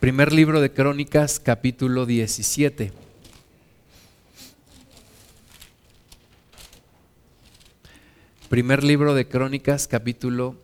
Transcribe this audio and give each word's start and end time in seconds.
Primer 0.00 0.32
libro 0.32 0.62
de 0.62 0.72
Crónicas, 0.72 1.38
capítulo 1.38 2.06
17. 2.06 2.90
Primer 8.48 8.82
libro 8.82 9.12
de 9.12 9.28
Crónicas, 9.28 9.86
capítulo... 9.86 10.56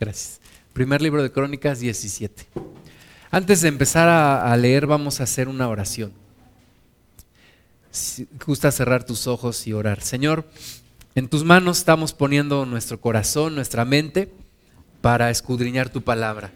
Gracias. 0.00 0.40
Primer 0.72 1.00
libro 1.00 1.22
de 1.22 1.30
Crónicas 1.30 1.78
17. 1.78 2.48
Antes 3.30 3.60
de 3.60 3.68
empezar 3.68 4.08
a, 4.08 4.56
leer, 4.56 4.88
vamos 4.88 5.20
a 5.20 5.22
hacer 5.22 5.46
una 5.46 5.68
oración. 5.68 6.12
Gusta 8.44 8.72
cerrar 8.72 9.06
tus 9.06 9.28
ojos 9.28 9.68
y 9.68 9.72
orar. 9.72 10.02
Señor, 10.02 10.48
en 11.14 11.28
tus 11.28 11.44
manos 11.44 11.78
estamos 11.78 12.12
poniendo 12.12 12.66
nuestro 12.66 13.00
corazón, 13.00 13.54
nuestra 13.54 13.84
mente 13.84 14.41
para 15.02 15.28
escudriñar 15.30 15.90
tu 15.90 16.02
palabra, 16.02 16.52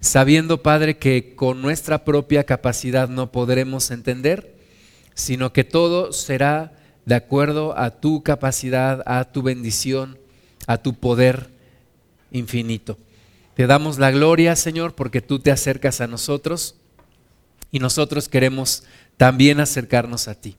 sabiendo, 0.00 0.62
Padre, 0.62 0.98
que 0.98 1.36
con 1.36 1.62
nuestra 1.62 2.04
propia 2.04 2.42
capacidad 2.42 3.08
no 3.08 3.30
podremos 3.30 3.92
entender, 3.92 4.56
sino 5.14 5.52
que 5.52 5.62
todo 5.62 6.12
será 6.12 6.72
de 7.04 7.14
acuerdo 7.14 7.78
a 7.78 7.90
tu 7.90 8.22
capacidad, 8.22 9.02
a 9.06 9.24
tu 9.26 9.42
bendición, 9.42 10.18
a 10.66 10.78
tu 10.78 10.94
poder 10.94 11.50
infinito. 12.30 12.98
Te 13.54 13.66
damos 13.66 13.98
la 13.98 14.10
gloria, 14.10 14.56
Señor, 14.56 14.94
porque 14.94 15.20
tú 15.20 15.38
te 15.38 15.50
acercas 15.50 16.00
a 16.00 16.06
nosotros 16.06 16.76
y 17.70 17.78
nosotros 17.78 18.28
queremos 18.28 18.84
también 19.18 19.60
acercarnos 19.60 20.28
a 20.28 20.34
ti. 20.34 20.56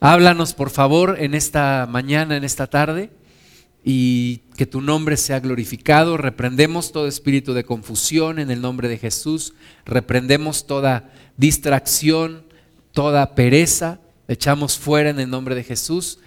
Háblanos, 0.00 0.52
por 0.52 0.68
favor, 0.68 1.16
en 1.18 1.34
esta 1.34 1.86
mañana, 1.88 2.36
en 2.36 2.44
esta 2.44 2.66
tarde 2.66 3.10
y 3.84 4.38
que 4.56 4.66
tu 4.66 4.80
nombre 4.80 5.16
sea 5.16 5.40
glorificado. 5.40 6.16
Reprendemos 6.16 6.92
todo 6.92 7.08
espíritu 7.08 7.52
de 7.52 7.64
confusión 7.64 8.38
en 8.38 8.50
el 8.50 8.60
nombre 8.60 8.88
de 8.88 8.98
Jesús. 8.98 9.54
Reprendemos 9.84 10.66
toda 10.66 11.12
distracción, 11.36 12.44
toda 12.92 13.34
pereza. 13.34 13.98
Echamos 14.28 14.78
fuera 14.78 15.10
en 15.10 15.18
el 15.18 15.28
nombre 15.28 15.54
de 15.54 15.64
Jesús 15.64 16.20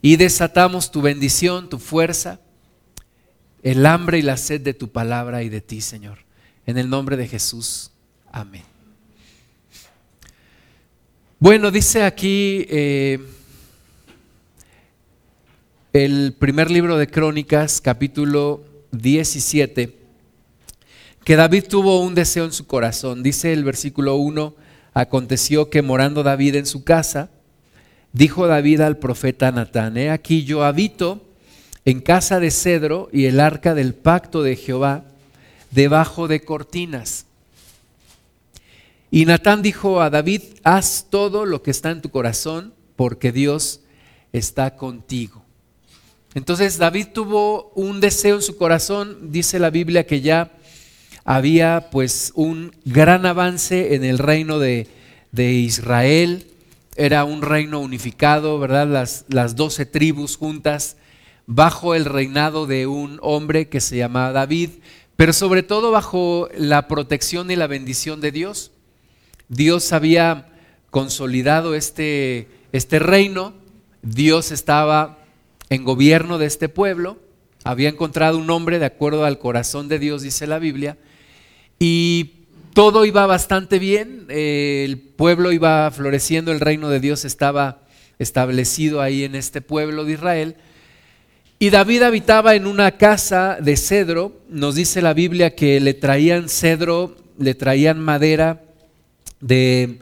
y 0.00 0.16
desatamos 0.16 0.90
tu 0.90 1.02
bendición, 1.02 1.68
tu 1.68 1.78
fuerza, 1.78 2.40
el 3.62 3.84
hambre 3.86 4.18
y 4.18 4.22
la 4.22 4.36
sed 4.36 4.60
de 4.62 4.74
tu 4.74 4.88
palabra 4.90 5.42
y 5.42 5.48
de 5.48 5.60
ti, 5.60 5.80
Señor. 5.80 6.18
En 6.66 6.78
el 6.78 6.88
nombre 6.88 7.16
de 7.16 7.28
Jesús. 7.28 7.90
Amén. 8.32 8.64
Bueno, 11.38 11.70
dice 11.70 12.04
aquí... 12.04 12.66
Eh, 12.68 13.20
el 15.92 16.32
primer 16.38 16.70
libro 16.70 16.96
de 16.96 17.06
Crónicas, 17.06 17.82
capítulo 17.82 18.64
17, 18.92 19.94
que 21.22 21.36
David 21.36 21.64
tuvo 21.68 22.00
un 22.00 22.14
deseo 22.14 22.46
en 22.46 22.52
su 22.52 22.66
corazón. 22.66 23.22
Dice 23.22 23.52
el 23.52 23.62
versículo 23.62 24.16
1, 24.16 24.54
aconteció 24.94 25.68
que 25.68 25.82
morando 25.82 26.22
David 26.22 26.54
en 26.54 26.64
su 26.64 26.82
casa, 26.82 27.28
dijo 28.14 28.46
David 28.46 28.80
al 28.80 28.96
profeta 28.96 29.52
Natán, 29.52 29.98
he 29.98 30.08
aquí 30.08 30.44
yo 30.44 30.64
habito 30.64 31.20
en 31.84 32.00
casa 32.00 32.40
de 32.40 32.50
cedro 32.50 33.10
y 33.12 33.26
el 33.26 33.38
arca 33.38 33.74
del 33.74 33.92
pacto 33.92 34.42
de 34.42 34.56
Jehová 34.56 35.04
debajo 35.72 36.26
de 36.26 36.40
cortinas. 36.40 37.26
Y 39.10 39.26
Natán 39.26 39.60
dijo 39.60 40.00
a 40.00 40.08
David, 40.08 40.40
haz 40.64 41.08
todo 41.10 41.44
lo 41.44 41.62
que 41.62 41.70
está 41.70 41.90
en 41.90 42.00
tu 42.00 42.08
corazón, 42.08 42.72
porque 42.96 43.30
Dios 43.30 43.80
está 44.32 44.74
contigo. 44.76 45.41
Entonces 46.34 46.78
David 46.78 47.08
tuvo 47.12 47.72
un 47.74 48.00
deseo 48.00 48.36
en 48.36 48.42
su 48.42 48.56
corazón, 48.56 49.30
dice 49.32 49.58
la 49.58 49.70
Biblia 49.70 50.06
que 50.06 50.22
ya 50.22 50.52
había 51.24 51.88
pues 51.90 52.32
un 52.34 52.74
gran 52.84 53.26
avance 53.26 53.94
en 53.94 54.04
el 54.04 54.18
reino 54.18 54.58
de, 54.58 54.88
Israel, 55.34 56.46
era 56.96 57.24
un 57.24 57.42
reino 57.42 57.80
unificado, 57.80 58.58
¿verdad? 58.58 58.86
Las, 58.86 59.24
las 59.28 59.56
doce 59.56 59.86
tribus 59.86 60.36
juntas 60.36 60.96
bajo 61.46 61.94
el 61.94 62.04
reinado 62.04 62.66
de 62.66 62.86
un 62.86 63.18
hombre 63.22 63.68
que 63.68 63.80
se 63.80 63.96
llamaba 63.96 64.32
David, 64.32 64.70
pero 65.16 65.32
sobre 65.32 65.62
todo 65.62 65.90
bajo 65.90 66.48
la 66.56 66.88
protección 66.88 67.50
y 67.50 67.56
la 67.56 67.66
bendición 67.66 68.20
de 68.20 68.32
Dios. 68.32 68.72
Dios 69.48 69.92
había 69.92 70.48
consolidado 70.90 71.74
este, 71.74 72.48
este 72.72 72.98
reino, 72.98 73.54
Dios 74.02 74.50
estaba 74.50 75.21
en 75.72 75.84
gobierno 75.84 76.36
de 76.36 76.44
este 76.44 76.68
pueblo, 76.68 77.16
había 77.64 77.88
encontrado 77.88 78.36
un 78.36 78.50
hombre 78.50 78.78
de 78.78 78.84
acuerdo 78.84 79.24
al 79.24 79.38
corazón 79.38 79.88
de 79.88 79.98
Dios, 79.98 80.20
dice 80.20 80.46
la 80.46 80.58
Biblia, 80.58 80.98
y 81.78 82.44
todo 82.74 83.06
iba 83.06 83.24
bastante 83.24 83.78
bien, 83.78 84.26
el 84.28 84.98
pueblo 84.98 85.50
iba 85.50 85.90
floreciendo, 85.90 86.52
el 86.52 86.60
reino 86.60 86.90
de 86.90 87.00
Dios 87.00 87.24
estaba 87.24 87.84
establecido 88.18 89.00
ahí 89.00 89.24
en 89.24 89.34
este 89.34 89.62
pueblo 89.62 90.04
de 90.04 90.12
Israel, 90.12 90.56
y 91.58 91.70
David 91.70 92.02
habitaba 92.02 92.54
en 92.54 92.66
una 92.66 92.98
casa 92.98 93.56
de 93.58 93.78
cedro, 93.78 94.42
nos 94.50 94.74
dice 94.74 95.00
la 95.00 95.14
Biblia 95.14 95.54
que 95.54 95.80
le 95.80 95.94
traían 95.94 96.50
cedro, 96.50 97.16
le 97.38 97.54
traían 97.54 97.98
madera 97.98 98.60
de, 99.40 100.00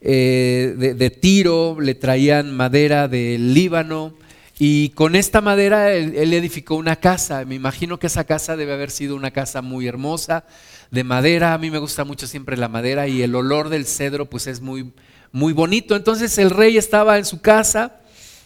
eh, 0.00 0.94
de 0.96 1.10
Tiro, 1.10 1.78
le 1.78 1.94
traían 1.94 2.56
madera 2.56 3.06
del 3.06 3.52
Líbano, 3.52 4.14
y 4.62 4.90
con 4.90 5.16
esta 5.16 5.40
madera 5.40 5.90
él, 5.90 6.34
edificó 6.34 6.74
una 6.74 6.96
casa. 6.96 7.46
Me 7.46 7.54
imagino 7.54 7.98
que 7.98 8.08
esa 8.08 8.24
casa 8.24 8.58
debe 8.58 8.74
haber 8.74 8.90
sido 8.90 9.16
una 9.16 9.30
casa 9.30 9.62
muy 9.62 9.86
hermosa, 9.86 10.44
de 10.90 11.02
madera. 11.02 11.54
A 11.54 11.58
mí 11.58 11.70
me 11.70 11.78
gusta 11.78 12.04
mucho 12.04 12.26
siempre 12.26 12.58
la 12.58 12.68
madera 12.68 13.08
y 13.08 13.22
el 13.22 13.34
olor 13.34 13.70
del 13.70 13.86
cedro 13.86 14.28
pues 14.28 14.46
es 14.46 14.60
muy, 14.60 14.92
muy 15.32 15.54
bonito. 15.54 15.96
Entonces 15.96 16.36
el 16.36 16.50
rey 16.50 16.76
estaba 16.76 17.16
en 17.16 17.24
su 17.24 17.40
casa, 17.40 18.02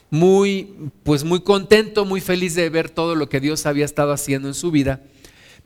muy, 0.09 0.93
pues 1.03 1.25
muy 1.25 1.41
contento, 1.41 2.05
muy 2.05 2.21
feliz 2.21 2.55
de 2.55 2.71
ver 2.71 2.91
todo 2.91 3.17
lo 3.17 3.29
que 3.29 3.41
Dios 3.41 3.67
había 3.67 3.85
estado 3.85 4.13
haciendo 4.13 4.47
en 4.47 4.55
su 4.55 4.71
vida. 4.71 5.03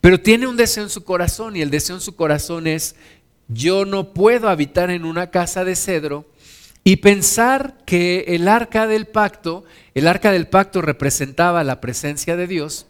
Pero 0.01 0.19
tiene 0.19 0.47
un 0.47 0.57
deseo 0.57 0.83
en 0.83 0.89
su 0.89 1.05
corazón 1.05 1.57
y 1.57 1.61
el 1.61 1.69
deseo 1.69 1.97
en 1.97 2.01
su 2.01 2.17
corazón 2.17 2.67
es, 2.67 2.97
yo 3.49 3.85
no 3.85 4.15
puedo 4.15 4.49
habitar 4.49 4.89
en 4.89 5.05
una 5.05 5.31
casa 5.31 5.67
de 5.67 5.77
cedro 5.77 6.25
y 6.85 6.97
pensar 6.97 7.79
que 7.85 8.25
el 8.29 8.49
arca 8.49 8.87
del 8.87 9.07
pacto, 9.07 9.65
el 9.95 10.07
arca 10.07 10.33
del 10.33 10.49
pacto 10.49 10.81
representaba 10.81 11.65
la 11.65 11.81
presencia 11.81 12.37
de 12.37 12.47
Dios. 12.47 12.87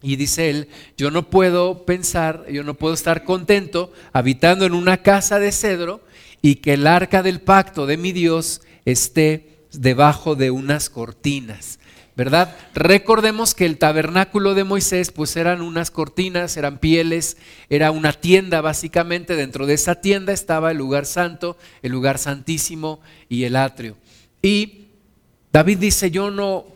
Y 0.00 0.16
dice 0.16 0.50
él, 0.50 0.68
yo 0.96 1.10
no 1.10 1.28
puedo 1.28 1.84
pensar, 1.84 2.46
yo 2.50 2.62
no 2.62 2.74
puedo 2.74 2.94
estar 2.94 3.24
contento 3.24 3.92
habitando 4.12 4.64
en 4.64 4.74
una 4.74 4.98
casa 5.02 5.40
de 5.40 5.50
cedro 5.50 6.00
y 6.40 6.56
que 6.56 6.74
el 6.74 6.86
arca 6.86 7.22
del 7.22 7.40
pacto 7.40 7.86
de 7.86 7.96
mi 7.96 8.12
Dios 8.12 8.60
esté 8.84 9.58
debajo 9.72 10.36
de 10.36 10.50
unas 10.52 10.88
cortinas. 10.88 11.77
¿Verdad? 12.18 12.56
Recordemos 12.74 13.54
que 13.54 13.64
el 13.64 13.78
tabernáculo 13.78 14.56
de 14.56 14.64
Moisés 14.64 15.12
pues 15.12 15.36
eran 15.36 15.62
unas 15.62 15.92
cortinas, 15.92 16.56
eran 16.56 16.78
pieles, 16.78 17.36
era 17.70 17.92
una 17.92 18.12
tienda 18.12 18.60
básicamente, 18.60 19.36
dentro 19.36 19.66
de 19.66 19.74
esa 19.74 19.94
tienda 20.00 20.32
estaba 20.32 20.72
el 20.72 20.78
lugar 20.78 21.06
santo, 21.06 21.56
el 21.80 21.92
lugar 21.92 22.18
santísimo 22.18 22.98
y 23.28 23.44
el 23.44 23.54
atrio. 23.54 23.96
Y 24.42 24.88
David 25.52 25.78
dice, 25.78 26.10
yo 26.10 26.32
no, 26.32 26.66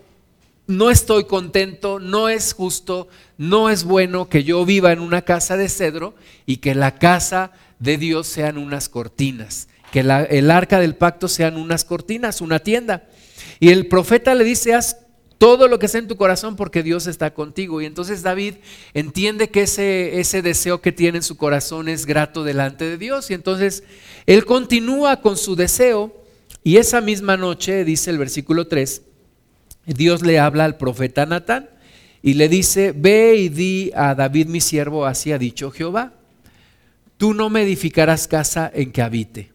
no 0.69 0.93
estoy 0.93 1.25
contento, 1.25 1.99
no 1.99 2.29
es 2.29 2.53
justo, 2.53 3.09
no 3.37 3.69
es 3.69 3.83
bueno 3.83 4.29
que 4.29 4.45
yo 4.45 4.65
viva 4.65 4.93
en 4.93 5.01
una 5.01 5.23
casa 5.23 5.57
de 5.57 5.69
cedro 5.69 6.15
y 6.47 6.59
que 6.59 6.77
la 6.77 7.01
casa 7.01 7.51
de 7.81 7.97
Dios 7.97 8.29
sean 8.29 8.59
unas 8.59 8.89
cortinas, 8.89 9.67
que 9.91 10.01
el 10.31 10.51
arca 10.53 10.79
del 10.79 10.95
pacto 10.95 11.27
sean 11.27 11.57
unas 11.57 11.85
cortinas, 11.85 12.41
una 12.41 12.61
tienda. 12.61 13.09
Y 13.59 13.71
el 13.71 13.89
profeta 13.89 14.37
le 14.37 14.45
dice, 14.45 14.75
haz 14.75 15.02
todo 15.43 15.67
lo 15.67 15.81
que 15.81 15.87
está 15.87 15.99
en 15.99 16.07
tu 16.07 16.17
corazón 16.17 16.55
porque 16.55 16.85
Dios 16.85 17.09
está 17.09 17.35
contigo. 17.35 17.83
Y 17.83 17.87
entonces 17.87 18.23
David 18.23 18.55
entiende 18.95 19.51
que 19.51 19.63
ese, 19.63 20.21
ese 20.21 20.41
deseo 20.41 20.81
que 20.81 20.93
tiene 20.93 21.19
en 21.19 21.25
su 21.25 21.37
corazón 21.37 21.89
es 21.89 22.07
grato 22.07 22.45
delante 22.45 22.85
de 22.85 22.97
Dios. 22.97 23.29
Y 23.29 23.35
entonces 23.35 23.83
él 24.27 24.45
continúa 24.45 25.21
con 25.21 25.37
su 25.37 25.57
deseo 25.57 26.15
y 26.63 26.77
esa 26.77 27.01
misma 27.01 27.37
noche, 27.37 27.85
dice 27.85 28.11
el 28.11 28.19
versículo 28.19 28.69
3, 28.69 29.03
Dios 29.87 30.23
le 30.23 30.39
habla 30.39 30.65
al 30.65 30.77
profeta 30.77 31.27
Natán 31.27 31.71
y 32.23 32.35
le 32.35 32.49
dice, 32.49 32.93
ve 32.97 33.35
y 33.35 33.49
di 33.49 33.91
a 33.97 34.15
David 34.15 34.47
mi 34.47 34.61
siervo, 34.61 35.07
así 35.07 35.33
ha 35.33 35.39
dicho 35.39 35.73
Jehová, 35.73 36.13
tú 37.17 37.35
no 37.35 37.51
me 37.51 37.63
edificarás 37.63 38.29
casa 38.29 38.71
en 38.73 38.93
que 38.93 39.03
habite, 39.03 39.51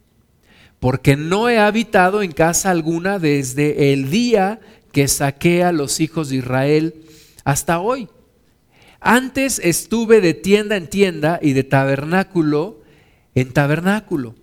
porque 0.81 1.15
no 1.15 1.47
he 1.47 1.59
habitado 1.59 2.23
en 2.23 2.33
casa 2.33 2.71
alguna 2.71 3.19
desde 3.19 3.93
el 3.93 4.11
día 4.11 4.59
que 4.97 5.07
saqué 5.07 5.63
a 5.63 5.71
los 5.71 5.99
hijos 5.99 6.29
de 6.29 6.37
Israel 6.37 7.03
hasta 7.43 7.79
hoy. 7.79 8.09
Antes 8.99 9.61
estuve 9.63 10.21
de 10.21 10.33
tienda 10.33 10.75
en 10.75 10.89
tienda 10.89 11.37
y 11.39 11.53
de 11.53 11.63
tabernáculo 11.63 12.81
en 13.35 13.53
tabernáculo. 13.53 14.33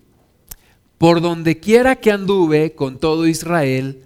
Por 0.96 1.20
donde 1.20 1.58
quiera 1.58 1.96
que 1.96 2.12
anduve 2.12 2.76
con 2.76 3.00
todo 3.00 3.26
Israel, 3.26 4.04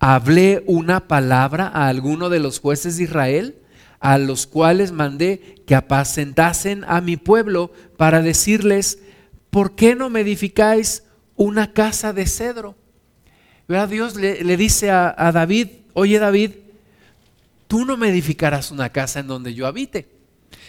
hablé 0.00 0.64
una 0.66 1.06
palabra 1.06 1.68
a 1.68 1.86
alguno 1.86 2.28
de 2.28 2.40
los 2.40 2.58
jueces 2.58 2.96
de 2.96 3.04
Israel, 3.04 3.58
a 4.00 4.18
los 4.18 4.48
cuales 4.48 4.90
mandé 4.90 5.62
que 5.64 5.76
apacentasen 5.76 6.82
a 6.88 7.00
mi 7.02 7.16
pueblo 7.16 7.70
para 7.96 8.20
decirles, 8.20 8.98
¿por 9.48 9.76
qué 9.76 9.94
no 9.94 10.10
me 10.10 10.22
edificáis 10.22 11.04
una 11.36 11.72
casa 11.72 12.12
de 12.12 12.26
cedro? 12.26 12.74
Dios 13.88 14.16
le, 14.16 14.56
dice 14.56 14.90
a 14.90 15.30
David, 15.32 15.68
oye 15.94 16.18
David, 16.18 16.50
tú 17.66 17.84
no 17.84 17.96
me 17.96 18.10
edificarás 18.10 18.70
una 18.70 18.90
casa 18.90 19.20
en 19.20 19.26
donde 19.26 19.54
yo 19.54 19.66
habite. 19.66 20.08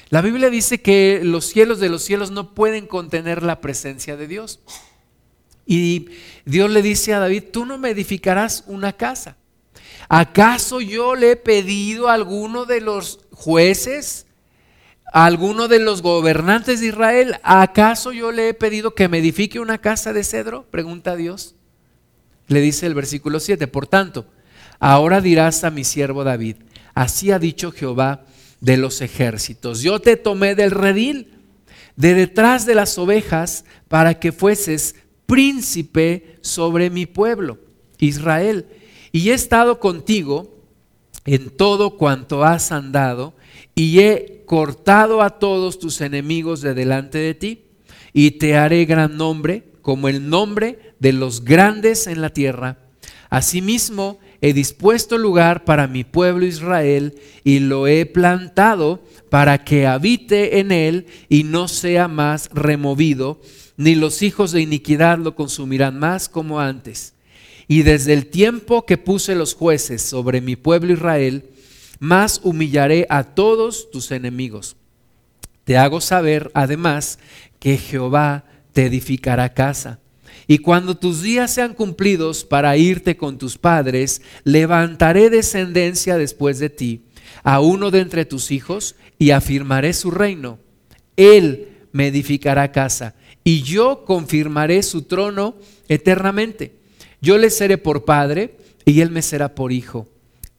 La 0.10 0.22
Biblia 0.22 0.50
dice 0.50 0.81
que 0.81 1.22
los 1.24 1.45
cielos 1.45 1.80
de 1.80 1.89
los 1.89 2.04
cielos 2.04 2.31
no 2.31 2.54
pueden 2.54 2.88
contener 2.88 3.44
la 3.44 3.60
presencia 3.60 4.16
de 4.16 4.27
Dios. 4.27 4.60
Y 5.66 6.07
Dios 6.45 6.69
le 6.69 6.81
dice 6.81 7.13
a 7.13 7.19
David, 7.19 7.45
tú 7.51 7.66
no 7.66 7.77
me 7.77 7.89
edificarás 7.89 8.63
una 8.68 8.94
casa. 8.94 9.36
¿Acaso 10.07 10.81
yo 10.81 11.16
le 11.16 11.31
he 11.31 11.36
pedido 11.36 12.07
a 12.07 12.13
alguno 12.13 12.66
de 12.66 12.81
los 12.81 13.19
jueces, 13.31 14.27
a 15.12 15.25
alguno 15.25 15.68
de 15.68 15.80
los 15.80 16.01
gobernantes 16.01 16.81
de 16.81 16.88
Israel, 16.88 17.38
¿acaso 17.42 18.12
yo 18.12 18.31
le 18.31 18.50
he 18.50 18.54
pedido 18.54 18.94
que 18.94 19.07
me 19.07 19.19
edifique 19.19 19.60
una 19.60 19.80
casa 19.80 20.13
de 20.13 20.24
cedro? 20.24 20.66
Pregunta 20.69 21.16
Dios. 21.16 21.56
Le 22.48 22.62
dice 22.62 22.86
el 22.86 22.94
versículo 22.94 23.39
7, 23.39 23.68
por 23.68 23.88
tanto, 23.88 24.27
ahora 24.80 25.22
dirás 25.22 25.63
a 25.63 25.72
mi 25.72 25.83
siervo 25.83 26.24
David, 26.24 26.57
así 26.94 27.31
ha 27.31 27.39
dicho 27.39 27.72
Jehová 27.72 28.25
de 28.62 28.77
los 28.77 29.01
ejércitos, 29.01 29.81
yo 29.81 30.00
te 30.00 30.18
tomé 30.18 30.56
del 30.56 30.72
redil, 30.72 31.36
de 31.95 32.13
detrás 32.13 32.66
de 32.66 32.75
las 32.75 32.98
ovejas, 32.98 33.66
para 33.88 34.19
que 34.19 34.31
fueses 34.31 34.95
príncipe 35.25 36.38
sobre 36.42 36.89
mi 36.89 37.06
pueblo, 37.06 37.60
Israel. 38.00 38.66
Y 39.12 39.30
he 39.30 39.33
estado 39.33 39.80
contigo 39.80 40.56
en 41.25 41.50
todo 41.50 41.98
cuanto 41.98 42.44
has 42.44 42.72
andado, 42.72 43.33
y 43.74 44.00
he 44.00 44.44
cortado 44.45 45.22
a 45.22 45.39
todos 45.39 45.80
tus 45.80 46.01
enemigos 46.01 46.62
de 46.62 46.74
delante 46.74 47.18
de 47.18 47.33
ti, 47.33 47.63
y 48.13 48.31
te 48.31 48.57
haré 48.57 48.86
gran 48.86 49.18
nombre, 49.18 49.63
como 49.81 50.07
el 50.07 50.30
nombre 50.30 50.95
de 51.00 51.13
los 51.13 51.44
grandes 51.44 52.07
en 52.07 52.22
la 52.22 52.30
tierra. 52.30 52.80
Asimismo, 53.30 54.19
he 54.42 54.54
dispuesto 54.54 55.18
lugar 55.18 55.66
para 55.66 55.88
mi 55.88 56.04
pueblo 56.04 56.46
Israel, 56.46 57.16
y 57.44 57.60
lo 57.60 57.88
he 57.88 58.06
plantado 58.06 59.02
para 59.30 59.64
que 59.64 59.88
habite 59.88 60.60
en 60.60 60.72
él 60.72 61.08
y 61.30 61.44
no 61.44 61.68
sea 61.68 62.08
más 62.08 62.50
removido 62.54 63.40
ni 63.78 63.96
los 63.96 64.22
hijos 64.22 64.52
de 64.52 64.62
iniquidad 64.62 65.18
lo 65.18 65.36
consumirán 65.36 66.00
más 66.00 66.30
como 66.30 66.60
antes. 66.60 67.14
Y 67.68 67.82
desde 67.82 68.14
el 68.14 68.28
tiempo 68.28 68.86
que 68.86 68.98
puse 68.98 69.36
los 69.36 69.54
jueces 69.54 70.02
sobre 70.02 70.40
mi 70.42 70.56
pueblo 70.56 70.94
Israel, 70.94 71.50
más 72.00 72.40
humillaré 72.44 73.08
a 73.10 73.24
todos 73.24 73.90
tus 73.92 74.12
enemigos. 74.12 74.76
Te 75.64 75.78
hago 75.78 76.00
saber, 76.00 76.52
además, 76.54 77.18
que 77.60 77.78
Jehová 77.78 78.46
te 78.72 78.86
edificará 78.86 79.54
casa. 79.54 80.00
Y 80.47 80.59
cuando 80.59 80.95
tus 80.95 81.21
días 81.21 81.51
sean 81.51 81.74
cumplidos 81.74 82.44
para 82.44 82.77
irte 82.77 83.18
con 83.18 83.38
tus 83.38 83.57
padres, 83.57 84.21
levantaré 84.44 85.30
descendencia 85.30 86.18
después 86.18 86.59
de 86.59 86.69
ti, 86.69 87.01
a 87.44 87.59
uno 87.59 87.92
de 87.92 88.00
entre 88.00 88.25
tus 88.25 88.51
hijos, 88.51 88.95
y 89.18 89.31
afirmaré 89.31 89.94
su 89.94 90.12
reino. 90.12 90.59
Él 91.18 91.69
me 91.92 92.07
edificará 92.07 92.71
casa 92.71 93.15
y 93.44 93.62
yo 93.62 94.03
confirmaré 94.06 94.83
su 94.83 95.03
trono 95.03 95.56
eternamente. 95.88 96.74
Yo 97.21 97.38
le 97.38 97.50
seré 97.50 97.77
por 97.77 98.03
padre 98.03 98.57
y 98.83 99.01
él 99.01 99.12
me 99.12 99.21
será 99.21 99.56
por 99.56 99.71
hijo. 99.71 100.07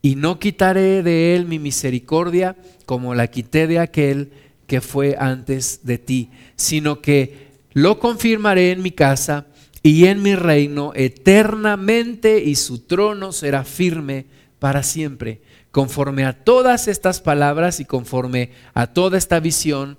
Y 0.03 0.15
no 0.15 0.39
quitaré 0.39 1.03
de 1.03 1.35
él 1.35 1.47
mi 1.47 1.59
misericordia 1.59 2.57
como 2.87 3.15
la 3.15 3.27
quité 3.27 3.67
de 3.67 3.81
aquel 3.81 4.31
que 4.67 4.81
fue 4.81 5.17
antes 5.19 5.81
de 5.83 5.99
ti, 5.99 6.31
sino 6.55 7.01
que 7.01 7.49
lo 7.73 7.99
confirmaré 7.99 8.71
en 8.71 8.83
mi 8.83 8.91
casa 8.91 9.47
y 9.87 10.09
en 10.09 10.21
mi 10.21 10.35
reino 10.35 10.91
eternamente 10.97 12.43
y 12.43 12.57
su 12.57 12.81
trono 12.81 13.31
será 13.31 13.63
firme 13.63 14.27
para 14.59 14.83
siempre. 14.83 15.43
Conforme 15.71 16.25
a 16.25 16.43
todas 16.43 16.89
estas 16.89 17.21
palabras 17.21 17.79
y 17.79 17.85
conforme 17.85 18.51
a 18.75 18.89
toda 18.89 19.17
esta 19.17 19.39
visión, 19.39 19.97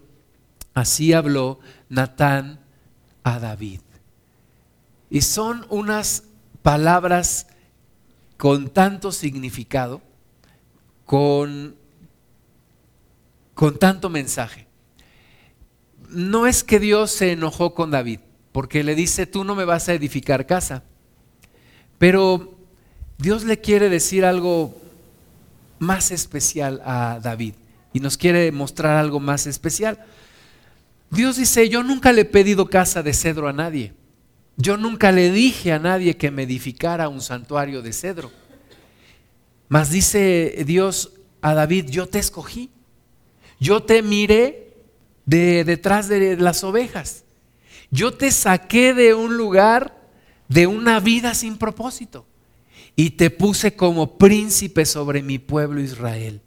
así 0.73 1.13
habló 1.13 1.61
Natán 1.87 2.59
a 3.23 3.39
David. 3.39 3.79
Y 5.09 5.21
son 5.21 5.65
unas 5.69 6.25
palabras 6.63 7.47
con 8.35 8.67
tanto 8.67 9.13
significado, 9.13 10.01
con, 11.05 11.77
con 13.53 13.79
tanto 13.79 14.09
mensaje. 14.09 14.67
No 16.09 16.45
es 16.45 16.65
que 16.65 16.77
Dios 16.77 17.09
se 17.11 17.31
enojó 17.31 17.73
con 17.73 17.91
David, 17.91 18.19
porque 18.57 18.83
le 18.83 18.95
dice, 18.95 19.27
tú 19.27 19.43
no 19.43 19.53
me 19.53 19.65
vas 19.65 19.87
a 19.87 19.93
edificar 19.93 20.47
casa. 20.47 20.81
Pero 21.99 22.57
Dios 23.19 23.43
le 23.43 23.61
quiere 23.61 23.87
decir 23.87 24.25
algo 24.25 24.75
más 25.77 26.09
especial 26.09 26.81
a 26.83 27.19
David 27.21 27.53
y 27.93 27.99
nos 27.99 28.17
quiere 28.17 28.51
mostrar 28.51 28.97
algo 28.97 29.19
más 29.19 29.45
especial. 29.45 30.03
Dios 31.11 31.37
dice, 31.37 31.69
yo 31.69 31.83
nunca 31.83 32.11
le 32.11 32.21
he 32.21 32.25
pedido 32.25 32.67
casa 32.67 33.03
de 33.03 33.13
cedro 33.13 33.47
a 33.47 33.53
nadie. 33.53 33.93
Yo 34.55 34.75
nunca 34.75 35.11
le 35.11 35.29
dije 35.29 35.71
a 35.71 35.77
nadie 35.77 36.17
que 36.17 36.31
me 36.31 36.41
edificara 36.41 37.09
un 37.09 37.21
santuario 37.21 37.83
de 37.83 37.93
cedro. 37.93 38.31
Mas 39.69 39.91
dice 39.91 40.63
Dios 40.65 41.11
a 41.43 41.53
David, 41.53 41.89
yo 41.91 42.07
te 42.07 42.17
escogí. 42.17 42.71
Yo 43.59 43.83
te 43.83 44.01
miré 44.01 44.73
de 45.27 45.63
detrás 45.63 46.07
de 46.09 46.37
las 46.37 46.63
ovejas. 46.63 47.23
Yo 47.91 48.13
te 48.13 48.31
saqué 48.31 48.93
de 48.93 49.13
un 49.13 49.37
lugar 49.37 49.97
de 50.47 50.67
una 50.67 50.99
vida 50.99 51.33
sin 51.33 51.57
propósito 51.57 52.25
y 52.95 53.11
te 53.11 53.29
puse 53.29 53.75
como 53.75 54.17
príncipe 54.17 54.85
sobre 54.85 55.21
mi 55.21 55.39
pueblo 55.39 55.81
Israel. 55.81 56.41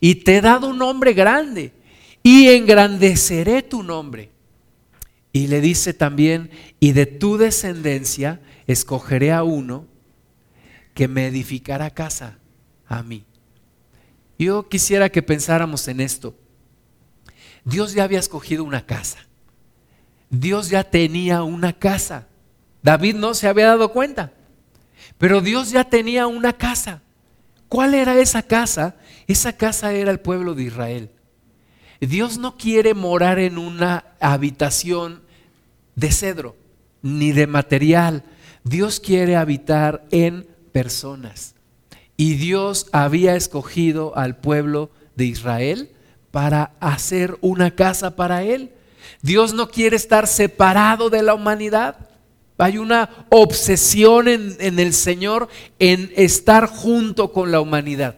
Y 0.00 0.16
te 0.16 0.36
he 0.36 0.40
dado 0.40 0.68
un 0.68 0.78
nombre 0.78 1.12
grande 1.12 1.72
y 2.22 2.48
engrandeceré 2.48 3.62
tu 3.62 3.82
nombre. 3.82 4.30
Y 5.32 5.48
le 5.48 5.60
dice 5.60 5.92
también, 5.92 6.50
y 6.78 6.92
de 6.92 7.06
tu 7.06 7.36
descendencia 7.36 8.40
escogeré 8.66 9.32
a 9.32 9.42
uno 9.42 9.86
que 10.94 11.08
me 11.08 11.26
edificará 11.26 11.90
casa 11.90 12.38
a 12.86 13.02
mí. 13.02 13.24
Yo 14.38 14.68
quisiera 14.68 15.10
que 15.10 15.22
pensáramos 15.22 15.88
en 15.88 16.00
esto. 16.00 16.36
Dios 17.64 17.94
ya 17.94 18.04
había 18.04 18.20
escogido 18.20 18.62
una 18.62 18.86
casa. 18.86 19.26
Dios 20.40 20.68
ya 20.68 20.84
tenía 20.84 21.42
una 21.42 21.72
casa. 21.72 22.26
David 22.82 23.14
no 23.14 23.34
se 23.34 23.48
había 23.48 23.68
dado 23.68 23.92
cuenta, 23.92 24.32
pero 25.18 25.40
Dios 25.40 25.70
ya 25.70 25.84
tenía 25.84 26.26
una 26.26 26.52
casa. 26.52 27.02
¿Cuál 27.68 27.94
era 27.94 28.18
esa 28.18 28.42
casa? 28.42 28.96
Esa 29.26 29.54
casa 29.54 29.92
era 29.92 30.10
el 30.10 30.20
pueblo 30.20 30.54
de 30.54 30.64
Israel. 30.64 31.10
Dios 32.00 32.36
no 32.36 32.56
quiere 32.56 32.92
morar 32.94 33.38
en 33.38 33.56
una 33.58 34.04
habitación 34.20 35.22
de 35.94 36.10
cedro 36.10 36.56
ni 37.00 37.32
de 37.32 37.46
material. 37.46 38.24
Dios 38.64 39.00
quiere 39.00 39.36
habitar 39.36 40.04
en 40.10 40.46
personas. 40.72 41.54
Y 42.16 42.34
Dios 42.34 42.88
había 42.92 43.36
escogido 43.36 44.16
al 44.16 44.36
pueblo 44.36 44.90
de 45.16 45.26
Israel 45.26 45.90
para 46.30 46.72
hacer 46.80 47.38
una 47.40 47.74
casa 47.74 48.16
para 48.16 48.42
Él. 48.42 48.72
Dios 49.24 49.54
no 49.54 49.70
quiere 49.70 49.96
estar 49.96 50.26
separado 50.26 51.08
de 51.08 51.22
la 51.22 51.32
humanidad. 51.32 52.10
Hay 52.58 52.76
una 52.76 53.08
obsesión 53.30 54.28
en, 54.28 54.78
el 54.78 54.92
Señor 54.92 55.48
en 55.78 56.12
estar 56.14 56.66
junto 56.66 57.32
con 57.32 57.50
la 57.50 57.62
humanidad. 57.62 58.16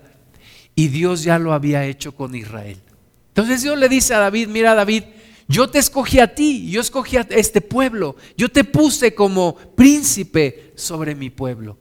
Y 0.75 0.88
Dios 0.88 1.22
ya 1.22 1.38
lo 1.38 1.52
había 1.52 1.84
hecho 1.84 2.12
con 2.16 2.34
Israel. 2.34 2.80
Entonces 3.28 3.62
Dios 3.62 3.78
le 3.78 3.88
dice 3.88 4.14
a 4.14 4.18
David, 4.18 4.48
mira 4.48 4.75
David, 4.75 5.04
yo 5.46 5.70
te 5.70 5.78
escogí 5.78 6.18
a 6.18 6.34
ti, 6.34 6.68
yo 6.68 6.80
escogí 6.80 7.18
a 7.18 7.26
este 7.30 7.60
pueblo, 7.60 8.16
yo 8.36 8.48
te 8.48 8.64
puse 8.64 9.14
como 9.14 9.54
príncipe 9.76 10.72
sobre 10.75 11.14
mi 11.14 11.30
pueblo. 11.30 11.78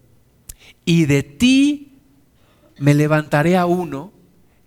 Y 0.86 1.06
de 1.06 1.24
ti 1.24 1.98
me 2.78 2.94
levantaré 2.94 3.58
a 3.58 3.66
uno 3.66 4.14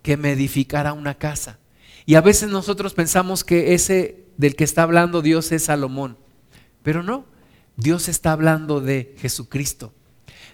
que 0.03 0.17
me 0.17 0.33
edificará 0.33 0.95
una 0.95 1.15
casa. 1.15 1.61
Y 2.07 2.17
a 2.17 2.21
veces 2.21 2.49
nosotros 2.51 2.93
pensamos 2.93 3.45
que 3.45 3.75
ese 3.75 4.27
del 4.39 4.57
que 4.57 4.65
está 4.65 4.85
hablando 4.85 5.21
Dios 5.21 5.53
es 5.53 5.65
Salomón, 5.65 6.17
pero 6.83 7.03
no, 7.03 7.27
Dios 7.77 8.09
está 8.09 8.33
hablando 8.33 8.81
de 8.81 9.15
Jesucristo. 9.19 9.93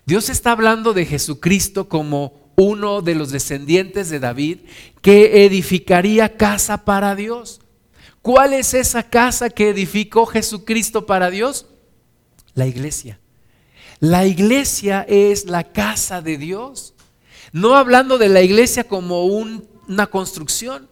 Dios 0.05 0.29
está 0.29 0.51
hablando 0.51 0.93
de 0.93 1.07
Jesucristo 1.07 1.89
como 1.89 2.51
uno 2.57 3.01
de 3.01 3.15
los 3.15 3.31
descendientes 3.31 4.11
de 4.11 4.19
David, 4.19 4.59
que 5.01 5.45
edificaría 5.47 6.37
casa 6.37 6.85
para 6.85 7.15
Dios. 7.15 7.61
¿Cuál 8.21 8.53
es 8.53 8.75
esa 8.75 9.05
casa 9.05 9.49
que 9.49 9.69
edificó 9.69 10.27
Jesucristo 10.27 11.07
para 11.07 11.31
Dios? 11.31 11.67
La 12.55 12.67
iglesia. 12.67 13.21
La 14.01 14.27
iglesia 14.27 15.07
es 15.09 15.47
la 15.47 15.73
casa 15.73 16.21
de 16.21 16.37
Dios. 16.37 16.95
No 17.53 17.77
hablando 17.77 18.19
de 18.19 18.29
la 18.29 18.43
iglesia 18.43 18.85
como 18.85 19.25
un 19.27 19.69
una 19.89 20.07
construcción, 20.07 20.89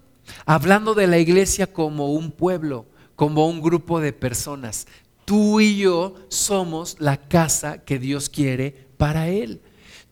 hablando 0.47 0.95
de 0.95 1.07
la 1.07 1.19
iglesia 1.19 1.73
como 1.73 2.13
un 2.13 2.31
pueblo, 2.31 2.87
como 3.17 3.49
un 3.49 3.61
grupo 3.61 4.01
de 4.01 4.13
personas. 4.13 4.87
Tú 5.25 5.61
y 5.61 5.77
yo 5.77 6.15
somos 6.29 6.97
la 6.99 7.17
casa 7.17 7.79
que 7.79 7.99
Dios 7.99 8.29
quiere 8.29 8.89
para 8.97 9.29
Él. 9.29 9.61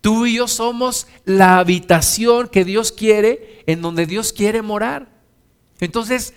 Tú 0.01 0.27
y 0.27 0.37
yo 0.37 0.49
somos 0.49 1.07
la 1.25 1.59
habitación 1.59 2.49
que 2.49 2.65
Dios 2.65 2.93
quiere, 2.93 3.63
en 3.67 3.83
donde 3.83 4.07
Dios 4.07 4.33
quiere 4.33 4.63
morar. 4.63 5.09
Entonces, 5.81 6.33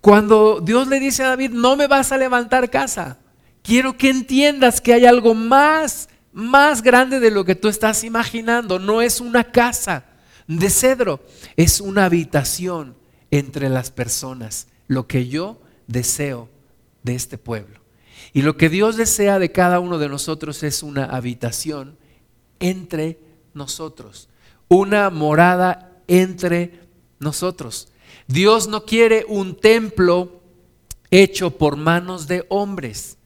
cuando 0.00 0.60
Dios 0.60 0.86
le 0.86 1.00
dice 1.00 1.24
a 1.24 1.28
David, 1.28 1.50
no 1.50 1.74
me 1.74 1.88
vas 1.88 2.12
a 2.12 2.18
levantar 2.18 2.70
casa, 2.70 3.18
quiero 3.62 3.96
que 3.96 4.08
entiendas 4.08 4.80
que 4.80 4.92
hay 4.92 5.04
algo 5.04 5.34
más, 5.34 6.08
más 6.32 6.82
grande 6.82 7.18
de 7.18 7.32
lo 7.32 7.44
que 7.44 7.56
tú 7.56 7.68
estás 7.68 8.04
imaginando. 8.04 8.78
No 8.78 9.02
es 9.02 9.20
una 9.20 9.42
casa 9.42 10.04
de 10.46 10.70
cedro, 10.70 11.20
es 11.56 11.80
una 11.80 12.04
habitación 12.04 12.95
entre 13.30 13.68
las 13.68 13.90
personas, 13.90 14.68
lo 14.86 15.06
que 15.06 15.28
yo 15.28 15.60
deseo 15.86 16.48
de 17.02 17.14
este 17.14 17.38
pueblo. 17.38 17.80
Y 18.32 18.42
lo 18.42 18.56
que 18.56 18.68
Dios 18.68 18.96
desea 18.96 19.38
de 19.38 19.52
cada 19.52 19.80
uno 19.80 19.98
de 19.98 20.08
nosotros 20.08 20.62
es 20.62 20.82
una 20.82 21.04
habitación 21.04 21.96
entre 22.60 23.18
nosotros, 23.54 24.28
una 24.68 25.10
morada 25.10 26.02
entre 26.08 26.80
nosotros. 27.18 27.88
Dios 28.26 28.68
no 28.68 28.84
quiere 28.84 29.24
un 29.28 29.56
templo 29.56 30.42
hecho 31.10 31.56
por 31.56 31.76
manos 31.76 32.26
de 32.26 32.44
hombres, 32.48 33.18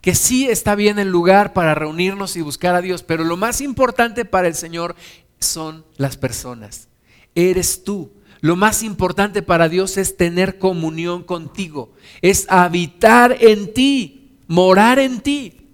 que 0.00 0.14
sí 0.14 0.48
está 0.48 0.74
bien 0.74 0.98
el 0.98 1.08
lugar 1.08 1.52
para 1.52 1.74
reunirnos 1.74 2.36
y 2.36 2.42
buscar 2.42 2.74
a 2.74 2.80
Dios, 2.80 3.02
pero 3.02 3.24
lo 3.24 3.36
más 3.36 3.60
importante 3.60 4.24
para 4.24 4.48
el 4.48 4.54
Señor 4.54 4.94
son 5.38 5.84
las 5.96 6.16
personas. 6.16 6.88
Eres 7.34 7.84
tú. 7.84 8.10
Lo 8.40 8.56
más 8.56 8.82
importante 8.82 9.42
para 9.42 9.68
Dios 9.68 9.96
es 9.96 10.16
tener 10.16 10.58
comunión 10.58 11.22
contigo, 11.24 11.92
es 12.22 12.46
habitar 12.48 13.36
en 13.40 13.72
ti, 13.74 14.38
morar 14.46 14.98
en 14.98 15.20
ti. 15.20 15.67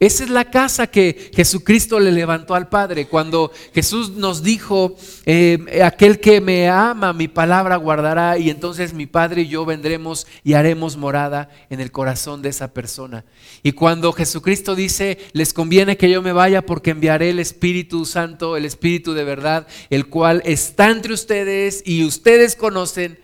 Esa 0.00 0.24
es 0.24 0.30
la 0.30 0.50
casa 0.50 0.88
que 0.88 1.30
Jesucristo 1.34 2.00
le 2.00 2.10
levantó 2.10 2.56
al 2.56 2.68
Padre. 2.68 3.06
Cuando 3.06 3.52
Jesús 3.72 4.10
nos 4.10 4.42
dijo, 4.42 4.96
eh, 5.24 5.80
aquel 5.84 6.18
que 6.18 6.40
me 6.40 6.68
ama, 6.68 7.12
mi 7.12 7.28
palabra 7.28 7.76
guardará, 7.76 8.36
y 8.36 8.50
entonces 8.50 8.92
mi 8.92 9.06
Padre 9.06 9.42
y 9.42 9.48
yo 9.48 9.64
vendremos 9.64 10.26
y 10.42 10.54
haremos 10.54 10.96
morada 10.96 11.48
en 11.70 11.80
el 11.80 11.92
corazón 11.92 12.42
de 12.42 12.48
esa 12.48 12.74
persona. 12.74 13.24
Y 13.62 13.72
cuando 13.72 14.12
Jesucristo 14.12 14.74
dice, 14.74 15.18
les 15.32 15.52
conviene 15.52 15.96
que 15.96 16.10
yo 16.10 16.22
me 16.22 16.32
vaya 16.32 16.66
porque 16.66 16.90
enviaré 16.90 17.30
el 17.30 17.38
Espíritu 17.38 18.04
Santo, 18.04 18.56
el 18.56 18.64
Espíritu 18.64 19.14
de 19.14 19.24
verdad, 19.24 19.68
el 19.90 20.08
cual 20.08 20.42
está 20.44 20.90
entre 20.90 21.14
ustedes 21.14 21.82
y 21.86 22.04
ustedes 22.04 22.56
conocen, 22.56 23.20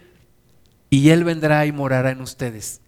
y 0.88 1.10
Él 1.10 1.24
vendrá 1.24 1.66
y 1.66 1.72
morará 1.72 2.12
en 2.12 2.20
ustedes. 2.20 2.80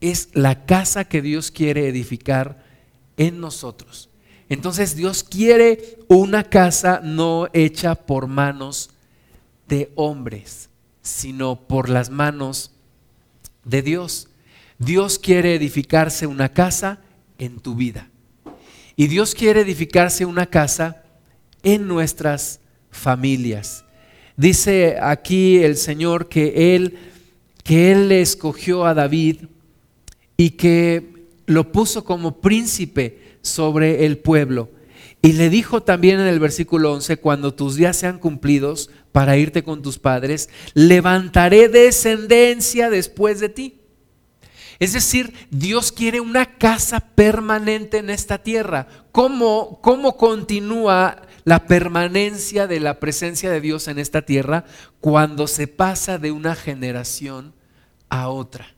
Es 0.00 0.30
la 0.32 0.66
casa 0.66 1.04
que 1.04 1.22
Dios 1.22 1.52
quiere 1.52 1.86
edificar 1.86 2.71
en 3.16 3.40
nosotros. 3.40 4.08
Entonces 4.48 4.96
Dios 4.96 5.24
quiere 5.24 5.98
una 6.08 6.44
casa 6.44 7.00
no 7.02 7.48
hecha 7.52 7.94
por 7.94 8.26
manos 8.26 8.90
de 9.68 9.92
hombres, 9.94 10.68
sino 11.00 11.56
por 11.56 11.88
las 11.88 12.10
manos 12.10 12.72
de 13.64 13.82
Dios. 13.82 14.28
Dios 14.78 15.18
quiere 15.18 15.54
edificarse 15.54 16.26
una 16.26 16.50
casa 16.50 17.00
en 17.38 17.60
tu 17.60 17.74
vida. 17.74 18.10
Y 18.96 19.06
Dios 19.06 19.34
quiere 19.34 19.62
edificarse 19.62 20.26
una 20.26 20.46
casa 20.46 21.02
en 21.62 21.88
nuestras 21.88 22.60
familias. 22.90 23.84
Dice 24.36 24.98
aquí 25.00 25.58
el 25.58 25.76
Señor 25.76 26.28
que 26.28 26.74
él 26.74 26.98
que 27.62 27.92
él 27.92 28.08
le 28.08 28.20
escogió 28.20 28.84
a 28.84 28.94
David 28.94 29.44
y 30.36 30.50
que 30.50 31.11
lo 31.52 31.72
puso 31.72 32.04
como 32.04 32.40
príncipe 32.40 33.36
sobre 33.42 34.06
el 34.06 34.18
pueblo. 34.18 34.70
Y 35.24 35.34
le 35.34 35.50
dijo 35.50 35.82
también 35.82 36.18
en 36.18 36.26
el 36.26 36.40
versículo 36.40 36.92
11, 36.92 37.18
cuando 37.18 37.54
tus 37.54 37.76
días 37.76 37.96
sean 37.96 38.18
cumplidos 38.18 38.90
para 39.12 39.36
irte 39.36 39.62
con 39.62 39.80
tus 39.80 39.98
padres, 40.00 40.48
levantaré 40.74 41.68
descendencia 41.68 42.90
después 42.90 43.38
de 43.38 43.48
ti. 43.48 43.78
Es 44.80 44.94
decir, 44.94 45.32
Dios 45.50 45.92
quiere 45.92 46.18
una 46.18 46.58
casa 46.58 46.98
permanente 46.98 47.98
en 47.98 48.10
esta 48.10 48.38
tierra. 48.38 48.88
¿Cómo, 49.12 49.78
cómo 49.80 50.16
continúa 50.16 51.22
la 51.44 51.68
permanencia 51.68 52.66
de 52.66 52.80
la 52.80 52.98
presencia 52.98 53.48
de 53.48 53.60
Dios 53.60 53.86
en 53.86 54.00
esta 54.00 54.22
tierra 54.22 54.64
cuando 55.00 55.46
se 55.46 55.68
pasa 55.68 56.18
de 56.18 56.32
una 56.32 56.56
generación 56.56 57.54
a 58.08 58.28
otra? 58.28 58.74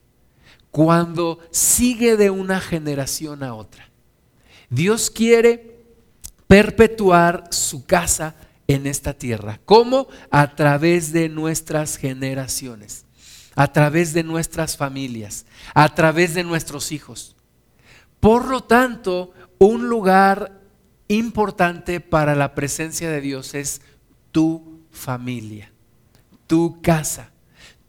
Cuando 0.75 1.39
sigue 1.51 2.17
de 2.17 2.29
una 2.29 2.59
generación 2.59 3.43
a 3.43 3.53
otra. 3.53 3.89
Dios 4.69 5.09
quiere 5.09 5.85
perpetuar 6.47 7.45
su 7.51 7.85
casa 7.85 8.35
en 8.67 8.85
esta 8.85 9.13
tierra. 9.13 9.61
¿Cómo? 9.63 10.09
A 10.31 10.53
través 10.57 11.13
de 11.13 11.29
nuestras 11.29 11.95
generaciones, 11.95 13.05
a 13.55 13.71
través 13.71 14.11
de 14.11 14.23
nuestras 14.23 14.75
familias, 14.75 15.45
a 15.73 15.95
través 15.95 16.33
de 16.33 16.43
nuestros 16.43 16.91
hijos. 16.91 17.37
Por 18.19 18.45
lo 18.49 18.61
tanto, 18.61 19.31
un 19.59 19.87
lugar 19.87 20.59
importante 21.07 22.01
para 22.01 22.35
la 22.35 22.53
presencia 22.53 23.09
de 23.09 23.21
Dios 23.21 23.53
es 23.53 23.79
tu 24.33 24.81
familia, 24.91 25.71
tu 26.47 26.81
casa, 26.81 27.31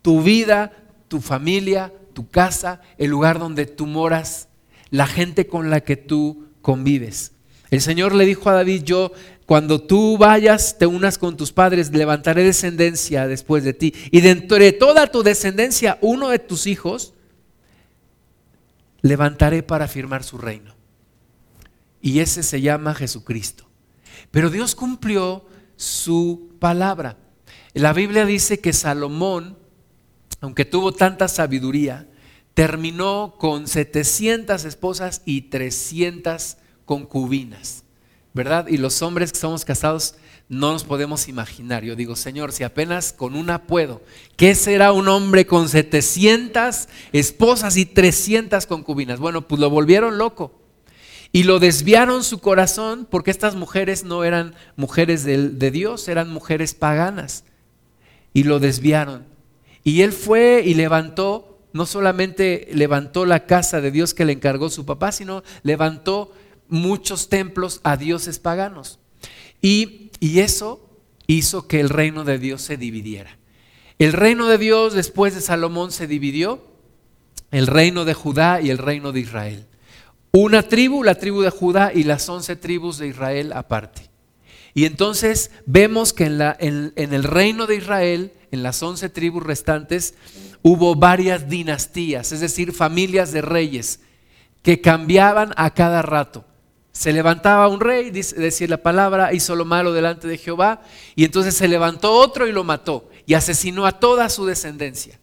tu 0.02 0.22
vida, 0.22 0.70
tu 1.08 1.20
familia, 1.20 1.92
tu 2.16 2.30
casa, 2.30 2.80
el 2.96 3.10
lugar 3.10 3.38
donde 3.38 3.66
tú 3.66 3.84
moras, 3.84 4.48
la 4.88 5.06
gente 5.06 5.46
con 5.46 5.68
la 5.68 5.82
que 5.82 5.96
tú 5.96 6.46
convives. 6.62 7.32
El 7.70 7.82
Señor 7.82 8.14
le 8.14 8.24
dijo 8.24 8.48
a 8.48 8.54
David, 8.54 8.84
yo 8.84 9.12
cuando 9.44 9.82
tú 9.82 10.16
vayas, 10.16 10.78
te 10.78 10.86
unas 10.86 11.18
con 11.18 11.36
tus 11.36 11.52
padres, 11.52 11.92
levantaré 11.92 12.42
descendencia 12.42 13.26
después 13.26 13.64
de 13.64 13.74
ti. 13.74 13.92
Y 14.10 14.22
dentro 14.22 14.56
de 14.56 14.72
toda 14.72 15.08
tu 15.08 15.22
descendencia, 15.22 15.98
uno 16.00 16.30
de 16.30 16.38
tus 16.38 16.66
hijos, 16.66 17.12
levantaré 19.02 19.62
para 19.62 19.86
firmar 19.86 20.24
su 20.24 20.38
reino. 20.38 20.74
Y 22.00 22.20
ese 22.20 22.42
se 22.42 22.62
llama 22.62 22.94
Jesucristo. 22.94 23.66
Pero 24.30 24.48
Dios 24.48 24.74
cumplió 24.74 25.44
su 25.76 26.48
palabra. 26.60 27.18
La 27.74 27.92
Biblia 27.92 28.24
dice 28.24 28.60
que 28.60 28.72
Salomón 28.72 29.65
aunque 30.46 30.64
tuvo 30.64 30.92
tanta 30.92 31.26
sabiduría, 31.26 32.06
terminó 32.54 33.34
con 33.36 33.66
700 33.66 34.64
esposas 34.64 35.22
y 35.24 35.42
300 35.42 36.58
concubinas, 36.84 37.82
¿verdad? 38.32 38.68
Y 38.68 38.76
los 38.76 39.02
hombres 39.02 39.32
que 39.32 39.40
somos 39.40 39.64
casados 39.64 40.14
no 40.48 40.70
nos 40.70 40.84
podemos 40.84 41.26
imaginar. 41.26 41.82
Yo 41.82 41.96
digo, 41.96 42.14
Señor, 42.14 42.52
si 42.52 42.62
apenas 42.62 43.12
con 43.12 43.34
una 43.34 43.64
puedo, 43.64 44.02
¿qué 44.36 44.54
será 44.54 44.92
un 44.92 45.08
hombre 45.08 45.48
con 45.48 45.68
700 45.68 46.86
esposas 47.10 47.76
y 47.76 47.84
300 47.84 48.66
concubinas? 48.66 49.18
Bueno, 49.18 49.48
pues 49.48 49.60
lo 49.60 49.68
volvieron 49.68 50.16
loco. 50.16 50.60
Y 51.32 51.42
lo 51.42 51.58
desviaron 51.58 52.22
su 52.22 52.38
corazón 52.38 53.08
porque 53.10 53.32
estas 53.32 53.56
mujeres 53.56 54.04
no 54.04 54.22
eran 54.22 54.54
mujeres 54.76 55.24
de, 55.24 55.48
de 55.48 55.70
Dios, 55.72 56.06
eran 56.06 56.30
mujeres 56.30 56.72
paganas. 56.72 57.42
Y 58.32 58.44
lo 58.44 58.60
desviaron. 58.60 59.34
Y 59.86 60.02
él 60.02 60.12
fue 60.12 60.64
y 60.66 60.74
levantó, 60.74 61.60
no 61.72 61.86
solamente 61.86 62.68
levantó 62.72 63.24
la 63.24 63.46
casa 63.46 63.80
de 63.80 63.92
Dios 63.92 64.14
que 64.14 64.24
le 64.24 64.32
encargó 64.32 64.68
su 64.68 64.84
papá, 64.84 65.12
sino 65.12 65.44
levantó 65.62 66.32
muchos 66.66 67.28
templos 67.28 67.80
a 67.84 67.96
dioses 67.96 68.40
paganos. 68.40 68.98
Y, 69.62 70.10
y 70.18 70.40
eso 70.40 70.90
hizo 71.28 71.68
que 71.68 71.78
el 71.78 71.88
reino 71.88 72.24
de 72.24 72.40
Dios 72.40 72.62
se 72.62 72.76
dividiera. 72.76 73.38
El 74.00 74.12
reino 74.12 74.48
de 74.48 74.58
Dios 74.58 74.92
después 74.92 75.36
de 75.36 75.40
Salomón 75.40 75.92
se 75.92 76.08
dividió, 76.08 76.66
el 77.52 77.68
reino 77.68 78.04
de 78.04 78.14
Judá 78.14 78.60
y 78.60 78.70
el 78.70 78.78
reino 78.78 79.12
de 79.12 79.20
Israel. 79.20 79.66
Una 80.32 80.64
tribu, 80.64 81.04
la 81.04 81.14
tribu 81.14 81.42
de 81.42 81.50
Judá 81.50 81.92
y 81.94 82.02
las 82.02 82.28
once 82.28 82.56
tribus 82.56 82.98
de 82.98 83.06
Israel 83.06 83.52
aparte. 83.52 84.05
Y 84.76 84.84
entonces 84.84 85.50
vemos 85.64 86.12
que 86.12 86.26
en, 86.26 86.92
el 86.96 87.24
reino 87.24 87.66
de 87.66 87.76
Israel 87.76 88.32
en 88.50 88.62
las 88.62 88.82
once 88.82 89.08
tribus 89.08 89.42
restantes, 89.42 90.12
hubo 90.60 90.94
varias 90.94 91.48
dinastías, 91.48 92.30
es 92.30 92.40
decir, 92.40 92.74
familias 92.74 93.32
de 93.32 93.40
reyes 93.40 94.00
que 94.60 94.82
cambiaban 94.82 95.54
a 95.56 95.72
cada 95.72 96.02
rato. 96.02 96.44
Se 96.92 97.14
levantaba 97.14 97.68
un 97.68 97.80
rey, 97.80 98.10
decía 98.10 98.68
la 98.68 98.82
palabra, 98.82 99.32
hizo 99.32 99.56
lo 99.56 99.64
malo 99.64 99.94
delante 99.94 100.28
de 100.28 100.36
Jehová, 100.36 100.82
y 101.14 101.24
entonces 101.24 101.54
se 101.54 101.68
levantó 101.68 102.12
otro 102.12 102.46
y 102.46 102.52
lo 102.52 102.62
mató, 102.62 103.08
y 103.24 103.32
asesinó 103.32 103.86
a 103.86 103.98
toda 103.98 104.28
su 104.28 104.44
descendencia. 104.44 105.18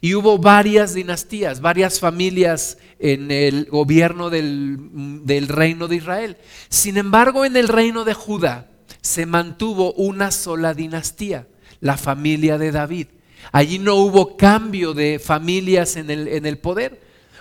Y 0.00 0.14
hubo 0.14 0.38
varias 0.38 0.94
dinastías, 0.94 1.60
varias 1.60 2.00
familias 2.00 2.78
en 2.98 3.30
el 3.32 3.66
gobierno 3.66 4.30
del, 4.30 5.46
reino 5.46 5.88
de 5.88 5.96
Israel. 5.96 6.38
Sin 6.70 6.96
embargo, 6.96 7.44
en 7.44 7.54
el 7.54 7.68
reino 7.68 8.04
de 8.04 8.14
Judá 8.14 8.66
se 9.00 9.26
mantuvo 9.26 9.92
una 9.94 10.30
sola 10.30 10.74
dinastía 10.74 11.46
la 11.80 11.96
familia 11.96 12.58
de 12.58 12.72
David. 12.72 13.06
Allí 13.52 13.78
no 13.78 13.94
hubo 13.96 14.36
cambio 14.36 14.94
de 14.94 15.18
familias 15.18 15.96
en 15.96 16.10
el, 16.10 16.28
en 16.28 16.46
el 16.46 16.58
poder. 16.58 17.00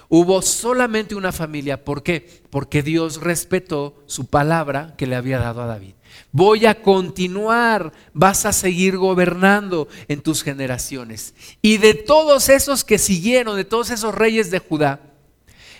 Hubo 0.09 0.41
solamente 0.41 1.15
una 1.15 1.31
familia. 1.31 1.83
¿Por 1.83 2.01
qué? 2.01 2.43
Porque 2.49 2.81
Dios 2.81 3.21
respetó 3.21 4.03
su 4.05 4.27
palabra 4.27 4.95
que 4.97 5.07
le 5.07 5.15
había 5.15 5.39
dado 5.39 5.61
a 5.61 5.65
David. 5.65 5.93
Voy 6.31 6.65
a 6.65 6.81
continuar, 6.81 7.91
vas 8.13 8.45
a 8.45 8.53
seguir 8.53 8.97
gobernando 8.97 9.87
en 10.07 10.21
tus 10.21 10.43
generaciones. 10.43 11.33
Y 11.61 11.77
de 11.77 11.93
todos 11.93 12.49
esos 12.49 12.83
que 12.83 12.97
siguieron, 12.97 13.57
de 13.57 13.65
todos 13.65 13.89
esos 13.91 14.15
reyes 14.15 14.49
de 14.49 14.59
Judá, 14.59 15.01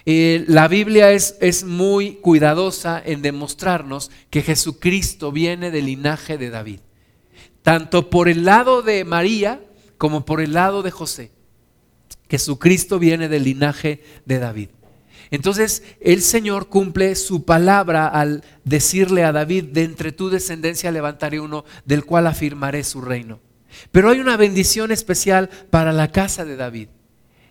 eh, 0.10 0.46
la 0.48 0.70
Biblia 0.70 1.12
es, 1.12 1.36
es 1.42 1.66
muy 1.66 2.14
cuidadosa 2.22 3.04
en 3.06 3.22
demostrarnos 3.22 4.10
que 4.30 4.42
Jesucristo 4.42 5.34
viene 5.34 5.70
del 5.70 5.88
linaje 5.88 6.38
de 6.38 6.50
David, 6.50 6.80
tanto 7.62 8.10
por 8.10 8.30
el 8.30 8.46
lado 8.46 8.82
de 8.84 9.04
María 9.04 9.60
como 9.98 10.24
por 10.24 10.40
el 10.40 10.54
lado 10.54 10.82
de 10.82 10.92
José. 10.92 11.32
Jesucristo 12.30 13.00
viene 13.00 13.28
del 13.28 13.44
linaje 13.44 14.02
de 14.24 14.40
David. 14.40 14.70
Entonces 15.30 15.84
el 16.00 16.22
Señor 16.22 16.70
cumple 16.70 17.14
su 17.16 17.44
palabra 17.44 18.08
al 18.08 18.46
decirle 18.64 19.26
a 19.26 19.34
David, 19.34 19.66
de 19.74 19.84
entre 19.84 20.14
tu 20.14 20.30
descendencia 20.30 20.90
levantaré 20.90 21.42
uno 21.42 21.66
del 21.84 22.06
cual 22.06 22.28
afirmaré 22.28 22.86
su 22.86 23.02
reino. 23.02 23.42
Pero 23.92 24.10
hay 24.10 24.22
una 24.22 24.38
bendición 24.38 24.94
especial 24.94 25.50
para 25.70 25.92
la 25.92 26.14
casa 26.14 26.46
de 26.46 26.56
David. 26.56 26.88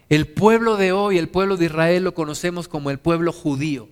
El 0.09 0.29
pueblo 0.29 0.77
de 0.77 0.93
hoy, 0.93 1.19
el 1.19 1.29
pueblo 1.29 1.57
de 1.57 1.67
Israel, 1.67 2.05
lo 2.05 2.15
conocemos 2.15 2.69
como 2.69 2.91
el 2.91 2.99
pueblo 2.99 3.33
judío, 3.33 3.89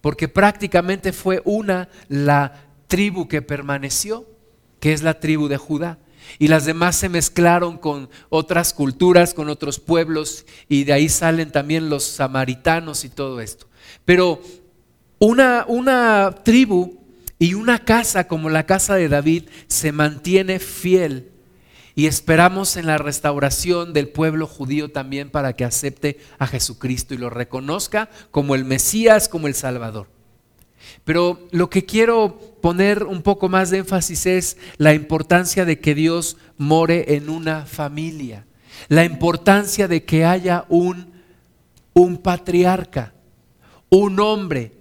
porque 0.00 0.28
prácticamente 0.28 1.12
fue 1.12 1.40
una 1.44 1.88
la 2.08 2.64
tribu 2.86 3.28
que 3.28 3.40
permaneció, 3.40 4.26
que 4.80 4.92
es 4.92 5.02
la 5.02 5.20
tribu 5.20 5.48
de 5.48 5.56
Judá. 5.56 5.98
Y 6.38 6.48
las 6.48 6.64
demás 6.64 6.96
se 6.96 7.08
mezclaron 7.08 7.78
con 7.78 8.08
otras 8.28 8.72
culturas, 8.72 9.34
con 9.34 9.48
otros 9.48 9.80
pueblos, 9.80 10.46
y 10.68 10.84
de 10.84 10.92
ahí 10.92 11.08
salen 11.08 11.50
también 11.50 11.88
los 11.88 12.04
samaritanos 12.04 13.04
y 13.04 13.08
todo 13.08 13.40
esto. 13.40 13.66
Pero 14.04 14.40
una, 15.18 15.64
una 15.68 16.34
tribu 16.44 17.00
y 17.38 17.54
una 17.54 17.78
casa 17.78 18.28
como 18.28 18.50
la 18.50 18.66
casa 18.66 18.94
de 18.96 19.08
David 19.08 19.44
se 19.68 19.92
mantiene 19.92 20.58
fiel 20.58 21.30
y 21.94 22.06
esperamos 22.06 22.76
en 22.76 22.86
la 22.86 22.98
restauración 22.98 23.92
del 23.92 24.08
pueblo 24.08 24.46
judío 24.46 24.90
también 24.90 25.30
para 25.30 25.54
que 25.54 25.64
acepte 25.64 26.18
a 26.38 26.46
Jesucristo 26.46 27.14
y 27.14 27.18
lo 27.18 27.30
reconozca 27.30 28.10
como 28.30 28.54
el 28.54 28.64
Mesías, 28.64 29.28
como 29.28 29.46
el 29.46 29.54
Salvador. 29.54 30.08
Pero 31.04 31.48
lo 31.50 31.70
que 31.70 31.84
quiero 31.84 32.38
poner 32.60 33.04
un 33.04 33.22
poco 33.22 33.48
más 33.48 33.70
de 33.70 33.78
énfasis 33.78 34.26
es 34.26 34.56
la 34.76 34.94
importancia 34.94 35.64
de 35.64 35.78
que 35.78 35.94
Dios 35.94 36.36
more 36.56 37.14
en 37.14 37.28
una 37.28 37.66
familia, 37.66 38.46
la 38.88 39.04
importancia 39.04 39.88
de 39.88 40.04
que 40.04 40.24
haya 40.24 40.64
un, 40.68 41.12
un 41.92 42.18
patriarca, 42.18 43.14
un 43.88 44.18
hombre 44.18 44.72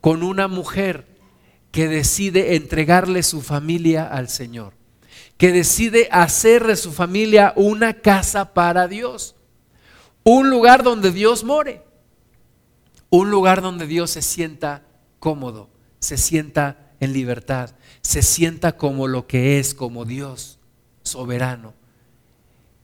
con 0.00 0.22
una 0.22 0.48
mujer 0.48 1.06
que 1.70 1.88
decide 1.88 2.56
entregarle 2.56 3.22
su 3.22 3.40
familia 3.40 4.06
al 4.06 4.28
Señor, 4.28 4.74
que 5.40 5.52
decide 5.52 6.06
hacer 6.12 6.66
de 6.66 6.76
su 6.76 6.92
familia 6.92 7.54
una 7.56 7.94
casa 7.94 8.52
para 8.52 8.88
Dios, 8.88 9.36
un 10.22 10.50
lugar 10.50 10.82
donde 10.82 11.12
Dios 11.12 11.44
more, 11.44 11.82
un 13.08 13.30
lugar 13.30 13.62
donde 13.62 13.86
Dios 13.86 14.10
se 14.10 14.20
sienta 14.20 14.82
cómodo, 15.18 15.70
se 15.98 16.18
sienta 16.18 16.92
en 17.00 17.14
libertad, 17.14 17.74
se 18.02 18.20
sienta 18.20 18.76
como 18.76 19.08
lo 19.08 19.26
que 19.26 19.58
es, 19.58 19.72
como 19.72 20.04
Dios, 20.04 20.58
soberano. 21.04 21.72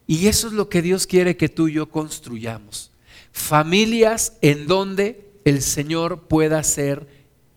Y 0.06 0.26
eso 0.28 0.46
es 0.46 0.54
lo 0.54 0.70
que 0.70 0.80
Dios 0.80 1.06
quiere 1.06 1.36
que 1.36 1.50
tú 1.50 1.68
y 1.68 1.75
yo 1.75 1.90
construyamos. 1.90 2.90
Familias 3.32 4.32
en 4.40 4.66
donde 4.66 5.30
el 5.44 5.60
Señor 5.60 6.26
pueda 6.26 6.62
ser 6.62 7.06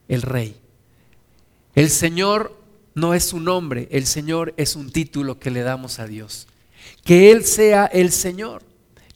el 0.10 0.24
rey. 0.24 0.60
El 1.74 1.90
Señor 1.90 2.59
no 3.00 3.14
es 3.14 3.34
un 3.34 3.46
nombre, 3.46 3.88
el 3.92 4.06
Señor 4.06 4.54
es 4.58 4.76
un 4.76 4.92
título 4.92 5.40
que 5.40 5.52
le 5.52 5.62
damos 5.62 6.00
a 6.00 6.08
Dios. 6.08 6.48
Que 7.04 7.32
Él 7.32 7.46
sea 7.46 7.86
el 7.86 8.12
Señor, 8.12 8.64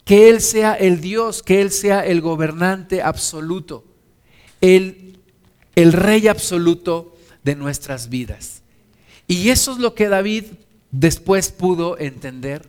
que 0.06 0.30
Él 0.30 0.41
sea 0.41 0.74
el 0.74 1.02
Dios, 1.02 1.43
que 1.43 1.62
Él 1.62 1.72
sea 1.72 2.06
el 2.06 2.22
gobernante 2.22 3.02
absoluto. 3.02 3.86
El 4.62 5.04
el 5.76 5.93
rey 5.93 6.28
absoluto 6.28 7.15
de 7.43 7.56
nuestras 7.56 8.10
vidas. 8.10 8.62
Y 9.28 9.50
eso 9.50 9.74
es 9.74 9.80
lo 9.80 9.96
que 9.96 10.10
David 10.10 10.46
después 10.91 11.52
pudo 11.52 11.98
entender. 11.98 12.67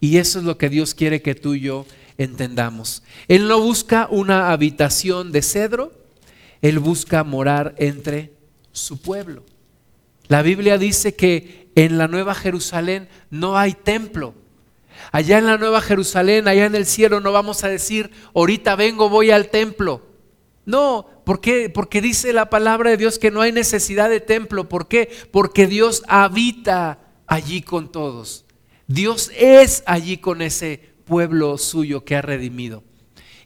Y 0.00 0.18
eso 0.18 0.38
es 0.38 0.44
lo 0.44 0.58
que 0.58 0.68
Dios 0.68 0.94
quiere 0.94 1.22
que 1.22 1.34
tú 1.34 1.54
y 1.54 1.60
yo 1.60 1.86
entendamos. 2.18 3.02
Él 3.28 3.48
no 3.48 3.60
busca 3.60 4.08
una 4.10 4.50
habitación 4.50 5.32
de 5.32 5.42
cedro, 5.42 5.92
Él 6.60 6.78
busca 6.78 7.24
morar 7.24 7.74
entre 7.78 8.34
su 8.72 9.00
pueblo. 9.00 9.44
La 10.28 10.42
Biblia 10.42 10.78
dice 10.78 11.14
que 11.14 11.70
en 11.74 11.98
la 11.98 12.08
Nueva 12.08 12.34
Jerusalén 12.34 13.08
no 13.30 13.58
hay 13.58 13.72
templo. 13.72 14.34
Allá 15.12 15.38
en 15.38 15.46
la 15.46 15.58
Nueva 15.58 15.80
Jerusalén, 15.80 16.48
allá 16.48 16.66
en 16.66 16.74
el 16.74 16.86
cielo, 16.86 17.20
no 17.20 17.32
vamos 17.32 17.64
a 17.64 17.68
decir, 17.68 18.10
ahorita 18.34 18.76
vengo, 18.76 19.08
voy 19.08 19.30
al 19.30 19.50
templo. 19.50 20.02
No, 20.66 21.06
¿por 21.24 21.40
qué? 21.40 21.68
Porque 21.68 22.00
dice 22.00 22.32
la 22.32 22.48
palabra 22.48 22.90
de 22.90 22.96
Dios 22.96 23.18
que 23.18 23.30
no 23.30 23.40
hay 23.40 23.52
necesidad 23.52 24.08
de 24.08 24.20
templo. 24.20 24.68
¿Por 24.68 24.88
qué? 24.88 25.10
Porque 25.30 25.66
Dios 25.66 26.02
habita 26.08 27.00
allí 27.26 27.60
con 27.60 27.92
todos. 27.92 28.44
Dios 28.86 29.30
es 29.36 29.82
allí 29.86 30.18
con 30.18 30.42
ese 30.42 30.94
pueblo 31.04 31.58
suyo 31.58 32.04
que 32.04 32.16
ha 32.16 32.22
redimido. 32.22 32.82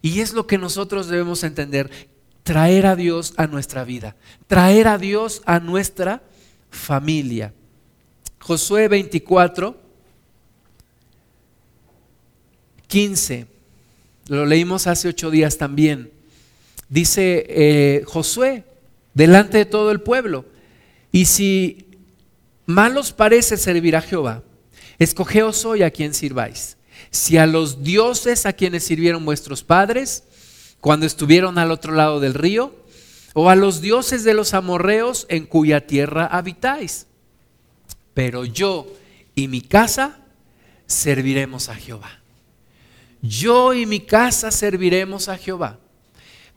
Y 0.01 0.21
es 0.21 0.33
lo 0.33 0.47
que 0.47 0.57
nosotros 0.57 1.07
debemos 1.07 1.43
entender, 1.43 1.89
traer 2.43 2.85
a 2.85 2.95
Dios 2.95 3.33
a 3.35 3.47
nuestra 3.47 3.83
vida, 3.83 4.15
traer 4.47 4.87
a 4.87 4.97
Dios 4.97 5.41
a 5.45 5.59
nuestra 5.59 6.23
familia. 6.69 7.53
Josué 8.39 8.87
24, 8.87 9.77
15, 12.87 13.47
lo 14.27 14.45
leímos 14.45 14.87
hace 14.87 15.07
ocho 15.07 15.29
días 15.29 15.57
también 15.57 16.11
dice 16.89 17.45
eh, 17.47 18.03
Josué, 18.05 18.65
delante 19.13 19.59
de 19.59 19.65
todo 19.65 19.91
el 19.91 20.01
pueblo. 20.01 20.45
Y 21.11 21.25
si 21.25 21.87
mal 22.65 22.97
os 22.97 23.13
parece 23.13 23.57
servir 23.57 23.95
a 23.95 24.01
Jehová, 24.01 24.43
escogeos 24.97 25.63
hoy 25.65 25.83
a 25.83 25.91
quien 25.91 26.13
sirváis. 26.13 26.77
Si 27.11 27.37
a 27.37 27.47
los 27.47 27.83
dioses 27.83 28.45
a 28.45 28.53
quienes 28.53 28.83
sirvieron 28.83 29.23
vuestros 29.23 29.63
padres 29.63 30.23
cuando 30.81 31.05
estuvieron 31.05 31.57
al 31.57 31.71
otro 31.71 31.93
lado 31.93 32.19
del 32.19 32.33
río, 32.33 32.75
o 33.33 33.49
a 33.49 33.55
los 33.55 33.81
dioses 33.81 34.23
de 34.23 34.33
los 34.33 34.53
amorreos 34.53 35.25
en 35.29 35.45
cuya 35.45 35.85
tierra 35.85 36.25
habitáis. 36.25 37.07
Pero 38.13 38.45
yo 38.45 38.87
y 39.35 39.47
mi 39.47 39.61
casa 39.61 40.19
serviremos 40.85 41.69
a 41.69 41.75
Jehová. 41.75 42.19
Yo 43.21 43.73
y 43.73 43.85
mi 43.85 43.99
casa 43.99 44.51
serviremos 44.51 45.29
a 45.29 45.37
Jehová. 45.37 45.79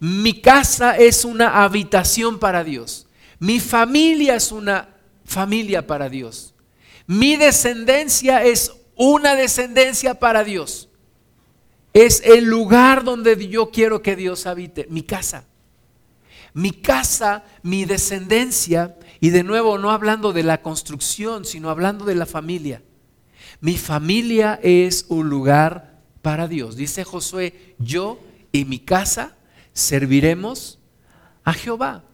Mi 0.00 0.40
casa 0.40 0.96
es 0.96 1.24
una 1.24 1.62
habitación 1.62 2.38
para 2.38 2.64
Dios. 2.64 3.06
Mi 3.38 3.60
familia 3.60 4.36
es 4.36 4.50
una 4.50 4.88
familia 5.24 5.86
para 5.86 6.08
Dios. 6.08 6.54
Mi 7.06 7.36
descendencia 7.36 8.44
es 8.44 8.72
una 8.96 9.34
descendencia 9.34 10.14
para 10.14 10.44
Dios. 10.44 10.88
Es 11.92 12.22
el 12.24 12.44
lugar 12.44 13.04
donde 13.04 13.48
yo 13.48 13.70
quiero 13.70 14.02
que 14.02 14.16
Dios 14.16 14.46
habite, 14.46 14.86
mi 14.88 15.02
casa. 15.02 15.44
Mi 16.54 16.70
casa, 16.70 17.44
mi 17.62 17.84
descendencia, 17.84 18.96
y 19.20 19.30
de 19.30 19.42
nuevo 19.42 19.78
no 19.78 19.90
hablando 19.90 20.32
de 20.32 20.42
la 20.42 20.62
construcción, 20.62 21.44
sino 21.44 21.70
hablando 21.70 22.04
de 22.04 22.14
la 22.14 22.26
familia. 22.26 22.82
Mi 23.60 23.78
familia 23.78 24.58
es 24.62 25.06
un 25.08 25.28
lugar 25.28 26.00
para 26.20 26.48
Dios. 26.48 26.76
Dice 26.76 27.04
Josué, 27.04 27.74
yo 27.78 28.18
y 28.50 28.64
mi 28.64 28.78
casa 28.78 29.36
serviremos 29.72 30.78
a 31.44 31.52
Jehová. 31.52 32.04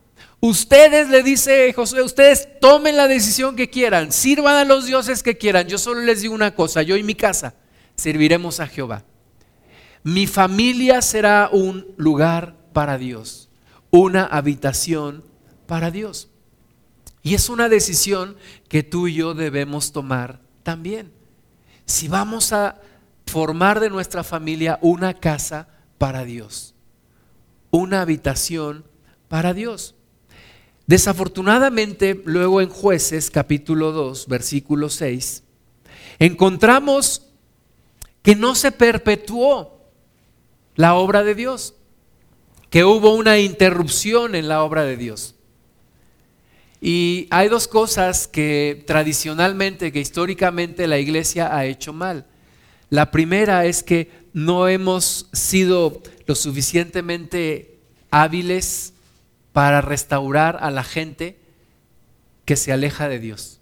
Ustedes, 0.40 1.08
le 1.08 1.22
dice 1.22 1.72
Josué, 1.72 2.02
ustedes 2.02 2.60
tomen 2.60 2.96
la 2.96 3.08
decisión 3.08 3.56
que 3.56 3.68
quieran, 3.70 4.12
sirvan 4.12 4.56
a 4.56 4.64
los 4.64 4.86
dioses 4.86 5.22
que 5.22 5.36
quieran. 5.36 5.66
Yo 5.66 5.78
solo 5.78 6.00
les 6.02 6.22
digo 6.22 6.34
una 6.34 6.54
cosa, 6.54 6.82
yo 6.82 6.96
y 6.96 7.02
mi 7.02 7.14
casa 7.14 7.54
serviremos 7.96 8.60
a 8.60 8.68
Jehová. 8.68 9.04
Mi 10.04 10.26
familia 10.26 11.02
será 11.02 11.50
un 11.52 11.86
lugar 11.96 12.54
para 12.72 12.98
Dios, 12.98 13.47
una 13.90 14.24
habitación 14.24 15.24
para 15.66 15.90
Dios. 15.90 16.28
Y 17.22 17.34
es 17.34 17.48
una 17.48 17.68
decisión 17.68 18.36
que 18.68 18.82
tú 18.82 19.06
y 19.08 19.14
yo 19.14 19.34
debemos 19.34 19.92
tomar 19.92 20.40
también. 20.62 21.12
Si 21.84 22.08
vamos 22.08 22.52
a 22.52 22.80
formar 23.26 23.80
de 23.80 23.90
nuestra 23.90 24.24
familia 24.24 24.78
una 24.82 25.14
casa 25.14 25.68
para 25.98 26.24
Dios 26.24 26.74
una 27.70 28.02
habitación 28.02 28.84
para 29.28 29.54
Dios. 29.54 29.94
Desafortunadamente, 30.86 32.20
luego 32.24 32.60
en 32.60 32.70
jueces 32.70 33.30
capítulo 33.30 33.92
2, 33.92 34.26
versículo 34.26 34.88
6, 34.88 35.42
encontramos 36.18 37.26
que 38.22 38.34
no 38.34 38.54
se 38.54 38.72
perpetuó 38.72 39.90
la 40.76 40.94
obra 40.94 41.24
de 41.24 41.34
Dios, 41.34 41.74
que 42.70 42.84
hubo 42.84 43.14
una 43.14 43.38
interrupción 43.38 44.34
en 44.34 44.48
la 44.48 44.62
obra 44.62 44.84
de 44.84 44.96
Dios. 44.96 45.34
Y 46.80 47.26
hay 47.30 47.48
dos 47.48 47.66
cosas 47.66 48.28
que 48.28 48.84
tradicionalmente, 48.86 49.90
que 49.90 50.00
históricamente 50.00 50.86
la 50.86 50.98
iglesia 50.98 51.56
ha 51.56 51.64
hecho 51.64 51.92
mal. 51.92 52.26
La 52.90 53.10
primera 53.10 53.64
es 53.64 53.82
que 53.82 54.10
no 54.32 54.68
hemos 54.68 55.28
sido 55.32 56.02
lo 56.26 56.34
suficientemente 56.34 57.78
hábiles 58.10 58.92
para 59.52 59.80
restaurar 59.80 60.58
a 60.60 60.70
la 60.70 60.84
gente 60.84 61.38
que 62.44 62.56
se 62.56 62.72
aleja 62.72 63.08
de 63.08 63.18
Dios. 63.18 63.60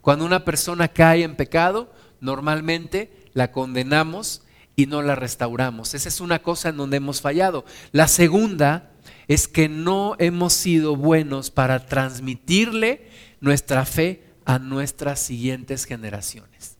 Cuando 0.00 0.24
una 0.24 0.44
persona 0.44 0.88
cae 0.88 1.22
en 1.22 1.36
pecado, 1.36 1.92
normalmente 2.20 3.10
la 3.34 3.52
condenamos 3.52 4.42
y 4.76 4.86
no 4.86 5.02
la 5.02 5.14
restauramos. 5.14 5.94
Esa 5.94 6.08
es 6.08 6.20
una 6.20 6.40
cosa 6.40 6.70
en 6.70 6.76
donde 6.76 6.96
hemos 6.96 7.20
fallado. 7.20 7.64
La 7.92 8.08
segunda 8.08 8.90
es 9.28 9.48
que 9.48 9.68
no 9.68 10.16
hemos 10.18 10.52
sido 10.52 10.96
buenos 10.96 11.50
para 11.50 11.86
transmitirle 11.86 13.08
nuestra 13.40 13.84
fe 13.84 14.24
a 14.44 14.58
nuestras 14.58 15.20
siguientes 15.20 15.84
generaciones. 15.84 16.76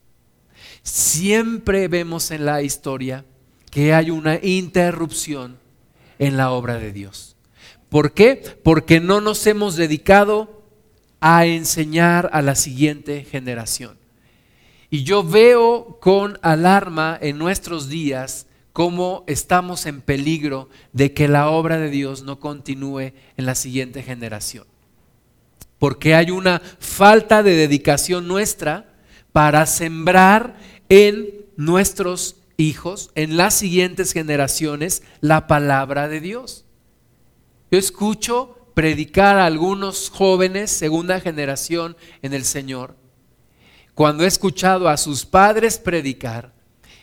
Siempre 0.82 1.88
vemos 1.88 2.30
en 2.30 2.44
la 2.44 2.62
historia 2.62 3.24
que 3.70 3.94
hay 3.94 4.10
una 4.10 4.38
interrupción 4.42 5.58
en 6.18 6.36
la 6.36 6.50
obra 6.50 6.78
de 6.78 6.92
Dios. 6.92 7.36
¿Por 7.88 8.12
qué? 8.12 8.42
Porque 8.62 9.00
no 9.00 9.20
nos 9.20 9.46
hemos 9.46 9.76
dedicado 9.76 10.62
a 11.20 11.46
enseñar 11.46 12.28
a 12.32 12.42
la 12.42 12.54
siguiente 12.54 13.24
generación. 13.24 14.03
Y 14.94 15.02
yo 15.02 15.24
veo 15.24 15.98
con 16.00 16.38
alarma 16.40 17.18
en 17.20 17.36
nuestros 17.36 17.88
días 17.88 18.46
cómo 18.72 19.24
estamos 19.26 19.86
en 19.86 20.00
peligro 20.00 20.68
de 20.92 21.12
que 21.12 21.26
la 21.26 21.50
obra 21.50 21.78
de 21.78 21.90
Dios 21.90 22.22
no 22.22 22.38
continúe 22.38 23.12
en 23.36 23.44
la 23.44 23.56
siguiente 23.56 24.04
generación. 24.04 24.68
Porque 25.80 26.14
hay 26.14 26.30
una 26.30 26.62
falta 26.78 27.42
de 27.42 27.56
dedicación 27.56 28.28
nuestra 28.28 28.94
para 29.32 29.66
sembrar 29.66 30.56
en 30.88 31.44
nuestros 31.56 32.36
hijos, 32.56 33.10
en 33.16 33.36
las 33.36 33.54
siguientes 33.54 34.12
generaciones, 34.12 35.02
la 35.20 35.48
palabra 35.48 36.06
de 36.06 36.20
Dios. 36.20 36.66
Yo 37.68 37.80
escucho 37.80 38.68
predicar 38.74 39.38
a 39.38 39.46
algunos 39.46 40.08
jóvenes, 40.08 40.70
segunda 40.70 41.18
generación 41.18 41.96
en 42.22 42.32
el 42.32 42.44
Señor, 42.44 42.94
cuando 43.94 44.24
he 44.24 44.26
escuchado 44.26 44.88
a 44.88 44.96
sus 44.96 45.24
padres 45.24 45.78
predicar, 45.78 46.52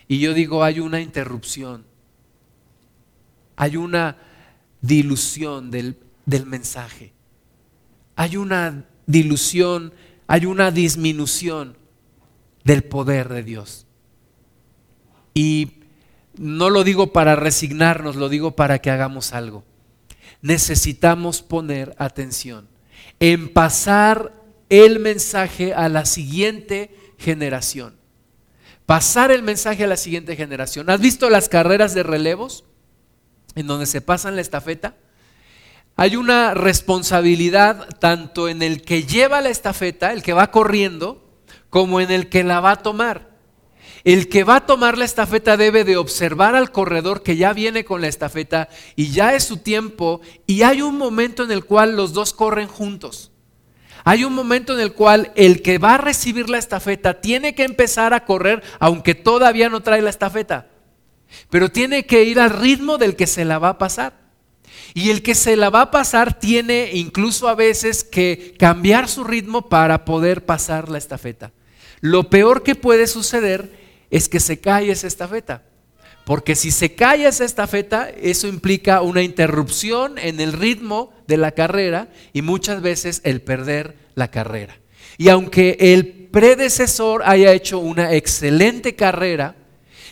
y 0.08 0.18
yo 0.18 0.34
digo, 0.34 0.62
hay 0.62 0.80
una 0.80 1.00
interrupción, 1.00 1.84
hay 3.56 3.76
una 3.76 4.18
dilución 4.80 5.70
del, 5.70 5.98
del 6.26 6.46
mensaje, 6.46 7.12
hay 8.16 8.36
una 8.36 8.84
dilución, 9.06 9.92
hay 10.26 10.46
una 10.46 10.70
disminución 10.70 11.76
del 12.64 12.84
poder 12.84 13.28
de 13.28 13.42
Dios. 13.42 13.86
Y 15.34 15.72
no 16.36 16.68
lo 16.68 16.84
digo 16.84 17.12
para 17.12 17.36
resignarnos, 17.36 18.16
lo 18.16 18.28
digo 18.28 18.54
para 18.54 18.80
que 18.80 18.90
hagamos 18.90 19.32
algo 19.32 19.64
necesitamos 20.42 21.40
poner 21.40 21.94
atención 21.98 22.68
en 23.20 23.52
pasar 23.52 24.41
el 24.72 25.00
mensaje 25.00 25.74
a 25.74 25.90
la 25.90 26.06
siguiente 26.06 26.96
generación. 27.18 27.94
Pasar 28.86 29.30
el 29.30 29.42
mensaje 29.42 29.84
a 29.84 29.86
la 29.86 29.98
siguiente 29.98 30.34
generación. 30.34 30.88
¿Has 30.88 30.98
visto 30.98 31.28
las 31.28 31.50
carreras 31.50 31.92
de 31.92 32.02
relevos 32.02 32.64
en 33.54 33.66
donde 33.66 33.84
se 33.84 34.00
pasan 34.00 34.34
la 34.34 34.40
estafeta? 34.40 34.96
Hay 35.94 36.16
una 36.16 36.54
responsabilidad 36.54 37.86
tanto 37.98 38.48
en 38.48 38.62
el 38.62 38.80
que 38.80 39.02
lleva 39.02 39.42
la 39.42 39.50
estafeta, 39.50 40.10
el 40.10 40.22
que 40.22 40.32
va 40.32 40.50
corriendo, 40.50 41.22
como 41.68 42.00
en 42.00 42.10
el 42.10 42.30
que 42.30 42.42
la 42.42 42.60
va 42.60 42.70
a 42.70 42.82
tomar. 42.82 43.30
El 44.04 44.30
que 44.30 44.42
va 44.42 44.56
a 44.56 44.66
tomar 44.66 44.96
la 44.96 45.04
estafeta 45.04 45.58
debe 45.58 45.84
de 45.84 45.98
observar 45.98 46.54
al 46.54 46.72
corredor 46.72 47.22
que 47.22 47.36
ya 47.36 47.52
viene 47.52 47.84
con 47.84 48.00
la 48.00 48.08
estafeta 48.08 48.70
y 48.96 49.10
ya 49.10 49.34
es 49.34 49.44
su 49.44 49.58
tiempo 49.58 50.22
y 50.46 50.62
hay 50.62 50.80
un 50.80 50.96
momento 50.96 51.44
en 51.44 51.52
el 51.52 51.66
cual 51.66 51.94
los 51.94 52.14
dos 52.14 52.32
corren 52.32 52.68
juntos. 52.68 53.31
Hay 54.04 54.24
un 54.24 54.34
momento 54.34 54.74
en 54.74 54.80
el 54.80 54.92
cual 54.92 55.32
el 55.36 55.62
que 55.62 55.78
va 55.78 55.94
a 55.94 55.98
recibir 55.98 56.50
la 56.50 56.58
estafeta 56.58 57.20
tiene 57.20 57.54
que 57.54 57.64
empezar 57.64 58.14
a 58.14 58.24
correr 58.24 58.62
aunque 58.80 59.14
todavía 59.14 59.68
no 59.68 59.82
trae 59.82 60.02
la 60.02 60.10
estafeta. 60.10 60.66
Pero 61.50 61.70
tiene 61.70 62.04
que 62.04 62.24
ir 62.24 62.40
al 62.40 62.50
ritmo 62.50 62.98
del 62.98 63.16
que 63.16 63.26
se 63.26 63.44
la 63.44 63.58
va 63.58 63.70
a 63.70 63.78
pasar. 63.78 64.14
Y 64.94 65.10
el 65.10 65.22
que 65.22 65.34
se 65.34 65.56
la 65.56 65.70
va 65.70 65.82
a 65.82 65.90
pasar 65.90 66.38
tiene 66.38 66.90
incluso 66.92 67.48
a 67.48 67.54
veces 67.54 68.04
que 68.04 68.54
cambiar 68.58 69.08
su 69.08 69.24
ritmo 69.24 69.68
para 69.68 70.04
poder 70.04 70.44
pasar 70.44 70.88
la 70.90 70.98
estafeta. 70.98 71.52
Lo 72.00 72.28
peor 72.28 72.62
que 72.62 72.74
puede 72.74 73.06
suceder 73.06 73.70
es 74.10 74.28
que 74.28 74.40
se 74.40 74.60
cae 74.60 74.90
esa 74.90 75.06
estafeta. 75.06 75.62
Porque 76.24 76.54
si 76.54 76.70
se 76.70 76.94
cae 76.94 77.26
esa 77.26 77.44
estafeta, 77.44 78.08
eso 78.08 78.46
implica 78.46 79.02
una 79.02 79.22
interrupción 79.22 80.18
en 80.18 80.40
el 80.40 80.52
ritmo 80.52 81.12
de 81.26 81.36
la 81.36 81.52
carrera 81.52 82.10
y 82.32 82.42
muchas 82.42 82.80
veces 82.80 83.20
el 83.24 83.42
perder 83.42 83.96
la 84.14 84.30
carrera. 84.30 84.78
Y 85.18 85.28
aunque 85.28 85.76
el 85.80 86.28
predecesor 86.30 87.22
haya 87.24 87.52
hecho 87.52 87.78
una 87.78 88.14
excelente 88.14 88.94
carrera, 88.94 89.56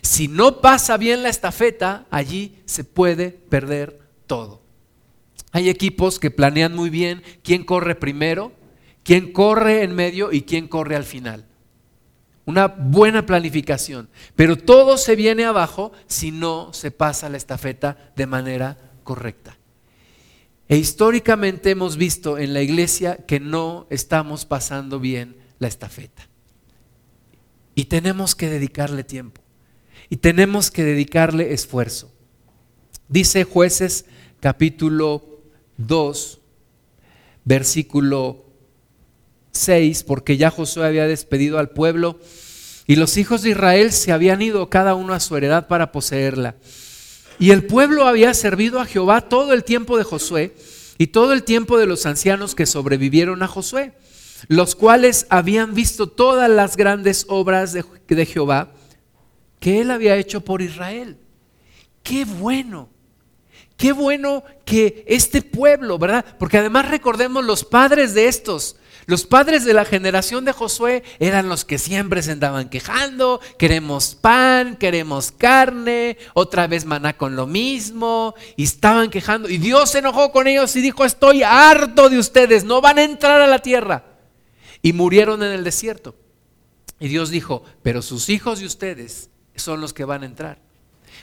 si 0.02 0.26
no 0.26 0.60
pasa 0.60 0.96
bien 0.96 1.22
la 1.22 1.28
estafeta, 1.28 2.06
allí 2.10 2.56
se 2.64 2.82
puede 2.82 3.30
perder 3.30 4.00
todo. 4.26 4.62
Hay 5.52 5.68
equipos 5.68 6.18
que 6.18 6.30
planean 6.30 6.74
muy 6.74 6.90
bien 6.90 7.22
quién 7.44 7.64
corre 7.64 7.94
primero, 7.94 8.52
quién 9.04 9.32
corre 9.32 9.84
en 9.84 9.94
medio 9.94 10.32
y 10.32 10.42
quién 10.42 10.66
corre 10.66 10.96
al 10.96 11.04
final 11.04 11.49
una 12.46 12.66
buena 12.66 13.26
planificación, 13.26 14.08
pero 14.34 14.56
todo 14.56 14.96
se 14.96 15.16
viene 15.16 15.44
abajo 15.44 15.92
si 16.06 16.30
no 16.30 16.72
se 16.72 16.90
pasa 16.90 17.28
la 17.28 17.36
estafeta 17.36 18.12
de 18.16 18.26
manera 18.26 18.76
correcta. 19.04 19.56
E 20.68 20.76
históricamente 20.76 21.70
hemos 21.70 21.96
visto 21.96 22.38
en 22.38 22.54
la 22.54 22.62
iglesia 22.62 23.16
que 23.26 23.40
no 23.40 23.86
estamos 23.90 24.44
pasando 24.44 25.00
bien 25.00 25.36
la 25.58 25.68
estafeta. 25.68 26.28
Y 27.74 27.86
tenemos 27.86 28.34
que 28.34 28.48
dedicarle 28.48 29.02
tiempo. 29.02 29.40
Y 30.08 30.16
tenemos 30.16 30.70
que 30.70 30.84
dedicarle 30.84 31.52
esfuerzo. 31.52 32.12
Dice 33.08 33.44
jueces 33.44 34.06
capítulo 34.38 35.40
2, 35.76 36.40
versículo 37.44 38.49
6, 39.52 40.04
porque 40.04 40.36
ya 40.36 40.50
Josué 40.50 40.86
había 40.86 41.06
despedido 41.06 41.58
al 41.58 41.70
pueblo 41.70 42.18
y 42.86 42.96
los 42.96 43.16
hijos 43.16 43.42
de 43.42 43.50
Israel 43.50 43.92
se 43.92 44.12
habían 44.12 44.42
ido 44.42 44.68
cada 44.68 44.94
uno 44.94 45.12
a 45.14 45.20
su 45.20 45.36
heredad 45.36 45.68
para 45.68 45.92
poseerla. 45.92 46.56
Y 47.38 47.52
el 47.52 47.64
pueblo 47.64 48.06
había 48.06 48.34
servido 48.34 48.80
a 48.80 48.84
Jehová 48.84 49.22
todo 49.22 49.52
el 49.52 49.64
tiempo 49.64 49.96
de 49.96 50.04
Josué 50.04 50.54
y 50.98 51.06
todo 51.06 51.32
el 51.32 51.44
tiempo 51.44 51.78
de 51.78 51.86
los 51.86 52.04
ancianos 52.04 52.54
que 52.54 52.66
sobrevivieron 52.66 53.42
a 53.42 53.48
Josué, 53.48 53.94
los 54.48 54.74
cuales 54.74 55.26
habían 55.30 55.74
visto 55.74 56.08
todas 56.08 56.50
las 56.50 56.76
grandes 56.76 57.26
obras 57.28 57.72
de, 57.72 57.84
de 58.08 58.26
Jehová 58.26 58.72
que 59.60 59.80
él 59.80 59.90
había 59.90 60.16
hecho 60.16 60.40
por 60.40 60.60
Israel. 60.60 61.16
Qué 62.02 62.24
bueno. 62.24 62.88
Qué 63.76 63.92
bueno 63.92 64.42
que 64.64 65.04
este 65.06 65.40
pueblo, 65.40 65.98
¿verdad? 65.98 66.24
Porque 66.38 66.58
además 66.58 66.90
recordemos 66.90 67.44
los 67.44 67.64
padres 67.64 68.12
de 68.12 68.28
estos, 68.28 68.76
los 69.10 69.26
padres 69.26 69.64
de 69.64 69.74
la 69.74 69.84
generación 69.84 70.44
de 70.44 70.52
Josué 70.52 71.02
eran 71.18 71.48
los 71.48 71.64
que 71.64 71.78
siempre 71.78 72.22
se 72.22 72.30
andaban 72.30 72.68
quejando, 72.68 73.40
queremos 73.58 74.14
pan, 74.14 74.76
queremos 74.76 75.32
carne, 75.32 76.16
otra 76.32 76.68
vez 76.68 76.84
maná 76.84 77.16
con 77.16 77.34
lo 77.34 77.48
mismo, 77.48 78.36
y 78.56 78.62
estaban 78.62 79.10
quejando. 79.10 79.48
Y 79.48 79.58
Dios 79.58 79.90
se 79.90 79.98
enojó 79.98 80.30
con 80.30 80.46
ellos 80.46 80.76
y 80.76 80.80
dijo, 80.80 81.04
estoy 81.04 81.42
harto 81.42 82.08
de 82.08 82.18
ustedes, 82.18 82.62
no 82.62 82.80
van 82.80 82.98
a 82.98 83.02
entrar 83.02 83.40
a 83.40 83.48
la 83.48 83.58
tierra. 83.58 84.04
Y 84.80 84.92
murieron 84.92 85.42
en 85.42 85.50
el 85.50 85.64
desierto. 85.64 86.14
Y 87.00 87.08
Dios 87.08 87.30
dijo, 87.30 87.64
pero 87.82 88.02
sus 88.02 88.28
hijos 88.28 88.62
y 88.62 88.66
ustedes 88.66 89.28
son 89.56 89.80
los 89.80 89.92
que 89.92 90.04
van 90.04 90.22
a 90.22 90.26
entrar. 90.26 90.58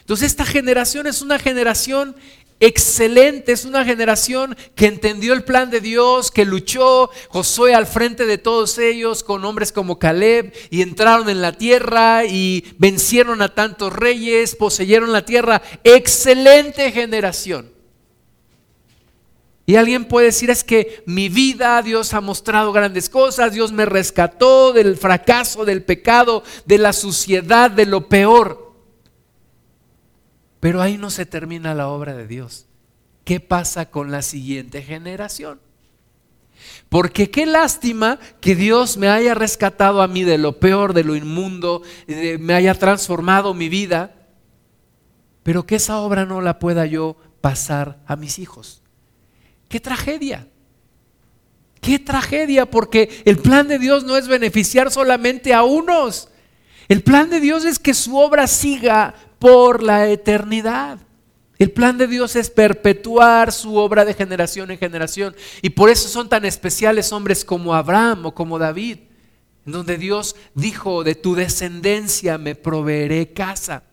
Entonces 0.02 0.28
esta 0.28 0.45
generación 0.45 1.08
es 1.08 1.21
una 1.21 1.39
generación 1.39 2.17
excelente, 2.60 3.52
es 3.52 3.65
una 3.65 3.86
generación 3.86 4.58
que 4.76 4.88
entendió 4.88 5.34
el 5.34 5.43
plan 5.43 5.70
de 5.70 5.82
Dios, 5.82 6.32
que 6.32 6.46
luchó 6.46 7.10
Josué 7.30 7.74
al 7.76 7.88
frente 7.88 8.26
de 8.26 8.38
todos 8.38 8.78
ellos 8.78 9.24
con 9.24 9.46
hombres 9.46 9.72
como 9.72 10.00
Caleb 10.00 10.54
y 10.70 10.82
entraron 10.82 11.30
en 11.30 11.41
la 11.41 11.54
tierra 11.54 12.26
y 12.26 12.65
vencieron 12.78 13.41
a 13.41 13.54
tantos 13.54 13.93
reyes, 13.93 14.56
poseyeron 14.56 15.12
la 15.12 15.26
tierra. 15.26 15.62
Excelente 15.84 16.91
generación. 16.91 17.78
Y 19.70 19.76
alguien 19.76 20.06
puede 20.06 20.28
decir, 20.28 20.50
es 20.50 20.63
que 20.63 21.04
mi 21.06 21.28
vida, 21.28 21.82
Dios 21.82 22.13
ha 22.13 22.22
mostrado 22.22 22.72
grandes 22.72 23.10
cosas, 23.10 23.52
Dios 23.52 23.74
me 23.74 23.86
rescató 23.86 24.72
del 24.72 24.96
fracaso, 24.96 25.65
del 25.65 25.84
pecado, 25.84 26.41
de 26.65 26.78
la 26.78 26.93
suciedad, 26.93 27.70
de 27.70 27.86
lo 27.86 28.08
peor. 28.08 28.66
Pero 30.67 30.82
ahí 30.82 30.97
no 30.97 31.10
se 31.12 31.25
termina 31.25 31.73
la 31.73 31.88
obra 31.88 32.13
de 32.13 32.27
Dios. 32.27 32.65
¿Qué 33.23 33.39
pasa 33.39 33.89
con 33.89 34.12
la 34.12 34.21
siguiente 34.21 34.82
generación? 34.82 35.62
Porque 36.89 37.32
qué 37.32 37.45
lástima 37.45 38.19
que 38.41 38.53
Dios 38.53 38.97
me 38.97 39.08
haya 39.08 39.34
rescatado 39.34 40.01
a 40.01 40.10
mí 40.10 40.25
de 40.25 40.38
lo 40.38 40.60
peor, 40.60 40.91
de 40.91 41.06
lo 41.06 41.15
inmundo, 41.15 41.84
me 42.39 42.53
haya 42.53 42.73
transformado 42.73 43.53
mi 43.53 43.69
vida, 43.69 44.27
pero 45.41 45.65
que 45.65 45.77
esa 45.77 45.99
obra 45.99 46.25
no 46.25 46.41
la 46.41 46.60
pueda 46.60 46.86
yo 46.86 47.15
pasar 47.39 48.01
a 48.06 48.17
mis 48.17 48.38
hijos. 48.38 48.82
Qué 49.69 49.80
tragedia. 49.80 50.49
Qué 51.80 51.97
tragedia, 51.97 52.69
porque 52.69 53.21
el 53.23 53.38
plan 53.38 53.69
de 53.69 53.80
Dios 53.80 54.03
no 54.03 54.17
es 54.17 54.27
beneficiar 54.27 54.91
solamente 54.91 55.53
a 55.53 55.63
unos. 55.63 56.27
El 56.89 57.03
plan 57.03 57.30
de 57.30 57.39
Dios 57.39 57.63
es 57.63 57.80
que 57.80 57.93
su 57.93 58.17
obra 58.17 58.47
siga 58.47 59.15
por 59.39 59.84
la 59.84 60.10
eternidad. 60.10 61.00
El 61.60 61.71
plan 61.71 61.97
de 61.97 62.08
Dios 62.08 62.36
es 62.36 62.50
perpetuar 62.50 63.52
su 63.52 63.76
obra 63.78 64.06
de 64.06 64.13
generación 64.13 64.69
en 64.69 64.78
generación. 64.78 65.36
Y 65.62 65.71
por 65.71 65.89
eso 65.89 66.08
son 66.08 66.30
tan 66.30 66.45
especiales 66.45 67.12
hombres 67.12 67.43
como 67.43 67.73
Abraham 67.73 68.28
o 68.28 68.36
como 68.36 68.60
David, 68.60 69.00
donde 69.65 69.97
Dios 69.97 70.36
dijo, 70.54 71.04
de 71.04 71.15
tu 71.15 71.36
descendencia 71.36 72.38
me 72.38 72.56
proveeré 72.56 73.34
casa, 73.34 73.84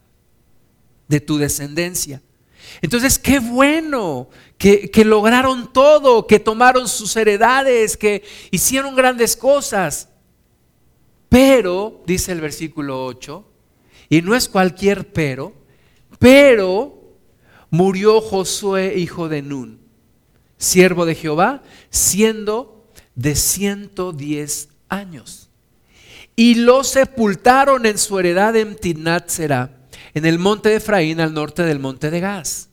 de 1.08 1.20
tu 1.20 1.38
descendencia. 1.38 2.22
Entonces, 2.82 3.18
qué 3.18 3.38
bueno 3.38 4.28
que, 4.58 4.90
lograron 5.04 5.72
todo, 5.72 6.26
que 6.26 6.38
tomaron 6.38 6.88
sus 6.88 7.16
heredades, 7.16 7.96
que 7.96 8.24
hicieron 8.50 8.94
grandes 8.94 9.36
cosas. 9.36 10.08
Pero, 11.28 12.02
dice 12.06 12.32
el 12.32 12.40
versículo 12.40 13.04
8, 13.06 13.53
y 14.14 14.22
no 14.22 14.36
es 14.36 14.48
cualquier 14.48 15.12
pero, 15.12 15.52
pero 16.20 17.16
murió 17.68 18.20
Josué, 18.20 18.94
hijo 18.96 19.28
de 19.28 19.42
Nun, 19.42 19.80
siervo 20.56 21.04
de 21.04 21.16
Jehová, 21.16 21.64
siendo 21.90 22.86
de 23.16 23.34
110 23.34 24.68
años. 24.88 25.50
Y 26.36 26.54
lo 26.54 26.84
sepultaron 26.84 27.86
en 27.86 27.98
su 27.98 28.16
heredad 28.20 28.54
en 28.54 28.76
Timnat 28.76 29.28
en 29.40 30.24
el 30.24 30.38
monte 30.38 30.68
de 30.68 30.76
Efraín, 30.76 31.18
al 31.18 31.34
norte 31.34 31.64
del 31.64 31.80
monte 31.80 32.12
de 32.12 32.20
Gaz. 32.20 32.68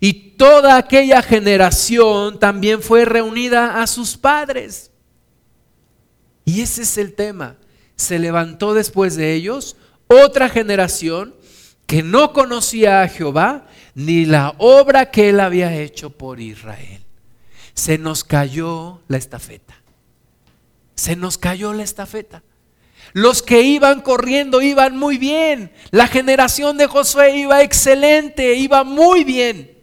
Y 0.00 0.30
toda 0.38 0.78
aquella 0.78 1.20
generación 1.20 2.38
también 2.38 2.80
fue 2.80 3.04
reunida 3.04 3.82
a 3.82 3.86
sus 3.86 4.16
padres. 4.16 4.90
Y 6.46 6.62
ese 6.62 6.84
es 6.84 6.96
el 6.96 7.12
tema. 7.12 7.58
Se 7.96 8.18
levantó 8.18 8.72
después 8.72 9.14
de 9.16 9.34
ellos 9.34 9.76
otra 10.08 10.48
generación 10.48 11.34
que 11.86 12.02
no 12.02 12.32
conocía 12.32 13.02
a 13.02 13.08
Jehová 13.08 13.66
ni 13.94 14.26
la 14.26 14.54
obra 14.58 15.10
que 15.10 15.30
él 15.30 15.40
había 15.40 15.74
hecho 15.74 16.10
por 16.10 16.40
Israel. 16.40 17.04
Se 17.74 17.98
nos 17.98 18.24
cayó 18.24 19.00
la 19.08 19.16
estafeta. 19.16 19.74
Se 20.94 21.16
nos 21.16 21.38
cayó 21.38 21.72
la 21.72 21.82
estafeta. 21.82 22.42
Los 23.12 23.42
que 23.42 23.62
iban 23.62 24.00
corriendo 24.00 24.60
iban 24.60 24.96
muy 24.96 25.18
bien. 25.18 25.72
La 25.90 26.08
generación 26.08 26.76
de 26.76 26.86
Josué 26.86 27.36
iba 27.36 27.62
excelente, 27.62 28.54
iba 28.54 28.84
muy 28.84 29.24
bien. 29.24 29.78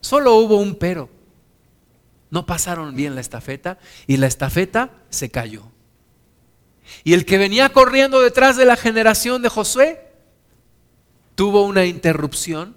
Solo 0.00 0.36
hubo 0.36 0.56
un 0.56 0.76
pero. 0.76 1.10
No 2.30 2.46
pasaron 2.46 2.94
bien 2.94 3.14
la 3.14 3.20
estafeta 3.20 3.78
y 4.06 4.18
la 4.18 4.26
estafeta 4.26 4.90
se 5.08 5.30
cayó. 5.30 5.72
Y 7.04 7.14
el 7.14 7.24
que 7.24 7.38
venía 7.38 7.70
corriendo 7.70 8.20
detrás 8.20 8.56
de 8.56 8.64
la 8.64 8.76
generación 8.76 9.42
de 9.42 9.48
Josué 9.48 10.08
tuvo 11.34 11.64
una 11.64 11.84
interrupción 11.84 12.76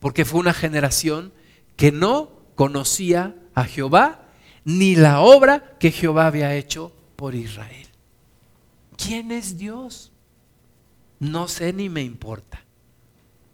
porque 0.00 0.24
fue 0.24 0.40
una 0.40 0.54
generación 0.54 1.32
que 1.76 1.92
no 1.92 2.40
conocía 2.54 3.36
a 3.54 3.64
Jehová 3.64 4.26
ni 4.64 4.96
la 4.96 5.20
obra 5.20 5.76
que 5.78 5.90
Jehová 5.90 6.26
había 6.26 6.54
hecho 6.54 6.92
por 7.16 7.34
Israel. 7.34 7.86
¿Quién 8.96 9.30
es 9.30 9.56
Dios? 9.56 10.12
No 11.18 11.48
sé 11.48 11.72
ni 11.72 11.88
me 11.88 12.02
importa. 12.02 12.64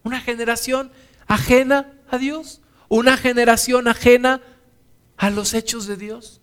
Una 0.03 0.21
generación 0.21 0.91
ajena 1.27 1.93
a 2.11 2.19
Dios, 2.19 2.61
una 2.89 3.17
generación 3.17 3.89
ajena 3.89 4.43
a 5.17 5.31
los 5.31 5.55
hechos 5.55 5.87
de 5.87 5.97
Dios. 5.97 6.41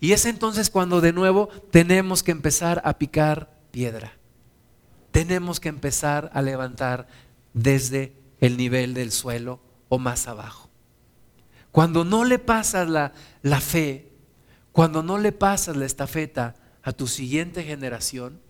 Y 0.00 0.12
es 0.12 0.26
entonces 0.26 0.70
cuando 0.70 1.00
de 1.00 1.12
nuevo 1.12 1.48
tenemos 1.70 2.22
que 2.22 2.32
empezar 2.32 2.82
a 2.84 2.98
picar 2.98 3.50
piedra. 3.70 4.12
Tenemos 5.10 5.60
que 5.60 5.68
empezar 5.68 6.30
a 6.34 6.42
levantar 6.42 7.06
desde 7.54 8.14
el 8.40 8.56
nivel 8.56 8.94
del 8.94 9.12
suelo 9.12 9.60
o 9.88 9.98
más 9.98 10.28
abajo. 10.28 10.68
Cuando 11.72 12.04
no 12.04 12.24
le 12.24 12.38
pasas 12.38 12.88
la, 12.88 13.12
la 13.42 13.60
fe, 13.60 14.10
cuando 14.72 15.02
no 15.02 15.18
le 15.18 15.32
pasas 15.32 15.76
la 15.76 15.86
estafeta 15.86 16.54
a 16.82 16.92
tu 16.92 17.06
siguiente 17.06 17.64
generación, 17.64 18.40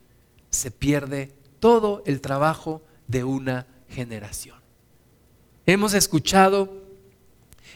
se 0.51 0.71
pierde 0.71 1.35
todo 1.61 2.03
el 2.07 2.21
trabajo 2.21 2.83
de 3.07 3.25
una 3.25 3.67
generación. 3.89 4.59
Hemos 5.67 5.95
escuchado, 5.95 6.88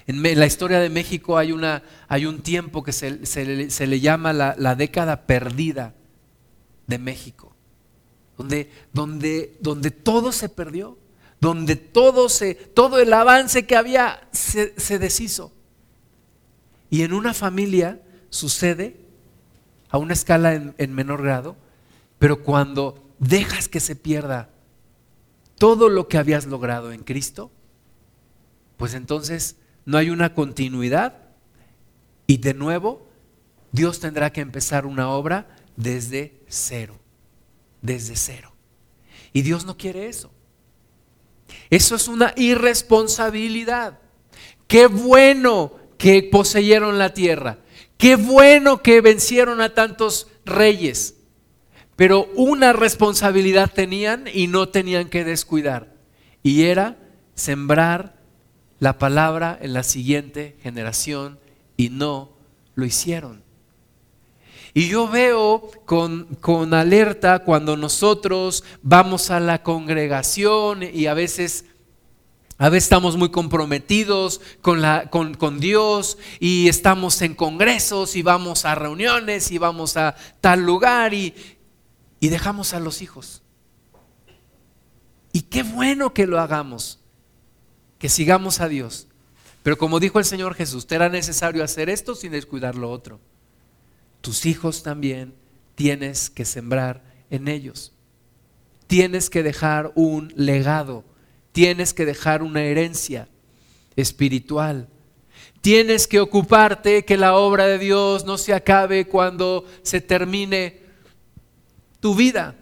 en 0.07 0.23
la 0.23 0.47
historia 0.47 0.81
de 0.81 0.91
México 0.91 1.39
hay, 1.39 1.53
una, 1.53 1.83
hay 2.09 2.27
un 2.27 2.43
tiempo 2.43 2.83
que 2.83 2.93
se, 2.93 3.25
se, 3.27 3.87
le 3.87 4.01
llama 4.01 4.33
la, 4.33 4.55
la, 4.59 4.75
década 4.75 5.27
perdida 5.27 5.95
de 6.87 6.99
México, 6.99 7.55
donde, 8.37 8.71
donde, 8.93 9.57
donde 9.61 9.91
todo 9.91 10.33
se 10.33 10.49
perdió, 10.49 10.99
donde 11.41 11.77
todo, 11.77 12.29
se, 12.29 12.55
todo 12.55 13.01
el 13.01 13.13
avance 13.13 13.67
que 13.67 13.77
había 13.77 14.29
se, 14.33 14.79
se 14.79 14.99
deshizo. 14.99 15.53
Y 16.91 17.03
en 17.03 17.13
una 17.13 17.35
familia 17.35 18.01
sucede 18.29 18.97
a 19.93 19.99
una 19.99 20.15
escala 20.15 20.55
en, 20.55 20.95
menor 20.95 21.23
grado, 21.23 21.57
pero 22.19 22.43
cuando 22.43 23.03
dejas 23.19 23.69
que 23.69 23.81
se 23.81 23.95
pierda 23.95 24.51
todo 25.59 25.89
lo 25.89 26.09
que 26.09 26.17
habías 26.17 26.47
logrado 26.47 26.93
en 26.93 27.03
Cristo, 27.03 27.51
pues 28.77 28.95
entonces 28.95 29.57
no 29.85 29.99
hay 29.99 30.11
una 30.11 30.35
continuidad 30.35 31.19
y 32.27 32.39
de 32.39 32.55
nuevo 32.55 33.09
Dios 33.73 34.01
tendrá 34.01 34.33
que 34.33 34.41
empezar 34.41 34.87
una 34.87 35.11
obra 35.11 35.49
desde 35.77 36.41
cero, 36.47 36.99
desde 37.81 38.17
cero. 38.17 38.53
Y 39.33 39.43
Dios 39.43 39.65
no 39.65 39.77
quiere 39.77 40.09
eso. 40.09 40.31
Eso 41.71 41.97
es 41.97 42.09
una 42.09 42.35
irresponsabilidad. 42.37 43.99
Qué 44.67 44.87
bueno 44.87 45.73
que 45.97 46.23
poseyeron 46.23 46.99
la 46.99 47.15
tierra. 47.15 47.59
Qué 47.97 48.17
bueno 48.17 48.83
que 48.83 49.01
vencieron 49.01 49.61
a 49.61 49.75
tantos 49.75 50.27
reyes, 50.45 51.15
pero 51.95 52.29
una 52.35 52.73
responsabilidad 52.73 53.71
tenían 53.73 54.25
y 54.33 54.49
no 54.49 54.71
tenían 54.71 55.09
que 55.09 55.23
descuidar, 55.23 55.95
y 56.43 56.65
era 56.65 56.99
sembrar 57.37 58.22
la 58.83 58.99
palabra 58.99 59.57
en 59.63 59.75
la 59.75 59.85
siguiente 59.85 60.57
generación 60.61 61.39
y 61.77 61.89
no 61.89 62.31
lo 62.75 62.85
hicieron. 62.85 63.45
Y 64.75 64.89
yo 64.89 65.07
veo 65.07 65.71
con, 65.85 66.25
con, 66.41 66.75
alerta 66.75 67.45
cuando 67.45 67.77
nosotros 67.77 68.65
vamos 68.83 69.31
a 69.31 69.39
la 69.39 69.63
congregación 69.63 70.83
y 70.83 71.07
a 71.07 71.15
veces 71.15 71.67
a 72.59 72.71
veces 72.71 72.87
estamos 72.87 73.17
muy 73.17 73.31
comprometidos 73.31 74.41
con, 74.63 74.83
la, 74.83 75.09
con, 75.11 75.35
con, 75.35 75.61
Dios 75.61 76.19
y 76.41 76.67
estamos 76.67 77.23
en 77.23 77.37
congresos 77.37 78.17
y 78.17 78.23
vamos 78.23 78.65
a 78.65 78.75
reuniones 78.75 79.53
y 79.53 79.59
vamos 79.59 79.97
a 79.97 80.17
tal 80.41 80.67
lugar 80.67 81.15
y, 81.15 81.35
y 82.19 82.31
dejamos 82.31 82.75
a 82.75 82.81
los 82.81 83.01
hijos. 83.01 83.43
Y 85.33 85.43
qué 85.43 85.63
bueno 85.63 86.13
que 86.13 86.27
lo 86.27 86.41
hagamos, 86.41 87.02
que 88.03 88.11
sigamos 88.11 88.61
a 88.61 88.69
Dios. 88.69 89.09
Pero 89.63 89.79
como 89.79 89.99
dijo 89.99 90.19
el 90.19 90.27
Señor 90.27 90.55
Jesús, 90.55 90.87
te 90.87 90.97
era 90.97 91.09
necesario 91.09 91.65
hacer 91.65 91.89
esto 91.89 92.15
sin 92.15 92.33
descuidar 92.33 92.75
lo 92.75 92.91
otro. 92.91 93.19
Tus 94.21 94.45
hijos 94.45 94.83
también 94.83 95.33
tienes 95.75 96.29
que 96.29 96.45
sembrar 96.45 97.03
en 97.31 97.49
ellos. 97.49 97.95
Tienes 98.87 99.31
que 99.31 99.43
dejar 99.43 99.93
un 99.95 100.35
legado 100.37 101.05
Tienes 101.53 101.93
que 101.93 102.07
dejar 102.07 102.43
una 102.43 102.63
herencia 102.63 103.29
espiritual. 103.95 104.89
Tienes 105.61 106.07
que 106.07 106.19
ocuparte 106.19 107.05
que 107.05 107.17
la 107.17 107.37
obra 107.37 107.67
de 107.67 107.79
Dios 107.79 108.25
no 108.25 108.39
se 108.39 108.55
acabe 108.55 109.07
cuando 109.07 109.65
se 109.83 110.01
termine 110.01 110.81
tu 112.01 112.15
vida. 112.15 112.57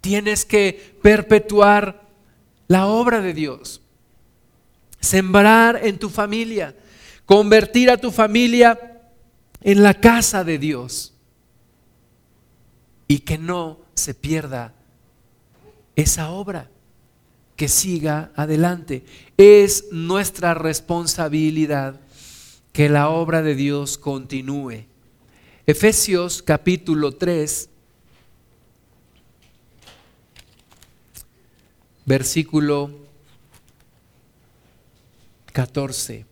Tienes 0.00 0.44
que 0.44 0.96
perpetuar 1.02 2.03
la 2.68 2.86
obra 2.86 3.20
de 3.20 3.34
Dios. 3.34 3.80
Sembrar 5.00 5.80
en 5.82 5.98
tu 5.98 6.08
familia. 6.08 6.74
convertir 7.26 7.88
a 7.90 7.96
tu 7.96 8.10
familia 8.10 9.00
en 9.62 9.82
la 9.82 9.94
casa 9.94 10.44
de 10.44 10.58
Dios 10.58 11.14
y 13.08 13.20
que 13.20 13.38
no 13.38 13.80
se 13.94 14.12
pierda 14.14 14.74
esa 15.96 16.30
obra, 16.30 16.70
que 17.56 17.68
siga 17.68 18.30
adelante. 18.36 19.04
Es 19.38 19.86
nuestra 19.90 20.52
responsabilidad 20.52 22.00
que 22.72 22.88
la 22.88 23.08
obra 23.08 23.40
de 23.40 23.54
Dios 23.54 23.96
continúe. 23.96 24.86
Efesios 25.66 26.42
capítulo 26.42 27.12
3, 27.12 27.70
versículo 32.06 32.90
14. 35.52 36.26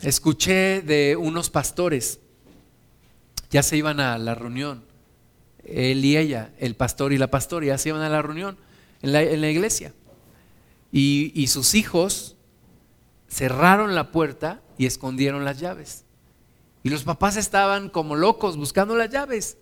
Escuché 0.00 0.80
de 0.80 1.16
unos 1.16 1.50
pastores, 1.50 2.20
ya 3.50 3.62
se 3.62 3.76
iban 3.76 4.00
a 4.00 4.16
la 4.18 4.34
reunión, 4.34 4.84
él 5.64 6.04
y 6.04 6.16
ella, 6.16 6.52
el 6.58 6.76
pastor 6.76 7.12
y 7.12 7.18
la 7.18 7.30
pastora, 7.30 7.66
ya 7.66 7.78
se 7.78 7.90
iban 7.90 8.02
a 8.02 8.08
la 8.08 8.22
reunión 8.22 8.56
en 9.02 9.12
la, 9.12 9.50
iglesia. 9.50 9.92
Y, 10.92 11.32
y 11.34 11.48
sus 11.48 11.74
hijos 11.74 12.36
cerraron 13.28 13.94
la 13.94 14.12
puerta 14.12 14.62
y 14.78 14.86
escondieron 14.86 15.44
las 15.44 15.58
llaves. 15.58 16.04
Y 16.84 16.90
los 16.90 17.02
papás 17.02 17.36
estaban 17.36 17.90
como 17.90 18.14
locos 18.14 18.56
buscando 18.56 18.96
las 18.96 19.10
llaves. 19.10 19.58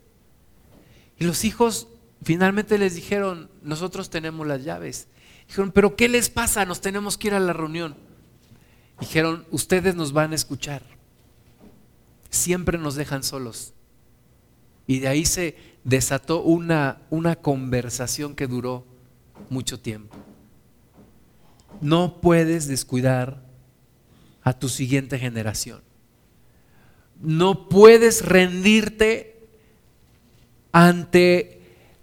Y 1.18 1.24
los 1.24 1.44
hijos 1.44 1.88
finalmente 2.26 2.76
les 2.76 2.96
dijeron, 2.96 3.48
nosotros 3.62 4.10
tenemos 4.10 4.44
las 4.48 4.64
llaves. 4.64 5.06
Dijeron, 5.46 5.70
pero 5.70 5.94
¿qué 5.94 6.08
les 6.08 6.28
pasa? 6.28 6.64
Nos 6.64 6.80
tenemos 6.80 7.16
que 7.16 7.28
ir 7.28 7.34
a 7.34 7.38
la 7.38 7.52
reunión. 7.52 7.94
Dijeron, 8.98 9.46
ustedes 9.52 9.94
nos 9.94 10.12
van 10.12 10.32
a 10.32 10.34
escuchar. 10.34 10.82
Siempre 12.28 12.78
nos 12.78 12.96
dejan 12.96 13.22
solos. 13.22 13.74
Y 14.88 14.98
de 14.98 15.06
ahí 15.06 15.24
se 15.24 15.56
desató 15.84 16.42
una, 16.42 17.00
una 17.10 17.36
conversación 17.36 18.34
que 18.34 18.48
duró 18.48 18.84
mucho 19.48 19.78
tiempo. 19.78 20.16
No 21.80 22.20
puedes 22.20 22.66
descuidar 22.66 23.40
a 24.42 24.52
tu 24.52 24.68
siguiente 24.68 25.20
generación. 25.20 25.80
No 27.20 27.68
puedes 27.68 28.24
rendirte 28.24 29.48
ante 30.72 31.56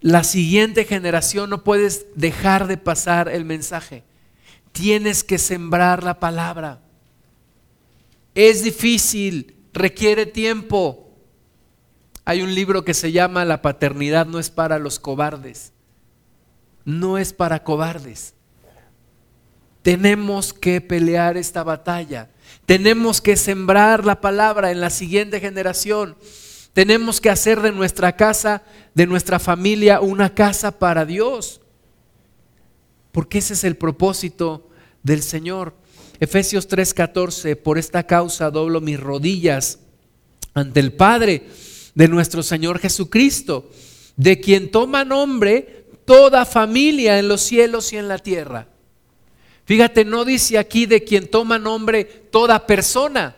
la 0.03 0.25
siguiente 0.25 0.83
generación, 0.83 1.49
no 1.49 1.63
puedes 1.63 2.07
dejar 2.13 2.67
de 2.67 2.75
pasar 2.75 3.29
el 3.29 3.45
mensaje. 3.45 4.03
Tienes 4.73 5.23
que 5.23 5.37
sembrar 5.37 6.03
la 6.03 6.19
palabra. 6.19 6.81
Es 8.35 8.65
difícil, 8.65 9.55
requiere 9.71 10.25
tiempo. 10.25 11.09
Hay 12.25 12.41
un 12.41 12.53
libro 12.53 12.83
que 12.83 12.93
se 12.93 13.13
llama 13.13 13.45
La 13.45 13.61
paternidad 13.61 14.25
no 14.25 14.39
es 14.39 14.49
para 14.49 14.77
los 14.77 14.99
cobardes. 14.99 15.71
No 16.83 17.17
es 17.17 17.31
para 17.31 17.63
cobardes. 17.63 18.33
Tenemos 19.83 20.51
que 20.51 20.81
pelear 20.81 21.37
esta 21.37 21.63
batalla. 21.63 22.29
Tenemos 22.65 23.21
que 23.21 23.37
sembrar 23.37 24.03
la 24.03 24.19
palabra 24.19 24.69
en 24.71 24.81
la 24.81 24.89
siguiente 24.89 25.39
generación. 25.39 26.17
Tenemos 26.73 27.21
que 27.21 27.29
hacer 27.29 27.61
de 27.61 27.71
nuestra 27.71 28.15
casa, 28.15 28.63
de 28.95 29.05
nuestra 29.05 29.39
familia, 29.39 30.01
una 30.01 30.33
casa 30.33 30.79
para 30.79 31.05
Dios. 31.05 31.61
Porque 33.11 33.37
ese 33.37 33.53
es 33.53 33.63
el 33.63 33.77
propósito 33.77 34.69
del 35.03 35.21
Señor. 35.21 35.75
Efesios 36.19 36.67
3:14, 36.67 37.55
por 37.55 37.77
esta 37.77 38.03
causa 38.07 38.49
doblo 38.49 38.81
mis 38.81 38.99
rodillas 38.99 39.79
ante 40.55 40.79
el 40.79 40.93
Padre 40.93 41.43
de 41.93 42.07
nuestro 42.07 42.41
Señor 42.41 42.79
Jesucristo, 42.79 43.69
de 44.15 44.39
quien 44.39 44.71
toma 44.71 45.05
nombre 45.05 45.85
toda 46.05 46.45
familia 46.45 47.19
en 47.19 47.27
los 47.27 47.41
cielos 47.41 47.93
y 47.93 47.97
en 47.97 48.07
la 48.07 48.17
tierra. 48.17 48.67
Fíjate, 49.65 50.05
no 50.05 50.25
dice 50.25 50.57
aquí 50.57 50.87
de 50.87 51.03
quien 51.03 51.29
toma 51.29 51.59
nombre 51.59 52.03
toda 52.03 52.65
persona 52.65 53.35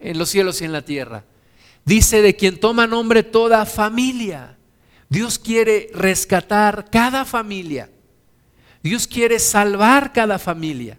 en 0.00 0.18
los 0.18 0.28
cielos 0.28 0.60
y 0.60 0.64
en 0.64 0.72
la 0.72 0.82
tierra. 0.82 1.24
Dice 1.88 2.20
de 2.20 2.36
quien 2.36 2.60
toma 2.60 2.86
nombre 2.86 3.22
toda 3.22 3.64
familia. 3.64 4.58
Dios 5.08 5.38
quiere 5.38 5.88
rescatar 5.94 6.90
cada 6.90 7.24
familia. 7.24 7.88
Dios 8.82 9.06
quiere 9.06 9.38
salvar 9.38 10.12
cada 10.12 10.38
familia. 10.38 10.98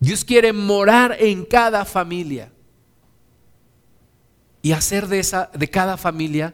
Dios 0.00 0.24
quiere 0.24 0.52
morar 0.52 1.16
en 1.20 1.44
cada 1.44 1.84
familia 1.84 2.50
y 4.60 4.72
hacer 4.72 5.06
de, 5.06 5.20
esa, 5.20 5.48
de 5.54 5.70
cada 5.70 5.96
familia 5.96 6.52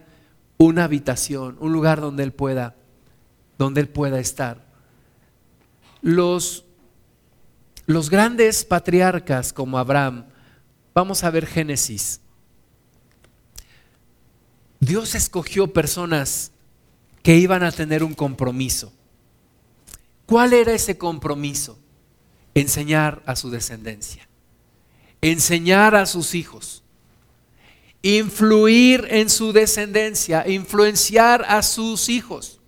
una 0.59 0.85
habitación, 0.85 1.57
un 1.59 1.73
lugar 1.73 2.03
donde 2.03 2.25
él 2.25 2.33
pueda, 2.33 2.77
donde 3.57 3.81
él 3.81 3.89
pueda 3.89 4.21
estar. 4.21 4.63
Los, 6.03 6.67
los 7.87 8.11
grandes 8.11 8.67
patriarcas 8.67 9.55
como 9.55 9.79
Abraham, 9.79 10.27
vamos 10.93 11.25
a 11.25 11.31
ver 11.31 11.47
Génesis. 11.47 12.21
Dios 14.89 15.15
escogió 15.15 15.73
personas 15.73 16.51
que 17.23 17.37
iban 17.37 17.63
a 17.63 17.71
tener 17.71 18.03
un 18.03 18.15
compromiso. 18.15 18.93
¿Cuál 20.27 20.53
era 20.53 20.73
ese 20.73 20.99
compromiso? 20.99 21.79
Enseñar 22.55 23.23
a 23.25 23.37
su 23.37 23.51
descendencia, 23.51 24.29
enseñar 25.21 25.95
a 25.95 26.07
sus 26.07 26.35
hijos 26.35 26.83
influir 28.03 29.07
en 29.11 29.29
su 29.29 29.53
descendencia, 29.53 30.49
influenciar 30.49 31.45
a 31.49 31.63
sus 31.63 32.09
hijos. 32.09 32.61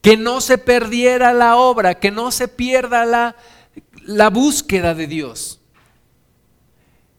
Que 0.00 0.16
no 0.16 0.40
se 0.40 0.58
perdiera 0.58 1.32
la 1.32 1.56
obra, 1.56 1.98
que 1.98 2.10
no 2.10 2.30
se 2.30 2.48
pierda 2.48 3.04
la, 3.04 3.36
la 4.02 4.30
búsqueda 4.30 4.94
de 4.94 5.06
Dios. 5.06 5.60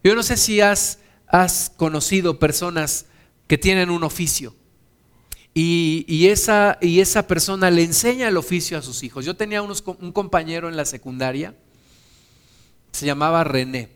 Yo 0.04 0.16
no 0.16 0.24
sé 0.24 0.36
si 0.36 0.60
has, 0.60 1.00
has 1.28 1.72
conocido 1.78 2.40
personas 2.40 3.06
que 3.54 3.58
tienen 3.60 3.92
un 3.92 4.04
oficio 4.04 4.56
y, 5.54 6.26
esa, 6.26 6.80
y, 6.82 7.02
esa, 7.02 7.28
persona 7.28 7.70
le 7.70 7.84
enseña 7.84 8.28
el 8.28 8.36
oficio 8.36 8.80
a 8.80 8.82
sus 8.82 9.04
hijos. 9.04 9.26
Yo 9.26 9.36
tenía 9.36 9.62
un 9.62 10.12
compañero 10.12 10.70
en 10.70 10.76
la 10.76 10.86
secundaria, 10.86 11.54
se 12.92 13.06
llamaba 13.06 13.44
René, 13.44 13.92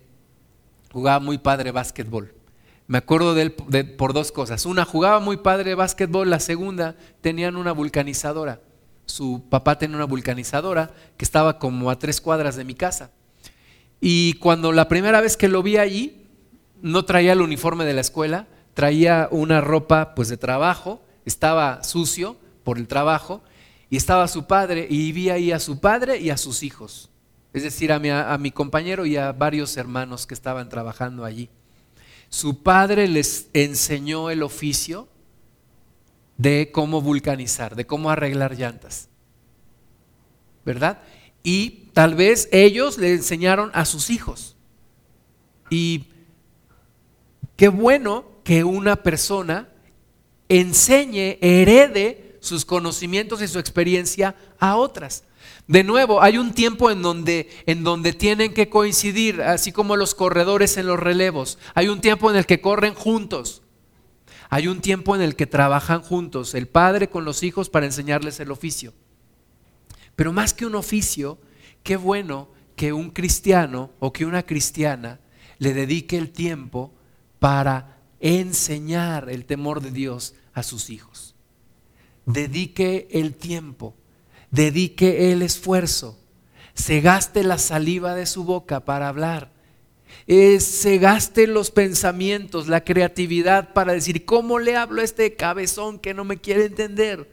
jugaba 0.91 1.19
muy 1.19 1.39
padre 1.39 1.71
básquetbol. 1.71 2.35
Me 2.85 2.99
acuerdo 2.99 3.33
de 3.33 3.41
él 3.41 3.95
por 3.95 4.13
dos 4.13 4.31
cosas. 4.31 4.63
Una, 4.67 4.85
jugaba 4.85 5.19
muy 5.19 5.37
padre 5.37 5.73
básquetbol. 5.73 6.29
La 6.29 6.39
segunda, 6.39 6.95
tenían 7.21 7.55
una 7.55 7.71
vulcanizadora. 7.71 8.61
Su 9.07 9.43
papá 9.49 9.79
tenía 9.79 9.95
una 9.95 10.05
vulcanizadora 10.05 10.93
que 11.17 11.25
estaba 11.25 11.57
como 11.57 11.89
a 11.89 11.97
tres 11.97 12.21
cuadras 12.21 12.57
de 12.57 12.63
mi 12.63 12.75
casa. 12.75 13.09
Y 14.01 14.33
cuando 14.33 14.71
la 14.71 14.87
primera 14.87 15.19
vez 15.19 15.35
que 15.35 15.47
lo 15.47 15.63
vi 15.63 15.77
allí, 15.77 16.27
no 16.83 17.05
traía 17.05 17.33
el 17.33 17.41
uniforme 17.41 17.85
de 17.85 17.93
la 17.93 18.01
escuela, 18.01 18.45
traía 18.77 19.27
una 19.31 19.59
ropa 19.59 20.13
pues 20.13 20.29
de 20.29 20.37
trabajo, 20.37 21.01
estaba 21.25 21.83
sucio 21.83 22.37
por 22.63 22.77
el 22.77 22.87
trabajo, 22.87 23.41
y 23.89 23.97
estaba 23.97 24.27
su 24.27 24.45
padre, 24.45 24.85
y 24.87 25.11
vi 25.13 25.31
ahí 25.31 25.51
a 25.51 25.59
su 25.59 25.79
padre 25.79 26.19
y 26.19 26.29
a 26.29 26.37
sus 26.37 26.61
hijos. 26.61 27.09
Es 27.53 27.63
decir, 27.63 27.91
a 27.91 27.97
mi, 27.97 28.11
a 28.11 28.37
mi 28.37 28.51
compañero 28.51 29.07
y 29.07 29.17
a 29.17 29.31
varios 29.31 29.77
hermanos 29.77 30.27
que 30.27 30.35
estaban 30.35 30.69
trabajando 30.69 31.25
allí. 31.25 31.49
Su 32.29 32.61
padre 32.61 33.07
les 33.07 33.47
enseñó 33.53 34.29
el 34.29 34.43
oficio 34.43 35.07
de 36.37 36.69
cómo 36.71 37.01
vulcanizar, 37.01 37.75
de 37.75 37.87
cómo 37.87 38.11
arreglar 38.11 38.55
llantas. 38.55 39.09
¿Verdad? 40.63 41.01
Y 41.41 41.89
tal 41.93 42.13
vez 42.13 42.47
ellos 42.51 42.99
le 42.99 43.11
enseñaron 43.11 43.71
a 43.73 43.85
sus 43.85 44.11
hijos. 44.11 44.55
Y 45.67 46.05
qué 47.55 47.69
bueno 47.69 48.36
que 48.47 48.63
una 48.63 48.95
persona 49.03 49.67
enseñe, 50.47 51.37
herede 51.41 52.37
sus 52.39 52.63
conocimientos 52.63 53.41
y 53.41 53.47
su 53.49 53.59
experiencia 53.59 54.37
a 54.57 54.77
otras. 54.77 55.25
De 55.67 55.83
nuevo, 55.83 56.21
hay 56.21 56.37
un 56.37 56.53
tiempo 56.53 56.89
en 56.89 57.01
donde, 57.01 57.49
en 57.65 57.83
donde 57.83 58.13
tienen 58.13 58.53
que 58.53 58.69
coincidir, 58.69 59.41
así 59.41 59.73
como 59.73 59.97
los 59.97 60.15
corredores 60.15 60.77
en 60.77 60.87
los 60.87 60.97
relevos. 60.97 61.59
Hay 61.73 61.89
un 61.89 61.99
tiempo 61.99 62.31
en 62.31 62.37
el 62.37 62.45
que 62.45 62.61
corren 62.61 62.93
juntos. 62.93 63.63
Hay 64.49 64.69
un 64.69 64.79
tiempo 64.79 65.13
en 65.13 65.23
el 65.23 65.35
que 65.35 65.45
trabajan 65.45 66.01
juntos, 66.01 66.55
el 66.55 66.69
padre 66.69 67.09
con 67.09 67.25
los 67.25 67.43
hijos 67.43 67.69
para 67.69 67.85
enseñarles 67.85 68.39
el 68.39 68.51
oficio. 68.51 68.93
Pero 70.15 70.31
más 70.31 70.53
que 70.53 70.65
un 70.65 70.75
oficio, 70.75 71.37
qué 71.83 71.97
bueno 71.97 72.47
que 72.77 72.93
un 72.93 73.09
cristiano 73.09 73.91
o 73.99 74.13
que 74.13 74.25
una 74.25 74.43
cristiana 74.43 75.19
le 75.57 75.73
dedique 75.73 76.17
el 76.17 76.31
tiempo 76.31 76.93
para 77.39 77.96
enseñar 78.19 79.29
el 79.29 79.45
temor 79.45 79.81
de 79.81 79.91
Dios 79.91 80.35
a 80.53 80.63
sus 80.63 80.89
hijos. 80.89 81.35
Dedique 82.25 83.07
el 83.11 83.35
tiempo 83.35 83.95
dedique 84.51 85.31
el 85.31 85.41
esfuerzo, 85.41 86.17
se 86.73 87.01
gaste 87.01 87.43
la 87.43 87.57
saliva 87.57 88.15
de 88.15 88.25
su 88.25 88.43
boca 88.43 88.81
para 88.81 89.07
hablar. 89.07 89.51
Eh, 90.25 90.59
se 90.59 90.97
gaste 90.99 91.47
los 91.47 91.69
pensamientos, 91.69 92.67
la 92.67 92.83
creatividad 92.83 93.73
para 93.73 93.93
decir, 93.93 94.25
¿cómo 94.25 94.59
le 94.59 94.75
hablo 94.75 95.01
a 95.01 95.03
este 95.03 95.35
cabezón 95.35 95.99
que 95.99 96.13
no 96.13 96.23
me 96.23 96.37
quiere 96.37 96.65
entender? 96.65 97.29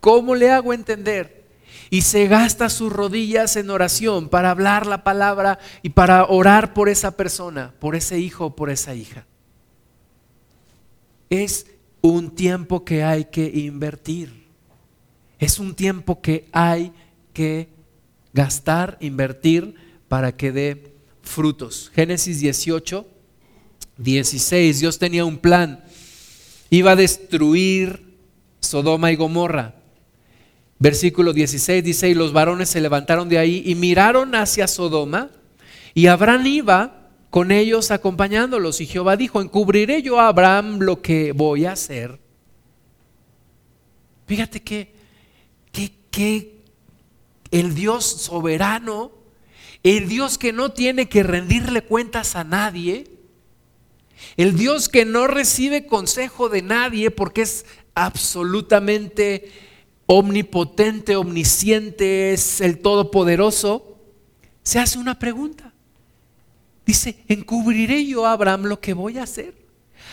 ¿Cómo 0.00 0.34
le 0.34 0.50
hago 0.50 0.72
entender? 0.72 1.42
Y 1.90 2.02
se 2.02 2.26
gasta 2.28 2.70
sus 2.70 2.92
rodillas 2.92 3.56
en 3.56 3.70
oración 3.70 4.28
para 4.28 4.50
hablar 4.50 4.86
la 4.86 5.04
palabra 5.04 5.58
y 5.82 5.90
para 5.90 6.24
orar 6.26 6.74
por 6.74 6.88
esa 6.88 7.16
persona, 7.16 7.74
por 7.80 7.96
ese 7.96 8.18
hijo 8.18 8.46
o 8.46 8.56
por 8.56 8.70
esa 8.70 8.94
hija. 8.94 9.26
Es 11.32 11.66
un 12.02 12.34
tiempo 12.34 12.84
que 12.84 13.02
hay 13.02 13.24
que 13.24 13.46
invertir. 13.46 14.44
Es 15.38 15.58
un 15.58 15.74
tiempo 15.74 16.20
que 16.20 16.44
hay 16.52 16.92
que 17.32 17.70
gastar, 18.34 18.98
invertir 19.00 19.74
para 20.08 20.36
que 20.36 20.52
dé 20.52 20.92
frutos. 21.22 21.90
Génesis 21.94 22.38
18, 22.40 23.06
16, 23.96 24.80
Dios 24.80 24.98
tenía 24.98 25.24
un 25.24 25.38
plan. 25.38 25.82
Iba 26.68 26.90
a 26.90 26.96
destruir 26.96 28.14
Sodoma 28.60 29.10
y 29.10 29.16
Gomorra. 29.16 29.76
Versículo 30.78 31.32
16 31.32 31.82
dice, 31.82 32.10
y 32.10 32.14
los 32.14 32.34
varones 32.34 32.68
se 32.68 32.82
levantaron 32.82 33.30
de 33.30 33.38
ahí 33.38 33.62
y 33.64 33.74
miraron 33.74 34.34
hacia 34.34 34.68
Sodoma, 34.68 35.30
y 35.94 36.08
Abraham 36.08 36.46
iba 36.46 37.01
con 37.32 37.50
ellos 37.50 37.90
acompañándolos. 37.90 38.82
Y 38.82 38.86
Jehová 38.86 39.16
dijo, 39.16 39.40
encubriré 39.40 40.02
yo 40.02 40.20
a 40.20 40.28
Abraham 40.28 40.80
lo 40.80 41.00
que 41.00 41.32
voy 41.32 41.64
a 41.64 41.72
hacer. 41.72 42.20
Fíjate 44.26 44.60
que, 44.60 44.92
que, 46.10 46.60
el 47.50 47.74
Dios 47.74 48.04
soberano, 48.04 49.12
el 49.82 50.10
Dios 50.10 50.36
que 50.36 50.52
no 50.52 50.72
tiene 50.72 51.08
que 51.08 51.22
rendirle 51.22 51.80
cuentas 51.80 52.36
a 52.36 52.44
nadie, 52.44 53.04
el 54.36 54.54
Dios 54.54 54.90
que 54.90 55.06
no 55.06 55.26
recibe 55.26 55.86
consejo 55.86 56.50
de 56.50 56.60
nadie 56.60 57.10
porque 57.10 57.40
es 57.42 57.64
absolutamente 57.94 59.50
omnipotente, 60.04 61.16
omnisciente, 61.16 62.34
es 62.34 62.60
el 62.60 62.80
todopoderoso, 62.80 63.96
se 64.62 64.78
hace 64.78 64.98
una 64.98 65.18
pregunta. 65.18 65.71
Dice, 66.84 67.24
¿encubriré 67.28 68.04
yo 68.06 68.26
a 68.26 68.32
Abraham 68.32 68.64
lo 68.64 68.80
que 68.80 68.92
voy 68.92 69.18
a 69.18 69.22
hacer? 69.22 69.54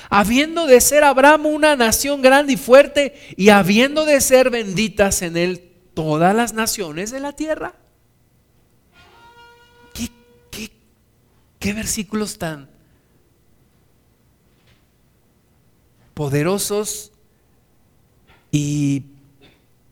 Habiendo 0.09 0.67
de 0.67 0.81
ser 0.81 1.03
Abraham 1.03 1.47
una 1.47 1.75
nación 1.75 2.21
grande 2.21 2.53
y 2.53 2.57
fuerte 2.57 3.13
y 3.37 3.49
habiendo 3.49 4.05
de 4.05 4.21
ser 4.21 4.49
benditas 4.49 5.21
en 5.21 5.37
él 5.37 5.71
todas 5.93 6.35
las 6.35 6.53
naciones 6.53 7.11
de 7.11 7.19
la 7.19 7.33
tierra. 7.33 7.75
¿Qué, 9.93 10.71
qué, 11.59 11.73
versículos 11.73 12.37
tan 12.37 12.69
poderosos? 16.13 17.11
Y 18.51 19.05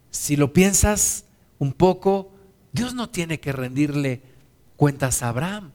si 0.10 0.36
lo 0.36 0.54
piensas 0.54 1.26
un 1.60 1.74
poco, 1.74 2.32
Dios 2.72 2.94
no 2.94 3.10
tiene 3.10 3.40
que 3.40 3.52
rendirle 3.52 4.22
cuentas 4.78 5.22
a 5.22 5.30
Abraham. 5.30 5.72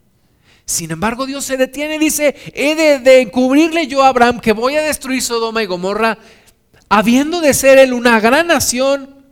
Sin 0.64 0.90
embargo, 0.90 1.26
Dios 1.26 1.44
se 1.44 1.56
detiene 1.56 1.96
y 1.96 1.98
dice, 1.98 2.34
he 2.54 2.74
de, 2.74 2.98
de, 2.98 3.20
encubrirle 3.20 3.86
yo 3.86 4.02
a 4.02 4.08
Abraham 4.08 4.40
que 4.40 4.52
voy 4.52 4.76
a 4.76 4.82
destruir 4.82 5.22
Sodoma 5.22 5.62
y 5.62 5.66
Gomorra, 5.66 6.18
habiendo 6.88 7.40
de 7.40 7.54
ser 7.54 7.78
él 7.78 7.92
una 7.92 8.20
gran 8.20 8.46
nación 8.46 9.24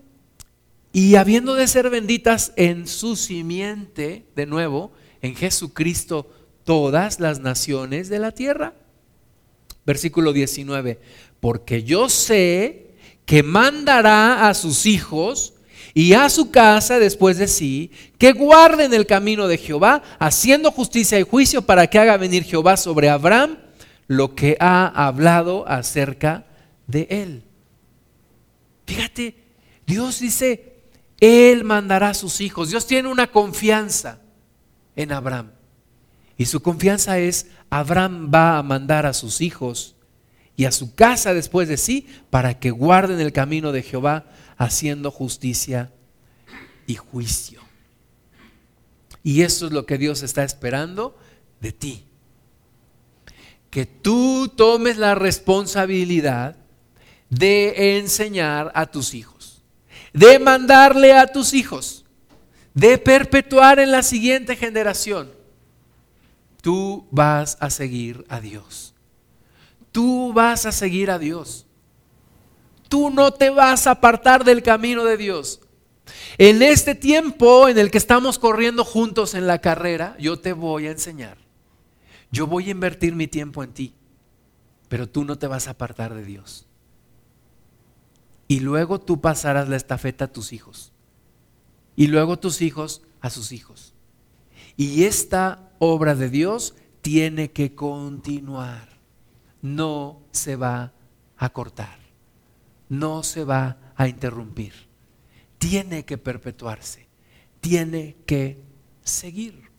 y 0.93 1.15
habiendo 1.15 1.55
de 1.55 1.69
ser 1.69 1.89
benditas 1.89 2.53
en 2.57 2.89
su 2.89 3.17
simiente, 3.17 4.27
de 4.35 4.47
nuevo, 4.47 4.93
en 5.23 5.37
Jesucristo, 5.37 6.29
todas 6.65 7.21
las 7.21 7.41
naciones 7.41 8.09
de 8.09 8.19
la 8.19 8.33
tierra. 8.33 8.75
Versículo 9.87 10.33
19, 10.33 11.01
porque 11.41 11.85
yo 11.85 12.09
sé 12.09 12.91
que 13.25 13.43
mandará 13.43 14.49
a 14.49 14.55
sus 14.55 14.87
hijos 14.87 15.55
y 15.95 16.13
a 16.13 16.29
su 16.29 16.51
casa 16.51 16.99
después 16.99 17.39
de 17.39 17.49
sí, 17.49 17.91
que 18.19 18.33
guarden 18.33 18.95
el 18.95 19.07
camino 19.07 19.49
de 19.49 19.59
Jehová, 19.59 20.03
haciendo 20.19 20.71
justicia 20.71 21.19
y 21.19 21.25
juicio 21.25 21.63
para 21.63 21.87
que 21.89 21.99
haga 21.99 22.17
venir 22.17 22.45
Jehová 22.45 22.77
sobre 22.77 23.09
Abraham 23.09 23.59
lo 24.07 24.35
que 24.35 24.57
ha 24.61 24.87
hablado 24.87 25.69
acerca 25.69 26.47
de 26.87 27.07
él. 27.11 27.45
Fíjate, 28.87 29.37
Dios 29.87 30.19
dice, 30.19 30.83
él 31.21 31.65
mandará 31.65 32.11
a 32.11 32.15
sus 32.15 32.41
hijos. 32.41 32.71
Dios 32.71 32.87
tiene 32.87 33.09
una 33.09 33.29
confianza 33.29 34.19
en 34.97 35.13
Abraham. 35.13 35.53
Y 36.37 36.47
su 36.47 36.61
confianza 36.61 37.19
es, 37.19 37.47
Abraham 37.69 38.31
va 38.35 38.59
a 38.59 38.63
mandar 38.63 39.07
a 39.07 39.13
sus 39.13 39.41
hijos 39.41 39.95
y 40.57 40.65
a 40.65 40.73
su 40.73 40.95
casa 40.95 41.35
después 41.35 41.69
de 41.69 41.77
sí 41.77 42.09
para 42.31 42.59
que 42.59 42.71
guarden 42.71 43.21
el 43.21 43.33
camino 43.33 43.73
de 43.73 43.83
Jehová 43.83 44.25
haciendo 44.61 45.11
justicia 45.11 45.93
y 46.87 46.95
juicio. 46.95 47.61
Y 49.25 49.43
eso 49.43 49.67
es 49.67 49.73
lo 49.73 49.85
que 49.85 49.99
Dios 49.99 50.23
está 50.23 50.45
esperando 50.45 51.19
de 51.61 51.73
ti. 51.73 52.05
Que 53.71 53.87
tú 53.87 54.49
tomes 54.57 54.97
la 54.97 55.17
responsabilidad 55.17 56.57
de 57.29 57.99
enseñar 57.99 58.71
a 58.75 58.87
tus 58.87 59.15
hijos 59.15 59.41
de 60.13 60.39
mandarle 60.39 61.13
a 61.13 61.27
tus 61.27 61.55
hijos, 61.55 62.05
de 62.75 62.99
perpetuar 62.99 63.79
en 63.79 63.91
la 63.91 64.03
siguiente 64.03 64.57
generación. 64.57 65.31
Tú 66.63 67.07
vas 67.11 67.57
a 67.61 67.71
seguir 67.71 68.25
a 68.29 68.41
Dios. 68.41 68.95
Tú 69.93 70.33
vas 70.33 70.67
a 70.67 70.73
seguir 70.73 71.11
a 71.11 71.19
Dios. 71.19 71.67
Tú 72.91 73.09
no 73.09 73.33
te 73.33 73.49
vas 73.49 73.87
a 73.87 73.93
apartar 73.93 74.45
del 74.45 74.63
camino 74.63 75.05
de 75.05 75.17
Dios. 75.17 75.61
En 76.37 76.61
este 76.61 76.95
tiempo 76.95 77.69
en 77.69 77.79
el 77.79 77.91
que 77.91 77.97
estamos 77.97 78.39
corriendo 78.39 78.85
juntos 78.85 79.33
en 79.33 79.47
la 79.47 79.63
carrera, 79.63 80.15
yo 80.19 80.39
te 80.39 80.53
voy 80.53 80.89
a 80.89 80.91
enseñar. 80.91 81.39
Yo 82.31 82.47
voy 82.47 82.69
a 82.69 82.73
invertir 82.73 83.15
mi 83.15 83.29
tiempo 83.29 83.65
en 83.65 83.73
ti, 83.73 83.95
pero 84.91 85.09
tú 85.09 85.25
no 85.25 85.39
te 85.39 85.47
vas 85.47 85.67
a 85.67 85.73
apartar 85.73 86.13
de 86.13 86.25
Dios 86.25 86.67
y 88.51 88.59
luego 88.59 88.99
tú 89.01 89.21
pasarás 89.21 89.69
la 89.69 89.77
estafeta 89.77 90.25
a 90.25 90.33
tus 90.33 90.53
hijos. 90.53 90.93
Y 91.95 92.09
luego 92.09 92.41
tus 92.41 92.63
hijos 92.63 93.01
a 93.21 93.31
sus 93.31 93.53
hijos. 93.53 93.95
Y 94.77 95.05
esta 95.05 95.71
obra 95.79 96.17
de 96.17 96.29
Dios 96.29 96.75
tiene 97.01 97.53
que 97.53 97.77
continuar. 97.77 98.89
No 99.63 100.23
se 100.33 100.57
va 100.57 100.93
a 101.37 101.51
cortar. 101.51 102.00
No 102.91 103.23
se 103.23 103.45
va 103.45 103.79
a 103.97 104.07
interrumpir. 104.07 104.75
Tiene 105.57 106.05
que 106.05 106.19
perpetuarse. 106.19 107.07
Tiene 107.63 108.17
que 108.27 108.63
seguir. 109.03 109.71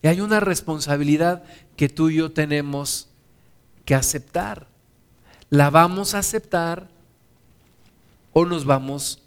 Y 0.00 0.08
hay 0.08 0.20
una 0.20 0.40
responsabilidad 0.40 1.42
que 1.76 1.90
tú 1.90 2.08
y 2.08 2.16
yo 2.16 2.32
tenemos 2.32 3.08
que 3.84 3.94
aceptar. 3.94 4.68
La 5.50 5.70
vamos 5.70 6.14
a 6.14 6.18
aceptar 6.18 6.88
o 8.32 8.44
nos 8.44 8.64
vamos 8.64 9.22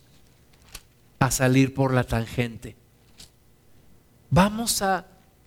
a 1.20 1.32
salir 1.32 1.74
por 1.74 1.94
la 1.94 2.04
tangente. 2.04 2.76
Vamos 4.30 4.82
a 4.82 5.06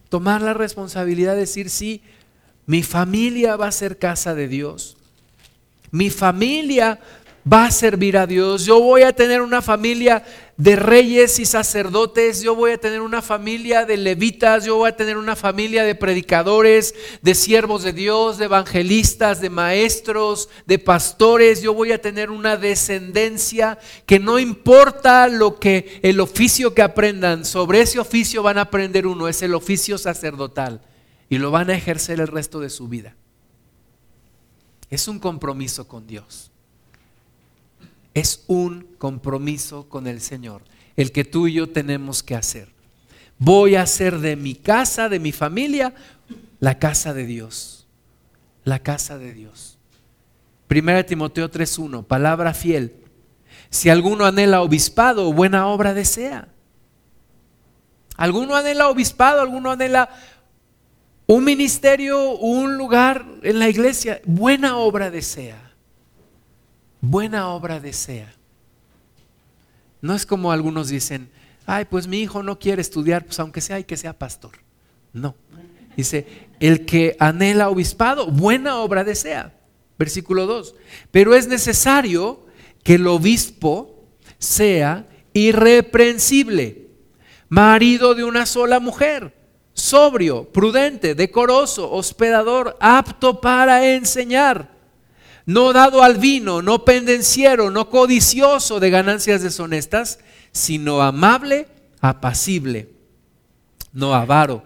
tomar 0.08 0.42
la 0.42 0.52
responsabilidad 0.52 1.32
de 1.32 1.40
decir, 1.40 1.70
sí, 1.70 2.02
mi 2.66 2.82
familia 2.82 3.56
va 3.56 3.68
a 3.68 3.72
ser 3.72 3.98
casa 3.98 4.34
de 4.34 4.48
Dios. 4.48 4.96
Mi 5.94 6.10
familia 6.10 6.98
va 7.46 7.66
a 7.66 7.70
servir 7.70 8.16
a 8.16 8.26
Dios. 8.26 8.64
Yo 8.64 8.80
voy 8.80 9.02
a 9.02 9.12
tener 9.12 9.40
una 9.40 9.62
familia 9.62 10.24
de 10.56 10.74
reyes 10.74 11.38
y 11.38 11.44
sacerdotes, 11.44 12.42
yo 12.42 12.56
voy 12.56 12.72
a 12.72 12.78
tener 12.78 13.00
una 13.00 13.22
familia 13.22 13.84
de 13.84 13.96
levitas, 13.96 14.64
yo 14.64 14.74
voy 14.74 14.88
a 14.88 14.96
tener 14.96 15.16
una 15.16 15.36
familia 15.36 15.84
de 15.84 15.94
predicadores, 15.94 16.96
de 17.22 17.36
siervos 17.36 17.84
de 17.84 17.92
Dios, 17.92 18.38
de 18.38 18.46
evangelistas, 18.46 19.40
de 19.40 19.50
maestros, 19.50 20.48
de 20.66 20.80
pastores, 20.80 21.62
yo 21.62 21.74
voy 21.74 21.92
a 21.92 22.02
tener 22.02 22.32
una 22.32 22.56
descendencia 22.56 23.78
que 24.04 24.18
no 24.18 24.40
importa 24.40 25.28
lo 25.28 25.60
que 25.60 26.00
el 26.02 26.18
oficio 26.18 26.74
que 26.74 26.82
aprendan, 26.82 27.44
sobre 27.44 27.82
ese 27.82 28.00
oficio 28.00 28.42
van 28.42 28.58
a 28.58 28.62
aprender 28.62 29.06
uno, 29.06 29.28
es 29.28 29.42
el 29.42 29.54
oficio 29.54 29.96
sacerdotal. 29.96 30.80
Y 31.28 31.38
lo 31.38 31.52
van 31.52 31.70
a 31.70 31.76
ejercer 31.76 32.18
el 32.18 32.26
resto 32.26 32.58
de 32.58 32.68
su 32.68 32.88
vida. 32.88 33.14
Es 34.94 35.08
un 35.08 35.18
compromiso 35.18 35.86
con 35.86 36.06
Dios 36.06 36.50
es 38.14 38.44
un 38.46 38.86
compromiso 38.96 39.88
con 39.88 40.06
el 40.06 40.20
Señor, 40.20 40.62
el 40.96 41.10
que 41.10 41.24
tú 41.24 41.48
y 41.48 41.54
yo 41.54 41.68
tenemos 41.68 42.22
que 42.22 42.36
hacer. 42.36 42.68
Voy 43.38 43.74
a 43.74 43.82
hacer 43.82 44.20
de 44.20 44.36
mi 44.36 44.54
casa, 44.54 45.08
de 45.08 45.18
mi 45.18 45.32
familia, 45.32 45.92
la 46.60 46.78
casa 46.78 47.12
de 47.12 47.26
Dios. 47.26 47.86
La 48.62 48.78
casa 48.78 49.18
de 49.18 49.34
Dios. 49.34 49.76
Primera 50.68 51.04
Timoteo 51.04 51.50
3:1, 51.50 52.04
palabra 52.04 52.54
fiel. 52.54 52.94
Si 53.68 53.90
alguno 53.90 54.24
anhela 54.24 54.62
obispado, 54.62 55.32
buena 55.32 55.66
obra 55.66 55.92
desea. 55.92 56.48
Alguno 58.16 58.54
anhela 58.54 58.88
obispado, 58.88 59.40
alguno 59.40 59.72
anhela 59.72 60.08
un 61.26 61.44
ministerio, 61.44 62.32
un 62.32 62.76
lugar 62.76 63.24
en 63.42 63.58
la 63.58 63.68
iglesia. 63.68 64.20
Buena 64.24 64.76
obra 64.76 65.10
desea. 65.10 65.72
Buena 67.00 67.48
obra 67.48 67.80
desea. 67.80 68.32
No 70.00 70.14
es 70.14 70.26
como 70.26 70.52
algunos 70.52 70.88
dicen, 70.88 71.30
ay, 71.66 71.86
pues 71.86 72.06
mi 72.06 72.20
hijo 72.20 72.42
no 72.42 72.58
quiere 72.58 72.82
estudiar, 72.82 73.24
pues 73.24 73.38
aunque 73.40 73.60
sea, 73.60 73.76
hay 73.76 73.84
que 73.84 73.96
sea 73.96 74.18
pastor. 74.18 74.52
No. 75.12 75.34
Dice, 75.96 76.26
el 76.60 76.84
que 76.84 77.16
anhela 77.18 77.70
obispado, 77.70 78.26
buena 78.26 78.76
obra 78.76 79.04
desea. 79.04 79.54
Versículo 79.98 80.46
2. 80.46 80.74
Pero 81.10 81.34
es 81.34 81.46
necesario 81.46 82.44
que 82.82 82.96
el 82.96 83.06
obispo 83.06 84.04
sea 84.38 85.06
irreprensible, 85.32 86.88
marido 87.48 88.14
de 88.14 88.24
una 88.24 88.46
sola 88.46 88.80
mujer, 88.80 89.34
sobrio, 89.74 90.44
prudente, 90.52 91.14
decoroso, 91.14 91.90
hospedador, 91.92 92.76
apto 92.80 93.40
para 93.40 93.94
enseñar, 93.94 94.70
no 95.46 95.72
dado 95.72 96.02
al 96.02 96.16
vino, 96.16 96.62
no 96.62 96.84
pendenciero, 96.84 97.70
no 97.70 97.90
codicioso 97.90 98.80
de 98.80 98.90
ganancias 98.90 99.42
deshonestas, 99.42 100.20
sino 100.52 101.02
amable, 101.02 101.68
apacible, 102.00 102.88
no 103.92 104.14
avaro, 104.14 104.62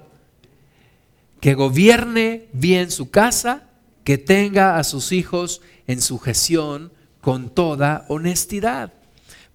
que 1.41 1.55
gobierne 1.55 2.49
bien 2.53 2.91
su 2.91 3.11
casa, 3.11 3.65
que 4.05 4.19
tenga 4.19 4.79
a 4.79 4.85
sus 4.85 5.13
hijos 5.13 5.63
en 5.87 6.01
sujeción 6.01 6.93
con 7.21 7.51
toda 7.51 8.05
honestidad. 8.09 8.93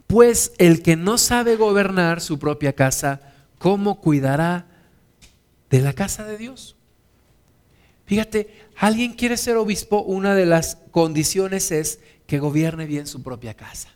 Pues 0.07 0.51
el 0.57 0.81
que 0.81 0.95
no 0.95 1.17
sabe 1.17 1.55
gobernar 1.55 2.21
su 2.21 2.37
propia 2.37 2.73
casa, 2.73 3.21
¿cómo 3.57 3.99
cuidará 4.01 4.67
de 5.77 5.81
la 5.81 5.93
casa 5.93 6.23
de 6.23 6.37
Dios? 6.37 6.75
Fíjate, 8.05 8.67
alguien 8.77 9.13
quiere 9.13 9.37
ser 9.37 9.57
obispo, 9.57 10.01
una 10.01 10.35
de 10.35 10.45
las 10.45 10.77
condiciones 10.91 11.71
es 11.71 11.99
que 12.27 12.39
gobierne 12.39 12.85
bien 12.85 13.07
su 13.07 13.23
propia 13.23 13.53
casa. 13.53 13.89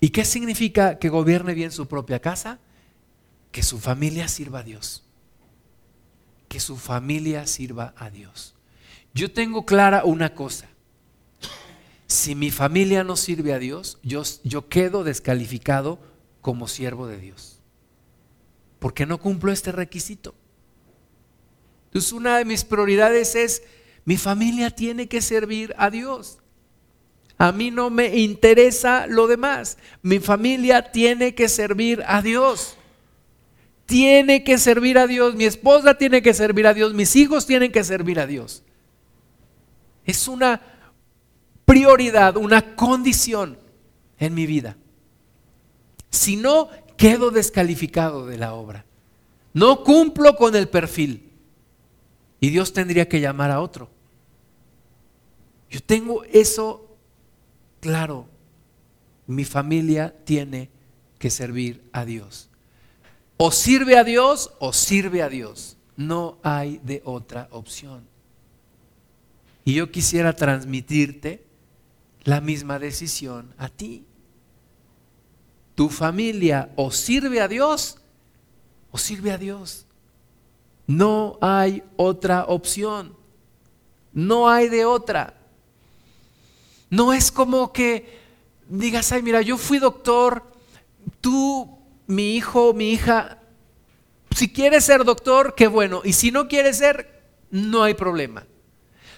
¿Y 0.00 0.10
qué 0.10 0.24
significa 0.24 0.98
que 0.98 1.08
gobierne 1.08 1.54
bien 1.54 1.70
su 1.70 1.86
propia 1.86 2.20
casa? 2.20 2.58
Que 3.50 3.62
su 3.62 3.78
familia 3.78 4.28
sirva 4.28 4.60
a 4.60 4.62
Dios. 4.62 5.04
Que 6.48 6.58
su 6.58 6.76
familia 6.76 7.46
sirva 7.46 7.94
a 7.96 8.10
Dios. 8.10 8.54
Yo 9.14 9.32
tengo 9.32 9.64
clara 9.64 10.04
una 10.04 10.34
cosa 10.34 10.68
si 12.12 12.34
mi 12.34 12.50
familia 12.50 13.04
no 13.04 13.16
sirve 13.16 13.54
a 13.54 13.58
Dios, 13.58 13.98
yo, 14.02 14.22
yo 14.44 14.68
quedo 14.68 15.02
descalificado 15.02 15.98
como 16.42 16.68
siervo 16.68 17.06
de 17.06 17.18
Dios. 17.18 17.51
Porque 18.82 19.06
no 19.06 19.18
cumplo 19.18 19.52
este 19.52 19.70
requisito. 19.70 20.34
Entonces 21.84 22.10
una 22.12 22.38
de 22.38 22.44
mis 22.44 22.64
prioridades 22.64 23.36
es, 23.36 23.62
mi 24.04 24.16
familia 24.16 24.72
tiene 24.72 25.06
que 25.06 25.22
servir 25.22 25.72
a 25.78 25.88
Dios. 25.88 26.38
A 27.38 27.52
mí 27.52 27.70
no 27.70 27.90
me 27.90 28.18
interesa 28.18 29.06
lo 29.06 29.28
demás. 29.28 29.78
Mi 30.02 30.18
familia 30.18 30.90
tiene 30.90 31.32
que 31.32 31.48
servir 31.48 32.02
a 32.08 32.22
Dios. 32.22 32.76
Tiene 33.86 34.42
que 34.42 34.58
servir 34.58 34.98
a 34.98 35.06
Dios. 35.06 35.36
Mi 35.36 35.44
esposa 35.44 35.96
tiene 35.96 36.20
que 36.20 36.34
servir 36.34 36.66
a 36.66 36.74
Dios. 36.74 36.92
Mis 36.92 37.14
hijos 37.14 37.46
tienen 37.46 37.70
que 37.70 37.84
servir 37.84 38.18
a 38.18 38.26
Dios. 38.26 38.64
Es 40.04 40.26
una 40.26 40.60
prioridad, 41.64 42.36
una 42.36 42.74
condición 42.74 43.60
en 44.18 44.34
mi 44.34 44.44
vida. 44.44 44.76
Si 46.10 46.34
no, 46.34 46.68
quedo 47.02 47.32
descalificado 47.32 48.26
de 48.26 48.38
la 48.38 48.54
obra. 48.54 48.84
No 49.52 49.82
cumplo 49.82 50.36
con 50.36 50.54
el 50.54 50.68
perfil. 50.68 51.32
Y 52.38 52.50
Dios 52.50 52.72
tendría 52.72 53.08
que 53.08 53.20
llamar 53.20 53.50
a 53.50 53.60
otro. 53.60 53.90
Yo 55.68 55.82
tengo 55.82 56.22
eso 56.22 56.96
claro. 57.80 58.28
Mi 59.26 59.44
familia 59.44 60.14
tiene 60.24 60.70
que 61.18 61.28
servir 61.28 61.82
a 61.92 62.04
Dios. 62.04 62.48
O 63.36 63.50
sirve 63.50 63.98
a 63.98 64.04
Dios 64.04 64.52
o 64.60 64.72
sirve 64.72 65.22
a 65.22 65.28
Dios. 65.28 65.76
No 65.96 66.38
hay 66.44 66.80
de 66.84 67.02
otra 67.04 67.48
opción. 67.50 68.06
Y 69.64 69.74
yo 69.74 69.90
quisiera 69.90 70.36
transmitirte 70.36 71.44
la 72.22 72.40
misma 72.40 72.78
decisión 72.78 73.52
a 73.58 73.68
ti. 73.68 74.04
Tu 75.74 75.88
familia 75.88 76.70
o 76.76 76.90
sirve 76.90 77.40
a 77.40 77.48
Dios 77.48 77.98
o 78.90 78.98
sirve 78.98 79.32
a 79.32 79.38
Dios. 79.38 79.86
No 80.86 81.38
hay 81.40 81.82
otra 81.96 82.44
opción. 82.44 83.16
No 84.12 84.48
hay 84.48 84.68
de 84.68 84.84
otra. 84.84 85.34
No 86.90 87.12
es 87.12 87.32
como 87.32 87.72
que 87.72 88.20
digas, 88.68 89.12
ay, 89.12 89.22
mira, 89.22 89.40
yo 89.40 89.56
fui 89.56 89.78
doctor, 89.78 90.42
tú, 91.20 91.78
mi 92.06 92.36
hijo, 92.36 92.74
mi 92.74 92.90
hija, 92.92 93.38
si 94.36 94.52
quieres 94.52 94.84
ser 94.84 95.04
doctor, 95.04 95.54
qué 95.54 95.66
bueno. 95.66 96.02
Y 96.04 96.12
si 96.12 96.30
no 96.30 96.48
quieres 96.48 96.78
ser, 96.78 97.22
no 97.50 97.82
hay 97.82 97.94
problema. 97.94 98.46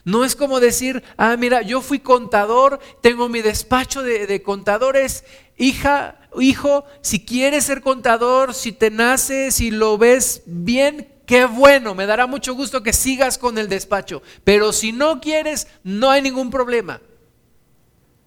No 0.05 0.25
es 0.25 0.37
como 0.37 0.61
decir, 0.61 1.03
ah, 1.17 1.37
mira, 1.39 1.63
yo 1.63 1.81
fui 1.81 1.99
contador, 1.99 2.79
tengo 3.01 3.29
mi 3.29 3.41
despacho 3.41 4.03
de, 4.03 4.43
contadores, 4.43 5.25
hija, 5.57 6.24
hijo, 6.41 6.85
si 7.01 7.25
quieres 7.25 7.65
ser 7.65 7.81
contador, 7.81 8.55
si 8.55 8.73
te 8.73 8.91
nace, 8.91 9.51
si 9.51 9.71
lo 9.71 9.99
ves 9.99 10.43
bien, 10.47 11.09
qué 11.27 11.47
bueno, 11.47 11.95
me 11.95 12.07
dará 12.07 12.27
mucho 12.27 12.55
gusto 12.55 12.83
que 12.83 12.93
sigas 12.93 13.39
con 13.39 13.59
el 13.59 13.69
despacho. 13.69 14.23
Pero 14.45 14.73
si 14.73 14.93
no 14.93 15.21
quieres, 15.21 15.67
no 15.83 16.11
hay 16.11 16.23
ningún 16.23 16.51
problema. 16.51 17.01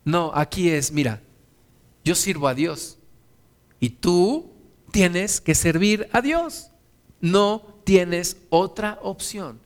No, 0.03 0.31
aquí 0.33 0.69
es, 0.69 0.91
mira, 0.91 1.21
yo 2.03 2.15
sirvo 2.15 2.47
a 2.47 2.53
Dios 2.53 2.97
y 3.79 3.89
tú 3.89 4.53
tienes 4.91 5.41
que 5.41 5.55
servir 5.55 6.07
a 6.13 6.21
Dios. 6.21 6.71
No 7.19 7.81
tienes 7.83 8.37
otra 8.49 8.99
opción. 9.01 9.59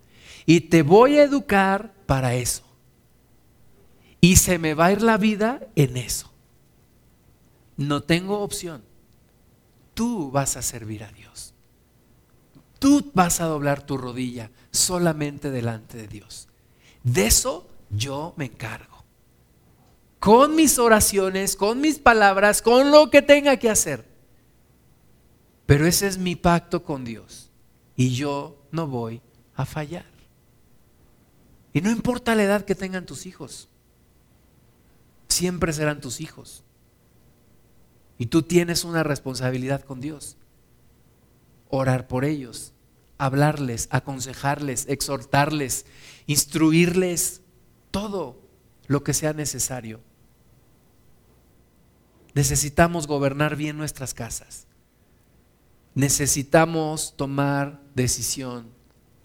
Y 0.46 0.62
te 0.62 0.82
voy 0.82 1.18
a 1.18 1.24
educar 1.24 1.94
para 2.06 2.34
eso. 2.36 2.64
Y 4.20 4.38
se 4.38 4.58
me 4.58 4.74
va 4.74 4.88
a 4.88 4.92
ir 4.92 5.02
la 5.02 5.18
vida 5.18 5.62
en 5.76 5.98
eso. 5.98 6.31
No 7.78 8.04
tengo 8.04 8.40
opción. 8.40 8.84
Tú 9.94 10.32
vas 10.32 10.58
a 10.58 10.62
servir 10.62 11.04
a 11.04 11.12
Dios. 11.12 11.54
Tú 12.80 13.12
vas 13.14 13.42
a 13.42 13.46
doblar 13.46 13.86
tu 13.86 13.98
rodilla 13.98 14.50
solamente 14.72 15.52
delante 15.52 15.98
de 15.98 16.08
Dios. 16.08 16.48
De 17.04 17.28
eso 17.28 17.70
yo 17.90 18.34
me 18.38 18.46
encargo. 18.46 19.04
Con 20.20 20.56
mis 20.56 20.80
oraciones, 20.80 21.56
con 21.56 21.82
mis 21.82 22.00
palabras, 22.00 22.62
con 22.62 22.92
lo 22.92 23.10
que 23.10 23.22
tenga 23.22 23.58
que 23.58 23.70
hacer. 23.70 24.06
Pero 25.66 25.86
ese 25.86 26.08
es 26.08 26.18
mi 26.18 26.36
pacto 26.36 26.84
con 26.84 27.04
Dios. 27.04 27.52
Y 27.96 28.10
yo 28.12 28.58
no 28.72 28.88
voy 28.88 29.22
a 29.56 29.66
fallar. 29.66 30.06
Y 31.74 31.82
no 31.82 31.90
importa 31.90 32.36
la 32.36 32.44
edad 32.44 32.66
que 32.66 32.76
tengan 32.76 33.06
tus 33.06 33.26
hijos, 33.26 33.70
siempre 35.28 35.72
serán 35.72 36.02
tus 36.02 36.20
hijos. 36.20 36.64
Y 38.22 38.28
tú 38.28 38.44
tienes 38.44 38.84
una 38.84 39.02
responsabilidad 39.02 39.82
con 39.82 40.00
Dios. 40.00 40.38
Orar 41.70 42.08
por 42.08 42.24
ellos, 42.24 42.72
hablarles, 43.18 43.88
aconsejarles, 43.90 44.86
exhortarles, 44.88 45.88
instruirles, 46.28 47.42
todo 47.90 48.40
lo 48.86 49.04
que 49.04 49.16
sea 49.16 49.34
necesario. 49.34 50.02
Necesitamos 52.36 53.08
gobernar 53.08 53.56
bien 53.56 53.76
nuestras 53.76 54.14
casas. 54.14 54.68
Necesitamos 55.96 57.16
tomar 57.18 57.82
decisión 57.96 58.70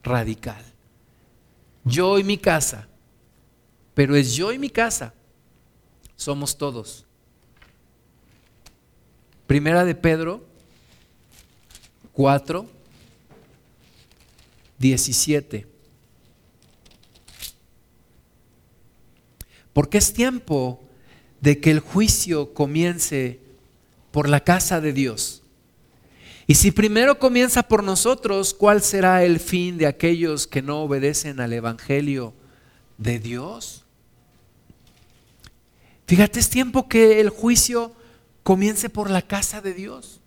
radical 0.03 0.65
yo 1.87 2.19
y 2.19 2.25
mi 2.25 2.37
casa, 2.37 2.89
pero 3.95 4.17
es 4.17 4.35
yo 4.35 4.53
y 4.53 4.59
mi 4.59 4.69
casa, 4.69 5.15
somos 6.17 6.59
todos. 6.59 7.06
Primera 9.47 9.85
de 9.85 9.95
Pedro 9.95 10.45
4, 12.13 12.67
17. 14.79 15.67
Porque 19.73 19.99
es 19.99 20.13
tiempo 20.13 20.83
de 21.41 21.61
que 21.61 21.71
el 21.71 21.81
juicio 21.81 22.55
comience 22.55 23.39
por 24.11 24.29
la 24.29 24.41
casa 24.41 24.81
de 24.81 24.93
Dios. 24.93 25.43
Y 26.47 26.55
si 26.55 26.71
primero 26.71 27.19
comienza 27.19 27.65
por 27.65 27.85
nosotros, 27.85 28.55
¿cuál 28.55 28.81
será 28.81 29.25
el 29.25 29.41
fin 29.41 29.79
de 29.79 29.87
aquellos 29.87 30.47
que 30.47 30.63
no 30.63 30.83
obedecen 30.83 31.41
al 31.41 31.53
Evangelio 31.53 32.33
de 32.99 33.19
Dios? 33.19 33.85
Fíjate, 36.07 36.39
es 36.39 36.49
tiempo 36.49 36.89
que 36.89 37.21
el 37.21 37.31
juicio 37.31 37.93
comience 38.47 38.89
por 38.89 39.11
la 39.11 39.23
casa 39.23 39.61
de 39.61 39.75
Dios. 39.75 40.21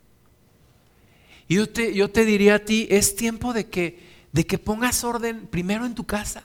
Y 1.47 1.55
yo 1.55 1.69
te, 1.69 1.93
yo 1.93 2.11
te 2.11 2.25
diría 2.25 2.55
a 2.55 2.59
ti, 2.59 2.85
es 2.91 3.15
tiempo 3.15 3.53
de 3.53 3.69
que, 3.69 3.97
de 4.33 4.45
que 4.45 4.57
pongas 4.57 5.05
orden 5.05 5.47
primero 5.47 5.85
en 5.85 5.95
tu 5.95 6.05
casa. 6.05 6.43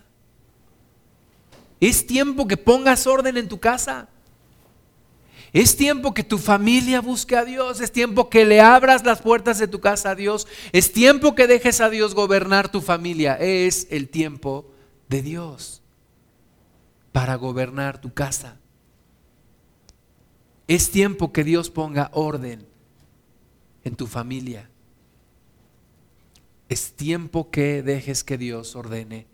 Es 1.80 2.06
tiempo 2.06 2.46
que 2.46 2.56
pongas 2.56 3.08
orden 3.08 3.36
en 3.38 3.48
tu 3.48 3.58
casa. 3.58 4.08
Es 5.52 5.76
tiempo 5.76 6.14
que 6.14 6.22
tu 6.22 6.38
familia 6.38 7.00
busque 7.00 7.36
a 7.36 7.44
Dios. 7.44 7.80
Es 7.80 7.90
tiempo 7.90 8.30
que 8.30 8.44
le 8.44 8.60
abras 8.60 9.04
las 9.04 9.20
puertas 9.20 9.58
de 9.58 9.66
tu 9.66 9.80
casa 9.80 10.10
a 10.10 10.14
Dios. 10.14 10.46
Es 10.70 10.92
tiempo 10.92 11.34
que 11.34 11.48
dejes 11.48 11.80
a 11.80 11.90
Dios 11.90 12.14
gobernar 12.14 12.70
tu 12.70 12.82
familia. 12.82 13.34
Es 13.34 13.88
el 13.90 14.08
tiempo 14.08 14.70
de 15.08 15.22
Dios 15.22 15.82
para 17.10 17.34
gobernar 17.34 18.00
tu 18.00 18.14
casa. 18.14 18.60
Es 20.66 20.90
tiempo 20.90 21.32
que 21.32 21.44
Dios 21.44 21.70
ponga 21.70 22.10
orden 22.12 22.66
en 23.84 23.96
tu 23.96 24.06
familia. 24.06 24.70
Es 26.68 26.92
tiempo 26.92 27.50
que 27.50 27.82
dejes 27.82 28.24
que 28.24 28.38
Dios 28.38 28.74
ordene 28.74 29.26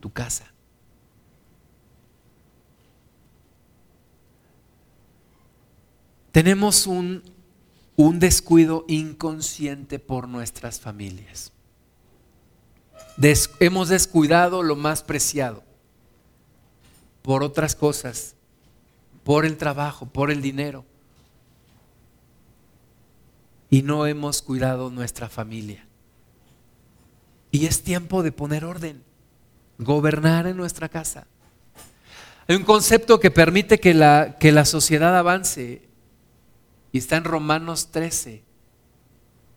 tu 0.00 0.12
casa. 0.12 0.52
Tenemos 6.32 6.86
un, 6.86 7.22
un 7.94 8.18
descuido 8.18 8.84
inconsciente 8.88 9.98
por 9.98 10.26
nuestras 10.26 10.80
familias. 10.80 11.52
hemos 13.60 13.88
descuidado 13.88 14.62
lo 14.62 14.74
más 14.74 15.02
preciado 15.02 15.62
por 17.20 17.44
otras 17.44 17.76
cosas, 17.76 18.34
por 19.24 19.44
el 19.44 19.56
trabajo, 19.56 20.06
por 20.06 20.30
el 20.30 20.42
dinero. 20.42 20.84
Y 23.70 23.82
no 23.82 24.06
hemos 24.06 24.42
cuidado 24.42 24.90
nuestra 24.90 25.28
familia. 25.28 25.86
Y 27.50 27.66
es 27.66 27.82
tiempo 27.82 28.22
de 28.22 28.32
poner 28.32 28.64
orden, 28.64 29.02
gobernar 29.78 30.46
en 30.46 30.56
nuestra 30.56 30.88
casa. 30.88 31.26
Hay 32.48 32.56
un 32.56 32.64
concepto 32.64 33.20
que 33.20 33.30
permite 33.30 33.78
que 33.78 33.94
la, 33.94 34.36
que 34.38 34.52
la 34.52 34.64
sociedad 34.64 35.16
avance 35.16 35.82
y 36.92 36.98
está 36.98 37.16
en 37.16 37.24
Romanos 37.24 37.90
13. 37.90 38.42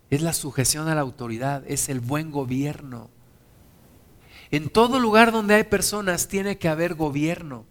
Es 0.08 0.22
la 0.22 0.32
sujeción 0.32 0.88
a 0.88 0.94
la 0.94 1.00
autoridad, 1.00 1.62
es 1.66 1.88
el 1.88 2.00
buen 2.00 2.30
gobierno. 2.30 3.10
En 4.50 4.70
todo 4.70 5.00
lugar 5.00 5.32
donde 5.32 5.54
hay 5.54 5.64
personas 5.64 6.28
tiene 6.28 6.58
que 6.58 6.68
haber 6.68 6.94
gobierno. 6.94 7.66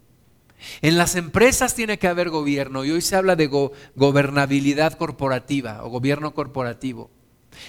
En 0.81 0.97
las 0.97 1.15
empresas 1.15 1.75
tiene 1.75 1.99
que 1.99 2.07
haber 2.07 2.29
gobierno 2.29 2.85
y 2.85 2.91
hoy 2.91 3.01
se 3.01 3.15
habla 3.15 3.35
de 3.35 3.47
gobernabilidad 3.95 4.93
corporativa 4.93 5.83
o 5.83 5.89
gobierno 5.89 6.33
corporativo. 6.33 7.11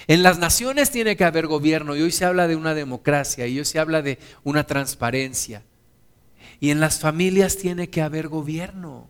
En 0.07 0.23
las 0.23 0.39
naciones 0.39 0.91
tiene 0.91 1.15
que 1.15 1.23
haber 1.23 1.47
gobierno 1.47 1.95
y 1.95 2.01
hoy 2.01 2.11
se 2.11 2.25
habla 2.25 2.47
de 2.47 2.55
una 2.55 2.73
democracia 2.73 3.47
y 3.47 3.59
hoy 3.59 3.65
se 3.65 3.79
habla 3.79 4.01
de 4.01 4.19
una 4.43 4.65
transparencia. 4.65 5.63
Y 6.59 6.71
en 6.71 6.79
las 6.79 6.99
familias 6.99 7.57
tiene 7.57 7.89
que 7.89 8.01
haber 8.01 8.27
gobierno. 8.27 9.09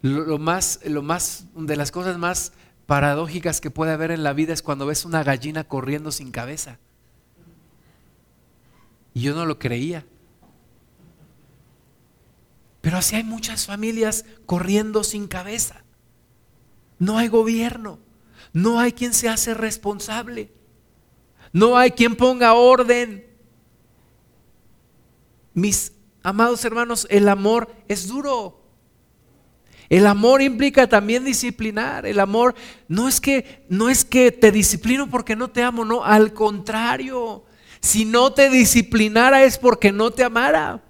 Lo, 0.00 0.38
más, 0.38 0.80
lo 0.84 1.02
más, 1.02 1.46
de 1.54 1.76
las 1.76 1.90
cosas 1.90 2.18
más 2.18 2.52
paradójicas 2.86 3.60
que 3.60 3.70
puede 3.70 3.92
haber 3.92 4.10
en 4.10 4.22
la 4.22 4.32
vida 4.32 4.54
es 4.54 4.62
cuando 4.62 4.86
ves 4.86 5.04
una 5.04 5.24
gallina 5.24 5.64
corriendo 5.64 6.12
sin 6.12 6.30
cabeza. 6.30 6.78
Y 9.18 9.22
yo 9.22 9.34
no 9.34 9.46
lo 9.46 9.58
creía. 9.58 10.06
Pero 12.80 12.98
así 12.98 13.16
hay 13.16 13.24
muchas 13.24 13.66
familias 13.66 14.24
corriendo 14.46 15.02
sin 15.02 15.26
cabeza. 15.26 15.82
No 17.00 17.18
hay 17.18 17.26
gobierno. 17.26 17.98
No 18.52 18.78
hay 18.78 18.92
quien 18.92 19.12
se 19.12 19.28
hace 19.28 19.54
responsable. 19.54 20.52
No 21.52 21.76
hay 21.76 21.90
quien 21.90 22.14
ponga 22.14 22.54
orden. 22.54 23.26
Mis 25.52 25.94
amados 26.22 26.64
hermanos, 26.64 27.04
el 27.10 27.28
amor 27.28 27.74
es 27.88 28.06
duro. 28.06 28.62
El 29.88 30.06
amor 30.06 30.42
implica 30.42 30.88
también 30.88 31.24
disciplinar. 31.24 32.06
El 32.06 32.20
amor 32.20 32.54
no 32.86 33.08
es 33.08 33.20
que 33.20 33.66
no 33.68 33.90
es 33.90 34.04
que 34.04 34.30
te 34.30 34.52
disciplino 34.52 35.10
porque 35.10 35.34
no 35.34 35.50
te 35.50 35.64
amo, 35.64 35.84
no, 35.84 36.04
al 36.04 36.32
contrario. 36.32 37.47
Si 37.80 38.04
no 38.04 38.32
te 38.32 38.50
disciplinara 38.50 39.44
es 39.44 39.58
porque 39.58 39.92
no 39.92 40.10
te 40.10 40.24
amara. 40.24 40.82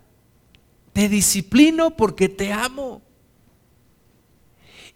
Te 0.93 1.09
disciplino 1.09 1.97
porque 1.97 2.28
te 2.28 2.53
amo. 2.53 3.03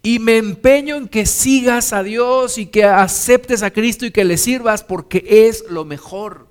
Y 0.03 0.18
me 0.18 0.36
empeño 0.36 0.97
en 0.97 1.09
que 1.09 1.26
sigas 1.26 1.93
a 1.93 2.03
Dios 2.03 2.59
y 2.59 2.66
que 2.66 2.84
aceptes 2.84 3.62
a 3.62 3.70
Cristo 3.70 4.05
y 4.05 4.11
que 4.11 4.24
le 4.24 4.36
sirvas 4.36 4.82
porque 4.82 5.24
es 5.49 5.64
lo 5.70 5.84
mejor. 5.84 6.49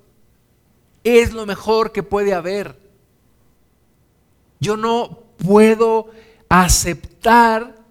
Es 1.04 1.32
lo 1.32 1.44
mejor 1.44 1.92
que 1.92 2.02
puede 2.02 2.32
haber. 2.32 2.78
Yo 4.58 4.76
no 4.76 5.24
puedo 5.36 6.10
aceptar 6.48 7.82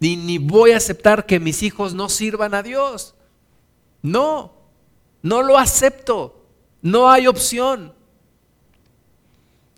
ni, 0.00 0.16
ni 0.16 0.38
voy 0.38 0.72
a 0.72 0.76
aceptar 0.76 1.26
que 1.26 1.40
mis 1.40 1.62
hijos 1.62 1.94
no 1.94 2.08
sirvan 2.08 2.54
a 2.54 2.62
Dios. 2.62 3.14
No, 4.02 4.52
no 5.22 5.42
lo 5.42 5.58
acepto. 5.58 6.37
No 6.82 7.10
hay 7.10 7.26
opción. 7.26 7.92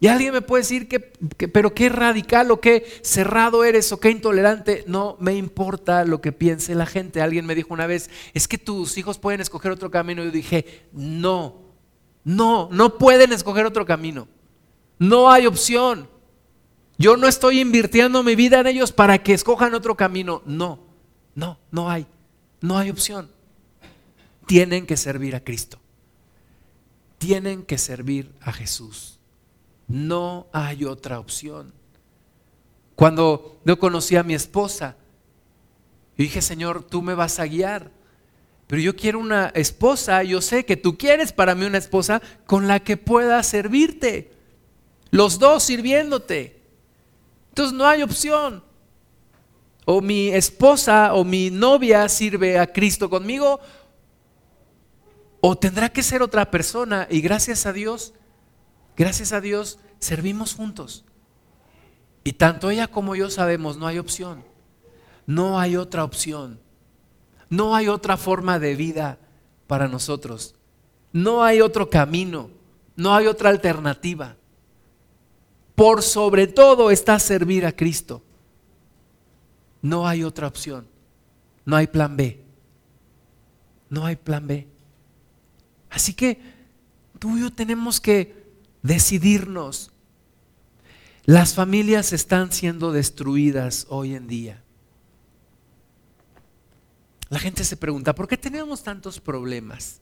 Y 0.03 0.07
alguien 0.07 0.33
me 0.33 0.41
puede 0.41 0.63
decir 0.63 0.89
que, 0.89 0.99
pero 0.99 1.75
qué 1.75 1.91
radical 1.91 2.51
o 2.51 2.61
qué 2.61 2.87
cerrado 3.03 3.65
eres 3.65 3.93
o 3.93 4.01
qué 4.01 4.11
intolerante. 4.11 4.83
No 4.87 5.19
me 5.21 5.35
importa 5.35 6.07
lo 6.07 6.23
que 6.23 6.33
piense 6.33 6.75
la 6.75 6.87
gente. 6.87 7.21
Alguien 7.21 7.45
me 7.45 7.55
dijo 7.55 7.75
una 7.75 7.87
vez, 7.87 8.09
es 8.33 8.49
que 8.49 8.57
tus 8.57 8.97
hijos 8.97 9.19
pueden 9.19 9.43
escoger 9.43 9.71
otro 9.71 9.91
camino. 9.91 10.23
Y 10.23 10.27
yo 10.27 10.33
dije, 10.33 10.87
no, 10.93 11.57
no, 12.25 12.71
no 12.73 12.97
pueden 12.97 13.33
escoger 13.33 13.67
otro 13.67 13.85
camino. 13.85 14.27
No 14.99 15.31
hay 15.31 15.47
opción. 15.47 16.09
Yo 16.97 17.17
no 17.17 17.27
estoy 17.27 17.61
invirtiendo 17.61 18.23
mi 18.23 18.35
vida 18.35 18.61
en 18.61 18.67
ellos 18.67 18.93
para 18.93 19.23
que 19.23 19.35
escojan 19.35 19.75
otro 19.75 19.97
camino. 19.97 20.43
No, 20.47 20.81
no, 21.35 21.59
no 21.71 21.91
hay. 21.91 22.07
No 22.61 22.79
hay 22.79 22.91
opción. 22.91 23.31
Tienen 24.47 24.87
que 24.87 24.97
servir 24.97 25.35
a 25.35 25.41
Cristo. 25.41 25.80
Tienen 27.21 27.65
que 27.65 27.77
servir 27.77 28.33
a 28.41 28.51
Jesús. 28.51 29.19
No 29.87 30.47
hay 30.55 30.87
otra 30.87 31.21
opción. 31.21 31.75
Cuando 32.97 33.61
yo 33.67 33.79
conocí 33.79 34.17
a 34.17 34.23
mi 34.23 34.33
esposa, 34.33 34.97
dije, 36.17 36.41
Señor, 36.41 36.83
tú 36.83 37.03
me 37.03 37.13
vas 37.13 37.39
a 37.39 37.45
guiar. 37.45 37.91
Pero 38.67 38.81
yo 38.81 38.97
quiero 38.97 39.19
una 39.19 39.49
esposa, 39.55 40.23
yo 40.23 40.41
sé 40.41 40.65
que 40.65 40.79
tú 40.79 40.97
quieres 40.97 41.31
para 41.31 41.55
mí 41.55 41.67
una 41.67 41.77
esposa 41.77 42.23
con 42.47 42.67
la 42.67 42.81
que 42.81 42.97
pueda 42.97 43.43
servirte. 43.43 44.33
Los 45.11 45.39
dos 45.39 45.65
sirviéndote. 45.65 46.63
Entonces 47.51 47.77
no 47.77 47.87
hay 47.87 48.01
opción. 48.01 48.65
O 49.85 50.01
mi 50.01 50.29
esposa 50.29 51.13
o 51.13 51.23
mi 51.23 51.51
novia 51.51 52.09
sirve 52.09 52.59
a 52.59 52.73
Cristo 52.73 53.11
conmigo, 53.11 53.61
o 55.41 55.57
tendrá 55.57 55.89
que 55.89 56.03
ser 56.03 56.23
otra 56.23 56.51
persona. 56.51 57.07
Y 57.11 57.21
gracias 57.21 57.67
a 57.67 57.73
Dios, 57.73 58.15
gracias 58.97 59.33
a 59.33 59.41
Dios, 59.41 59.79
servimos 59.99 60.55
juntos. 60.55 61.05
Y 62.25 62.35
tanto 62.35 62.71
ella 62.71 62.89
como 62.89 63.17
yo 63.17 63.31
sabemos, 63.31 63.77
no 63.77 63.87
hay 63.87 63.99
opción. 63.99 64.45
No 65.27 65.59
hay 65.59 65.77
otra 65.77 66.05
opción. 66.05 66.61
No 67.49 67.75
hay 67.75 67.89
otra 67.89 68.17
forma 68.17 68.59
de 68.59 68.75
vida 68.77 69.19
para 69.67 69.89
nosotros. 69.89 70.55
No 71.13 71.43
hay 71.43 71.61
otro 71.61 71.89
camino. 71.89 72.51
No 72.97 73.15
hay 73.15 73.27
otra 73.27 73.51
alternativa 73.51 74.37
por 75.81 76.03
sobre 76.03 76.47
todo 76.47 76.91
está 76.91 77.19
servir 77.19 77.65
a 77.65 77.73
Cristo. 77.73 78.23
No 79.81 80.07
hay 80.07 80.25
otra 80.25 80.47
opción. 80.47 80.87
No 81.65 81.75
hay 81.75 81.87
plan 81.87 82.19
B. 82.19 82.45
No 83.89 84.05
hay 84.05 84.17
plan 84.17 84.47
B. 84.47 84.69
Así 85.91 86.15
que 86.15 86.41
tú 87.19 87.37
y 87.37 87.41
yo 87.41 87.53
tenemos 87.53 88.01
que 88.01 88.47
decidirnos. 88.83 89.91
Las 91.25 91.55
familias 91.55 92.13
están 92.13 92.53
siendo 92.53 92.93
destruidas 92.93 93.87
hoy 93.91 94.15
en 94.15 94.27
día. 94.27 94.63
La 97.29 97.39
gente 97.39 97.63
se 97.63 97.77
pregunta, 97.77 98.15
¿por 98.15 98.27
qué 98.27 98.37
tenemos 98.37 98.83
tantos 98.83 99.21
problemas? 99.21 100.01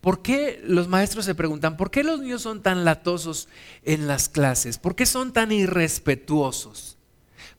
¿Por 0.00 0.22
qué 0.22 0.62
los 0.64 0.88
maestros 0.88 1.24
se 1.24 1.34
preguntan, 1.34 1.76
¿por 1.76 1.90
qué 1.90 2.02
los 2.04 2.20
niños 2.20 2.42
son 2.42 2.62
tan 2.62 2.84
latosos 2.84 3.48
en 3.82 4.06
las 4.06 4.28
clases? 4.28 4.78
¿Por 4.78 4.94
qué 4.96 5.06
son 5.06 5.32
tan 5.32 5.52
irrespetuosos? 5.52 6.96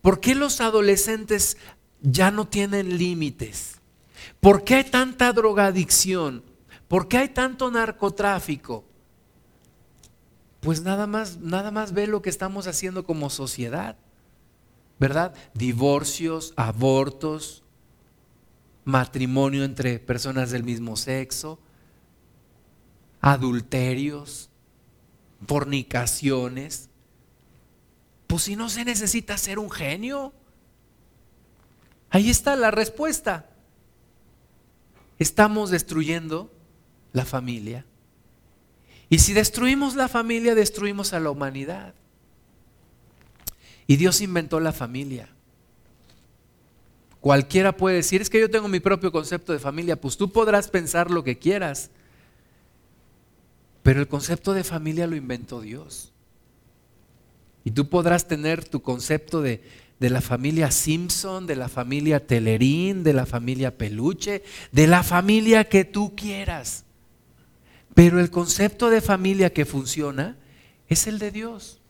¿Por 0.02 0.20
qué 0.20 0.36
los 0.36 0.62
adolescentes 0.62 1.58
ya 2.02 2.32
no 2.32 2.48
tienen 2.48 2.98
límites? 2.98 3.80
¿Por 4.40 4.64
qué 4.64 4.76
hay 4.76 4.84
tanta 4.86 5.32
drogadicción? 5.34 6.44
¿Por 6.96 7.10
qué 7.10 7.18
hay 7.18 7.28
tanto 7.28 7.70
narcotráfico? 7.70 8.86
Pues 10.62 10.82
nada 10.82 11.08
más, 11.08 11.40
nada 11.40 11.70
más 11.70 11.92
ve 11.92 12.08
lo 12.08 12.22
que 12.22 12.30
estamos 12.30 12.68
haciendo 12.68 13.04
como 13.04 13.30
sociedad. 13.30 13.98
¿Verdad? 14.98 15.34
Divorcios, 15.54 16.54
abortos, 16.56 17.66
matrimonio 18.86 19.66
entre 19.66 20.00
personas 20.00 20.52
del 20.52 20.64
mismo 20.64 20.96
sexo, 20.96 21.60
adulterios, 23.20 24.50
fornicaciones. 25.46 26.90
Pues 28.26 28.44
si 28.44 28.56
no 28.56 28.70
se 28.70 28.86
necesita 28.86 29.38
ser 29.38 29.60
un 29.60 29.70
genio. 29.70 30.32
Ahí 32.10 32.30
está 32.30 32.56
la 32.56 32.72
respuesta. 32.72 33.50
Estamos 35.20 35.72
destruyendo 35.72 36.55
la 37.16 37.26
familia. 37.26 37.86
Y 39.10 39.20
si 39.20 39.34
destruimos 39.34 39.96
la 39.96 40.10
familia, 40.10 40.54
destruimos 40.54 41.14
a 41.14 41.20
la 41.22 41.32
humanidad. 41.32 41.94
Y 43.88 43.96
Dios 43.96 44.20
inventó 44.20 44.60
la 44.60 44.74
familia. 44.74 45.30
Cualquiera 47.22 47.78
puede 47.78 47.96
decir, 47.96 48.22
es 48.22 48.30
que 48.30 48.40
yo 48.40 48.52
tengo 48.52 48.68
mi 48.68 48.82
propio 48.82 49.12
concepto 49.12 49.54
de 49.54 49.60
familia, 49.60 50.00
pues 50.00 50.18
tú 50.18 50.32
podrás 50.32 50.68
pensar 50.68 51.10
lo 51.10 51.24
que 51.24 51.40
quieras, 51.40 51.90
pero 53.82 54.02
el 54.02 54.08
concepto 54.08 54.54
de 54.54 54.64
familia 54.64 55.08
lo 55.08 55.16
inventó 55.16 55.62
Dios. 55.62 56.12
Y 57.64 57.72
tú 57.72 57.88
podrás 57.90 58.28
tener 58.28 58.68
tu 58.68 58.82
concepto 58.82 59.42
de, 59.42 59.64
de 60.00 60.10
la 60.10 60.22
familia 60.22 60.70
Simpson, 60.70 61.48
de 61.48 61.56
la 61.56 61.70
familia 61.70 62.28
Telerín, 62.28 63.04
de 63.04 63.14
la 63.14 63.26
familia 63.26 63.78
Peluche, 63.78 64.44
de 64.72 64.88
la 64.88 65.02
familia 65.02 65.64
que 65.64 65.86
tú 65.86 66.16
quieras. 66.16 66.85
Pero 67.96 68.20
el 68.20 68.30
concepto 68.30 68.92
de 68.92 69.02
familia 69.02 69.52
que 69.52 69.66
funciona 69.66 70.38
es 70.88 71.08
el 71.08 71.18
de 71.18 71.32
Dios. 71.32 71.82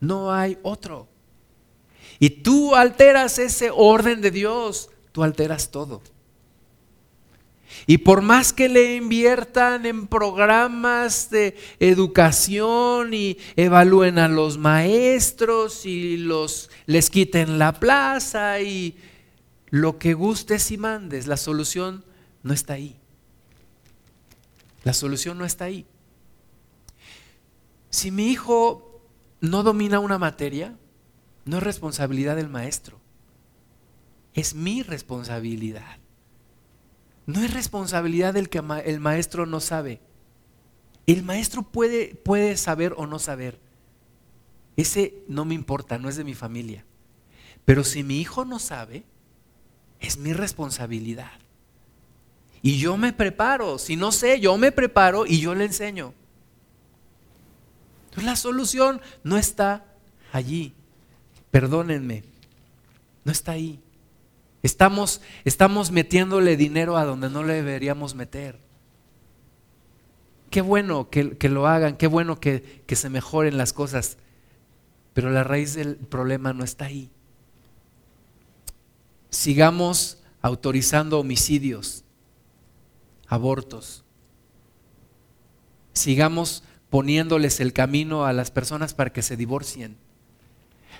No 0.00 0.32
hay 0.32 0.58
otro. 0.62 1.06
Y 2.18 2.30
tú 2.30 2.74
alteras 2.74 3.38
ese 3.38 3.70
orden 3.70 4.20
de 4.20 4.30
Dios, 4.30 4.90
tú 5.12 5.22
alteras 5.22 5.70
todo. 5.70 6.02
Y 7.86 7.98
por 7.98 8.22
más 8.22 8.52
que 8.52 8.68
le 8.68 8.96
inviertan 8.96 9.86
en 9.86 10.06
programas 10.06 11.30
de 11.30 11.56
educación 11.78 13.12
y 13.12 13.38
evalúen 13.56 14.18
a 14.18 14.28
los 14.28 14.56
maestros 14.56 15.84
y 15.84 16.16
los 16.16 16.70
les 16.86 17.10
quiten 17.10 17.58
la 17.58 17.72
plaza 17.78 18.60
y 18.60 18.96
lo 19.68 19.98
que 19.98 20.14
gustes 20.14 20.70
y 20.70 20.78
mandes, 20.78 21.26
la 21.26 21.36
solución 21.36 22.04
no 22.42 22.54
está 22.54 22.74
ahí. 22.74 23.01
La 24.84 24.92
solución 24.92 25.38
no 25.38 25.44
está 25.44 25.66
ahí. 25.66 25.86
Si 27.90 28.10
mi 28.10 28.28
hijo 28.28 29.02
no 29.40 29.62
domina 29.62 30.00
una 30.00 30.18
materia, 30.18 30.76
no 31.44 31.58
es 31.58 31.62
responsabilidad 31.62 32.36
del 32.36 32.48
maestro. 32.48 32.98
Es 34.34 34.54
mi 34.54 34.82
responsabilidad. 34.82 35.98
No 37.26 37.42
es 37.42 37.52
responsabilidad 37.52 38.34
del 38.34 38.48
que 38.48 38.62
el 38.84 39.00
maestro 39.00 39.46
no 39.46 39.60
sabe. 39.60 40.00
El 41.06 41.22
maestro 41.22 41.62
puede, 41.62 42.14
puede 42.14 42.56
saber 42.56 42.94
o 42.96 43.06
no 43.06 43.18
saber. 43.18 43.60
Ese 44.76 45.22
no 45.28 45.44
me 45.44 45.54
importa, 45.54 45.98
no 45.98 46.08
es 46.08 46.16
de 46.16 46.24
mi 46.24 46.34
familia. 46.34 46.84
Pero 47.64 47.84
si 47.84 48.02
mi 48.02 48.20
hijo 48.20 48.44
no 48.44 48.58
sabe, 48.58 49.04
es 50.00 50.16
mi 50.16 50.32
responsabilidad. 50.32 51.32
Y 52.62 52.78
yo 52.78 52.96
me 52.96 53.12
preparo. 53.12 53.78
Si 53.78 53.96
no 53.96 54.12
sé, 54.12 54.40
yo 54.40 54.56
me 54.56 54.72
preparo 54.72 55.26
y 55.26 55.40
yo 55.40 55.54
le 55.54 55.64
enseño. 55.64 56.14
Entonces 58.04 58.24
la 58.24 58.36
solución 58.36 59.00
no 59.24 59.36
está 59.36 59.84
allí. 60.32 60.72
Perdónenme. 61.50 62.22
No 63.24 63.32
está 63.32 63.52
ahí. 63.52 63.80
Estamos, 64.62 65.20
estamos 65.44 65.90
metiéndole 65.90 66.56
dinero 66.56 66.96
a 66.96 67.04
donde 67.04 67.28
no 67.28 67.42
le 67.42 67.54
deberíamos 67.54 68.14
meter. 68.14 68.58
Qué 70.50 70.60
bueno 70.60 71.08
que, 71.10 71.48
lo 71.48 71.66
hagan, 71.66 71.96
qué 71.96 72.06
bueno 72.06 72.38
que, 72.38 72.82
que 72.86 72.94
se 72.94 73.08
mejoren 73.08 73.56
las 73.56 73.72
cosas, 73.72 74.18
pero 75.14 75.30
la 75.30 75.44
raíz 75.44 75.74
del 75.74 75.96
problema 75.96 76.52
no 76.52 76.62
está 76.62 76.84
ahí. 76.84 77.10
Sigamos 79.30 80.22
autorizando 80.42 81.18
homicidios, 81.18 82.01
abortos. 83.32 84.04
Sigamos 85.94 86.64
poniéndoles 86.90 87.60
el 87.60 87.72
camino 87.72 88.26
a 88.26 88.34
las 88.34 88.50
personas 88.50 88.92
para 88.92 89.10
que 89.10 89.22
se 89.22 89.38
divorcien. 89.38 89.96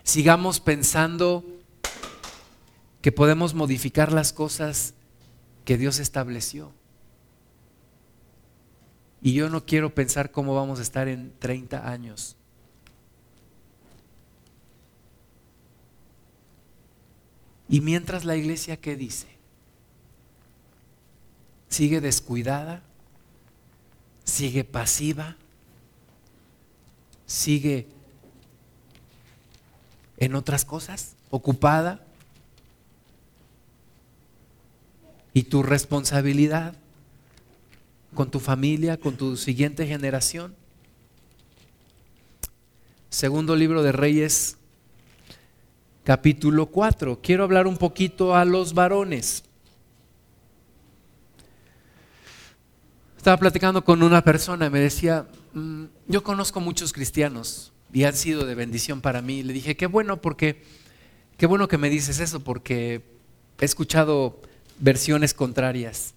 Sigamos 0.02 0.58
pensando 0.58 1.44
que 3.02 3.12
podemos 3.12 3.52
modificar 3.52 4.12
las 4.12 4.32
cosas 4.32 4.94
que 5.66 5.76
Dios 5.76 5.98
estableció. 5.98 6.72
Y 9.20 9.34
yo 9.34 9.50
no 9.50 9.66
quiero 9.66 9.94
pensar 9.94 10.30
cómo 10.30 10.54
vamos 10.54 10.78
a 10.78 10.82
estar 10.82 11.08
en 11.08 11.34
30 11.38 11.86
años. 11.86 12.36
Y 17.68 17.82
mientras 17.82 18.24
la 18.24 18.36
iglesia, 18.36 18.78
¿qué 18.78 18.96
dice? 18.96 19.31
¿Sigue 21.72 22.00
descuidada? 22.00 22.82
¿Sigue 24.24 24.62
pasiva? 24.62 25.36
¿Sigue 27.26 27.88
en 30.18 30.36
otras 30.36 30.64
cosas? 30.64 31.16
¿Ocupada? 31.30 32.00
y 35.34 35.44
tu 35.44 35.62
responsabilidad 35.62 36.74
con 38.14 38.30
tu 38.30 38.40
familia, 38.40 38.98
con 38.98 39.16
tu 39.16 39.36
siguiente 39.36 39.86
generación. 39.86 40.54
Segundo 43.08 43.56
libro 43.56 43.82
de 43.82 43.92
Reyes, 43.92 44.58
capítulo 46.04 46.66
4. 46.66 47.20
Quiero 47.22 47.44
hablar 47.44 47.66
un 47.66 47.78
poquito 47.78 48.34
a 48.34 48.44
los 48.44 48.74
varones. 48.74 49.44
Estaba 53.22 53.36
platicando 53.36 53.84
con 53.84 54.02
una 54.02 54.24
persona 54.24 54.66
y 54.66 54.70
me 54.70 54.80
decía, 54.80 55.28
mm, 55.54 55.84
yo 56.08 56.24
conozco 56.24 56.58
muchos 56.58 56.92
cristianos 56.92 57.72
y 57.92 58.02
han 58.02 58.16
sido 58.16 58.44
de 58.44 58.56
bendición 58.56 59.00
para 59.00 59.22
mí. 59.22 59.44
Le 59.44 59.52
dije, 59.52 59.76
qué 59.76 59.86
bueno 59.86 60.20
porque, 60.20 60.64
qué 61.36 61.46
bueno 61.46 61.68
que 61.68 61.78
me 61.78 61.88
dices 61.88 62.18
eso 62.18 62.40
porque 62.40 63.00
he 63.60 63.64
escuchado 63.64 64.42
versiones 64.80 65.34
contrarias. 65.34 66.14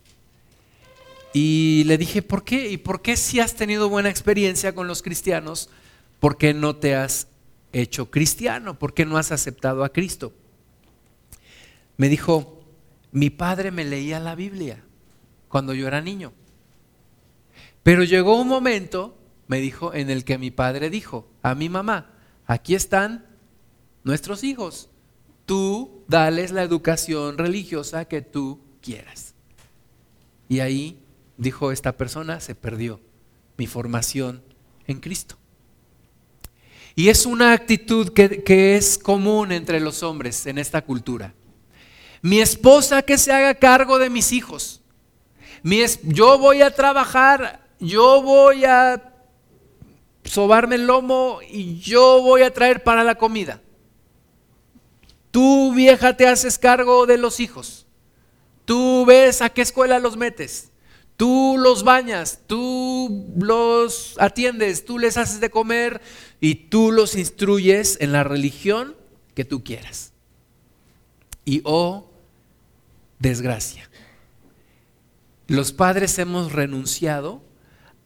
Y 1.31 1.83
le 1.85 1.99
dije, 1.99 2.23
¿por 2.23 2.43
qué? 2.43 2.71
¿Y 2.71 2.77
por 2.77 3.03
qué 3.03 3.17
si 3.17 3.39
has 3.39 3.53
tenido 3.53 3.87
buena 3.87 4.09
experiencia 4.09 4.73
con 4.73 4.87
los 4.87 5.03
cristianos, 5.03 5.69
por 6.19 6.39
qué 6.39 6.55
no 6.55 6.75
te 6.75 6.95
has 6.95 7.27
hecho 7.71 8.09
cristiano? 8.09 8.79
¿Por 8.79 8.95
qué 8.95 9.05
no 9.05 9.19
has 9.19 9.31
aceptado 9.31 9.83
a 9.83 9.89
Cristo? 9.89 10.33
Me 11.97 12.09
dijo, 12.09 12.65
mi 13.11 13.29
padre 13.29 13.69
me 13.69 13.85
leía 13.85 14.19
la 14.19 14.33
Biblia 14.33 14.83
cuando 15.49 15.75
yo 15.75 15.87
era 15.87 16.01
niño. 16.01 16.33
Pero 17.85 18.03
llegó 18.03 18.41
un 18.41 18.49
momento, 18.49 19.15
me 19.47 19.61
dijo, 19.61 19.93
en 19.93 20.09
el 20.09 20.25
que 20.25 20.37
mi 20.37 20.51
padre 20.51 20.89
dijo 20.89 21.29
a 21.41 21.55
mi 21.55 21.69
mamá, 21.69 22.11
aquí 22.45 22.75
están 22.75 23.25
nuestros 24.03 24.43
hijos 24.43 24.89
tú 25.45 26.03
dales 26.07 26.51
la 26.51 26.63
educación 26.63 27.37
religiosa 27.37 28.05
que 28.05 28.21
tú 28.21 28.59
quieras. 28.81 29.33
Y 30.49 30.59
ahí, 30.59 30.99
dijo 31.37 31.71
esta 31.71 31.97
persona, 31.97 32.39
se 32.39 32.55
perdió 32.55 32.99
mi 33.57 33.67
formación 33.67 34.43
en 34.87 34.99
Cristo. 34.99 35.37
Y 36.95 37.09
es 37.09 37.25
una 37.25 37.53
actitud 37.53 38.09
que, 38.09 38.75
es 38.75 38.97
común 38.97 39.51
entre 39.51 39.79
los 39.79 40.01
hombres 40.01 40.45
en 40.45 40.57
esta 40.57 40.81
cultura. 40.81 41.33
Mi 42.21 42.39
esposa 42.39 43.01
que 43.01 43.17
se 43.17 43.31
haga 43.31 43.55
cargo 43.55 43.99
de 43.99 44.09
mis 44.09 44.31
hijos. 44.31 44.81
Mi 45.61 45.79
yo 46.03 46.37
voy 46.37 46.61
a 46.61 46.73
trabajar, 46.73 47.64
yo 47.79 48.21
voy 48.21 48.65
a 48.65 49.13
sobarme 50.23 50.75
el 50.75 50.87
lomo 50.87 51.39
y 51.47 51.79
yo 51.79 52.21
voy 52.21 52.41
a 52.41 52.53
traer 52.53 52.83
para 52.83 53.03
la 53.03 53.15
comida. 53.15 53.61
Tú 55.31 55.73
vieja 55.73 56.15
te 56.17 56.27
haces 56.27 56.57
cargo 56.57 57.05
de 57.05 57.17
los 57.17 57.39
hijos. 57.39 57.85
Tú 58.65 59.05
ves 59.05 59.41
a 59.41 59.49
qué 59.49 59.61
escuela 59.61 59.99
los 59.99 60.17
metes. 60.17 60.71
Tú 61.17 61.55
los 61.57 61.83
bañas, 61.83 62.39
tú 62.45 63.31
los 63.37 64.15
atiendes, 64.19 64.83
tú 64.83 64.99
les 64.99 65.15
haces 65.15 65.39
de 65.39 65.49
comer 65.49 66.01
y 66.41 66.55
tú 66.55 66.91
los 66.91 67.15
instruyes 67.15 67.97
en 68.01 68.11
la 68.11 68.25
religión 68.25 68.97
que 69.33 69.45
tú 69.45 69.63
quieras. 69.63 70.11
Y 71.45 71.61
oh, 71.63 72.09
desgracia, 73.19 73.89
los 75.47 75.71
padres 75.71 76.19
hemos 76.19 76.51
renunciado 76.51 77.41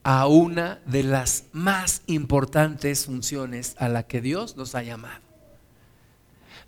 a 0.03 0.27
una 0.27 0.79
de 0.85 1.03
las 1.03 1.45
más 1.51 2.01
importantes 2.07 3.05
funciones 3.05 3.75
a 3.77 3.89
la 3.89 4.03
que 4.03 4.21
Dios 4.21 4.55
nos 4.55 4.75
ha 4.75 4.83
llamado. 4.83 5.21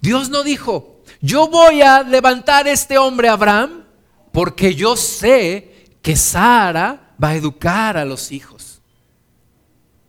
Dios 0.01 0.29
no 0.29 0.43
dijo, 0.43 1.01
yo 1.21 1.47
voy 1.47 1.81
a 1.81 2.03
levantar 2.03 2.67
este 2.67 2.97
hombre 2.97 3.29
Abraham 3.29 3.83
porque 4.31 4.75
yo 4.75 4.95
sé 4.95 5.91
que 6.01 6.15
Sara 6.15 7.13
va 7.23 7.29
a 7.29 7.35
educar 7.35 7.97
a 7.97 8.05
los 8.05 8.31
hijos. 8.31 8.81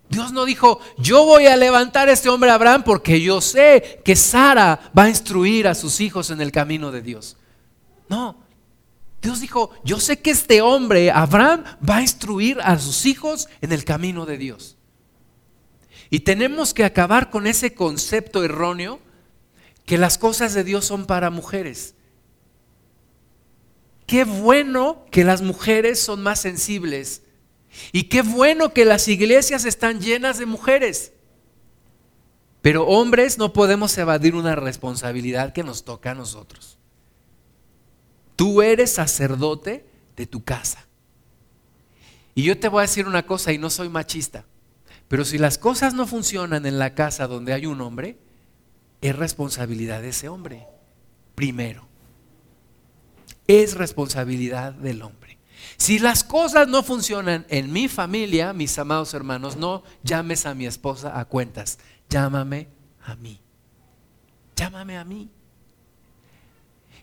Dios 0.09 0.33
no 0.33 0.45
dijo, 0.45 0.81
yo 0.99 1.25
voy 1.25 1.47
a 1.47 1.57
levantar 1.57 2.09
este 2.09 2.29
hombre 2.29 2.51
Abraham 2.51 2.83
porque 2.85 3.21
yo 3.21 3.41
sé 3.41 4.03
que 4.05 4.15
Sara 4.15 4.79
va 4.97 5.05
a 5.05 5.09
instruir 5.09 5.67
a 5.67 5.75
sus 5.75 6.01
hijos 6.01 6.31
en 6.31 6.41
el 6.41 6.53
camino 6.53 6.91
de 6.91 7.01
Dios. 7.01 7.37
No, 8.09 8.37
Dios 9.33 9.41
dijo, 9.41 9.71
yo 9.83 9.99
sé 9.99 10.19
que 10.19 10.31
este 10.31 10.61
hombre, 10.61 11.11
Abraham, 11.11 11.65
va 11.89 11.97
a 11.97 12.03
instruir 12.03 12.59
a 12.63 12.79
sus 12.79 13.07
hijos 13.07 13.49
en 13.63 13.73
el 13.73 13.83
camino 13.83 14.27
de 14.27 14.37
Dios. 14.37 14.77
Y 16.11 16.21
tenemos 16.21 16.75
que 16.75 16.85
acabar 16.85 17.31
con 17.31 17.47
ese 17.47 17.73
concepto 17.73 18.45
erróneo 18.45 19.01
que 19.87 19.97
las 19.97 20.19
cosas 20.19 20.53
de 20.53 20.65
Dios 20.65 20.85
son 20.85 21.07
para 21.07 21.31
mujeres. 21.31 21.95
Qué 24.05 24.25
bueno 24.25 25.07
que 25.11 25.25
las 25.25 25.41
mujeres 25.41 25.99
son 25.99 26.23
más 26.23 26.39
sensibles. 26.39 27.23
Y 27.91 28.11
qué 28.11 28.21
bueno 28.21 28.75
que 28.75 28.85
las 28.85 29.09
iglesias 29.09 29.65
están 29.65 30.03
llenas 30.03 30.37
de 30.37 30.45
mujeres. 30.45 31.15
Pero 32.61 32.87
hombres 32.87 33.39
no 33.39 33.55
podemos 33.55 33.97
evadir 33.97 34.35
una 34.35 34.57
responsabilidad 34.57 35.55
que 35.55 35.63
nos 35.65 35.85
toca 35.85 36.11
a 36.11 36.15
nosotros. 36.15 36.82
Tú 38.37 38.63
eres 38.63 38.93
sacerdote 38.93 39.87
de 40.17 40.27
tu 40.27 40.43
casa. 40.45 40.87
Y 42.35 42.45
yo 42.45 42.59
te 42.59 42.69
voy 42.69 42.81
a 42.81 42.83
decir 42.83 43.07
una 43.07 43.27
cosa 43.27 43.53
y 43.53 43.59
no 43.59 43.71
soy 43.71 43.89
machista, 43.89 44.45
pero 45.09 45.25
si 45.25 45.37
las 45.39 45.59
cosas 45.59 45.95
no 45.95 46.07
funcionan 46.07 46.65
en 46.65 46.79
la 46.79 46.95
casa 46.95 47.27
donde 47.27 47.53
hay 47.53 47.67
un 47.67 47.81
hombre, 47.81 48.19
es 49.03 49.15
responsabilidad 49.17 50.01
de 50.01 50.11
ese 50.11 50.29
hombre, 50.29 50.67
primero. 51.35 51.87
Es 53.47 53.75
responsabilidad 53.75 54.73
del 54.73 55.03
hombre. 55.03 55.39
Si 55.77 55.99
las 55.99 56.25
cosas 56.25 56.69
no 56.69 56.83
funcionan 56.83 57.45
en 57.49 57.73
mi 57.73 57.89
familia, 57.89 58.53
mis 58.53 58.79
amados 58.79 59.13
hermanos, 59.15 59.57
no 59.57 59.83
llames 60.03 60.47
a 60.47 60.55
mi 60.55 60.67
esposa 60.67 61.19
a 61.19 61.25
cuentas, 61.25 61.79
llámame 62.09 62.69
a 63.05 63.17
mí. 63.17 63.41
Llámame 64.57 64.97
a 64.97 65.05
mí. 65.05 65.31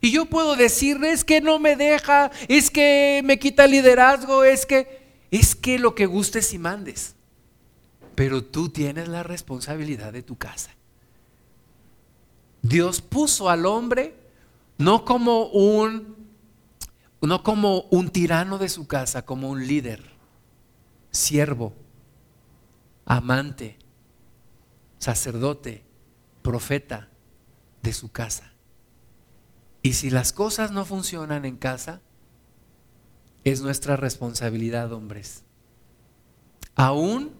Y 0.02 0.12
yo 0.12 0.26
puedo 0.26 0.56
decirle, 0.56 1.12
es 1.12 1.24
que 1.24 1.42
no 1.42 1.60
me 1.60 1.76
deja, 1.76 2.32
es 2.48 2.72
que 2.72 3.22
me 3.26 3.38
quita 3.38 3.68
liderazgo, 3.68 4.44
es 4.44 4.66
que, 4.66 5.02
es 5.32 5.56
que 5.56 5.78
lo 5.78 5.96
que 5.96 6.06
gustes 6.06 6.54
y 6.54 6.58
mandes. 6.58 7.16
Pero 8.16 8.44
tú 8.44 8.70
tienes 8.70 9.08
la 9.08 9.24
responsabilidad 9.24 10.14
de 10.14 10.24
tu 10.24 10.38
casa. 10.38 10.72
Dios 12.62 13.02
puso 13.02 13.50
al 13.50 13.66
hombre 13.66 14.16
no 14.78 15.06
como 15.06 15.48
un 15.48 16.18
no 17.22 17.44
como 17.44 17.82
un 17.92 18.10
tirano 18.10 18.58
de 18.58 18.70
su 18.70 18.88
casa, 18.88 19.26
como 19.26 19.50
un 19.50 19.68
líder, 19.68 20.02
siervo, 21.12 21.74
amante, 23.06 23.78
sacerdote, 25.00 25.84
profeta 26.42 27.10
de 27.82 27.92
su 27.92 28.10
casa. 28.10 28.54
Y 29.82 29.94
si 29.94 30.10
las 30.10 30.34
cosas 30.34 30.72
no 30.72 30.86
funcionan 30.86 31.46
en 31.46 31.56
casa, 31.56 32.02
es 33.44 33.62
nuestra 33.62 33.96
responsabilidad, 33.96 34.92
hombres. 34.92 35.44
Aún, 36.76 37.32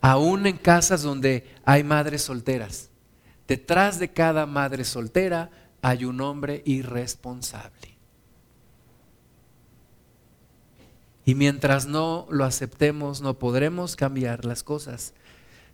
aún 0.00 0.46
en 0.46 0.56
casas 0.56 1.02
donde 1.02 1.48
hay 1.64 1.82
madres 1.82 2.22
solteras. 2.22 2.90
Detrás 3.48 3.98
de 3.98 4.12
cada 4.12 4.46
madre 4.46 4.84
soltera 4.84 5.50
hay 5.82 6.04
un 6.04 6.20
hombre 6.20 6.62
irresponsable. 6.64 7.96
Y 11.24 11.34
mientras 11.34 11.86
no 11.86 12.26
lo 12.30 12.44
aceptemos, 12.44 13.20
no 13.20 13.38
podremos 13.38 13.96
cambiar 13.96 14.44
las 14.44 14.62
cosas. 14.62 15.14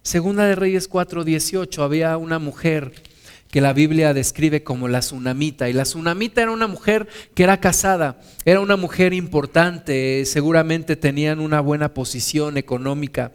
Segunda 0.02 0.44
de 0.44 0.54
Reyes 0.54 0.88
4:18, 0.88 1.82
había 1.82 2.16
una 2.16 2.38
mujer 2.38 3.02
que 3.50 3.60
la 3.60 3.72
Biblia 3.72 4.12
describe 4.12 4.62
como 4.62 4.88
la 4.88 5.00
tsunamita. 5.00 5.68
Y 5.68 5.72
la 5.72 5.84
tsunamita 5.84 6.42
era 6.42 6.50
una 6.50 6.66
mujer 6.66 7.08
que 7.34 7.42
era 7.42 7.60
casada, 7.60 8.20
era 8.44 8.60
una 8.60 8.76
mujer 8.76 9.12
importante, 9.12 10.24
seguramente 10.26 10.96
tenían 10.96 11.40
una 11.40 11.60
buena 11.60 11.94
posición 11.94 12.56
económica 12.56 13.32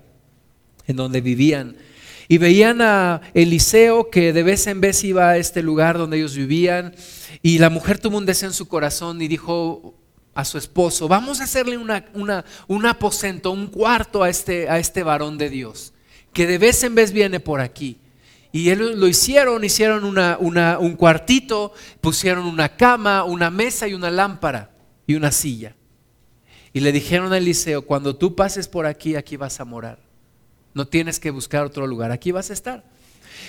en 0.88 0.95
donde 0.95 1.22
vivían. 1.22 1.76
Y 2.28 2.38
veían 2.38 2.82
a 2.82 3.22
Eliseo 3.34 4.09
que 4.09 4.32
de 4.32 4.43
vez 4.43 4.68
en 4.68 4.80
vez 4.80 5.03
iba 5.03 5.30
a 5.30 5.38
este 5.38 5.62
lugar 5.62 5.97
donde 5.97 6.18
ellos 6.18 6.36
vivían. 6.36 6.95
Y 7.41 7.57
la 7.57 7.70
mujer 7.70 7.99
tuvo 7.99 8.18
un 8.18 8.26
deseo 8.26 8.49
en 8.49 8.53
su 8.53 8.68
corazón 8.68 9.22
y 9.22 9.28
dijo 9.28 9.95
a 10.34 10.45
su 10.45 10.57
esposo, 10.57 11.07
vamos 11.07 11.41
a 11.41 11.43
hacerle 11.43 11.78
un 11.78 12.86
aposento, 12.86 13.51
un 13.51 13.68
cuarto 13.68 14.24
a 14.24 14.30
este, 14.30 14.70
a 14.70 14.80
este 14.80 15.03
varón 15.03 15.38
de 15.38 15.49
Dios, 15.49 15.93
que 16.32 16.47
de 16.47 16.57
vez 16.57 16.84
en 16.84 16.95
vez 16.95 17.12
viene 17.12 17.41
por 17.41 17.59
aquí. 17.59 17.97
Y 18.51 18.69
ellos 18.69 18.95
lo 18.95 19.07
hicieron, 19.07 19.63
hicieron 19.63 20.03
una, 20.03 20.37
un 20.37 20.95
cuartito, 20.95 21.73
pusieron 22.01 22.45
una 22.45 22.75
cama, 22.75 23.23
una 23.23 23.49
mesa 23.49 23.87
y 23.87 23.93
una 23.93 24.11
lámpara 24.11 24.71
y 25.07 25.15
una 25.15 25.31
silla. 25.31 25.75
Y 26.73 26.81
le 26.81 26.91
dijeron 26.91 27.31
a 27.31 27.37
Eliseo, 27.37 27.83
cuando 27.83 28.15
tú 28.15 28.35
pases 28.35 28.67
por 28.67 28.85
aquí, 28.85 29.15
aquí 29.15 29.37
vas 29.37 29.59
a 29.59 29.65
morar. 29.65 29.99
No 30.73 30.87
tienes 30.87 31.19
que 31.19 31.31
buscar 31.31 31.65
otro 31.65 31.87
lugar, 31.87 32.11
aquí 32.11 32.31
vas 32.31 32.49
a 32.49 32.53
estar. 32.53 32.83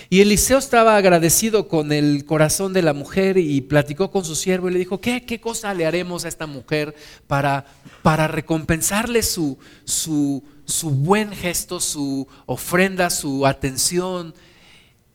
Y 0.09 0.21
Eliseo 0.21 0.59
estaba 0.59 0.97
agradecido 0.97 1.69
con 1.69 1.93
el 1.93 2.25
corazón 2.25 2.73
de 2.73 2.83
la 2.83 2.93
mujer 2.93 3.39
y 3.39 3.61
platicó 3.61 4.11
con 4.11 4.25
su 4.25 4.35
siervo 4.35 4.69
y 4.69 4.73
le 4.73 4.79
dijo, 4.79 5.01
¿qué, 5.01 5.25
qué 5.25 5.41
cosa 5.41 5.75
le 5.75 5.87
haremos 5.87 6.25
a 6.25 6.29
esta 6.29 6.47
mujer 6.47 6.95
para, 7.27 7.67
para 8.03 8.29
recompensarle 8.29 9.23
su, 9.23 9.59
su, 9.85 10.43
su 10.65 10.91
buen 10.91 11.33
gesto, 11.33 11.81
su 11.81 12.27
ofrenda, 12.47 13.11
su 13.11 13.47
atención? 13.47 14.35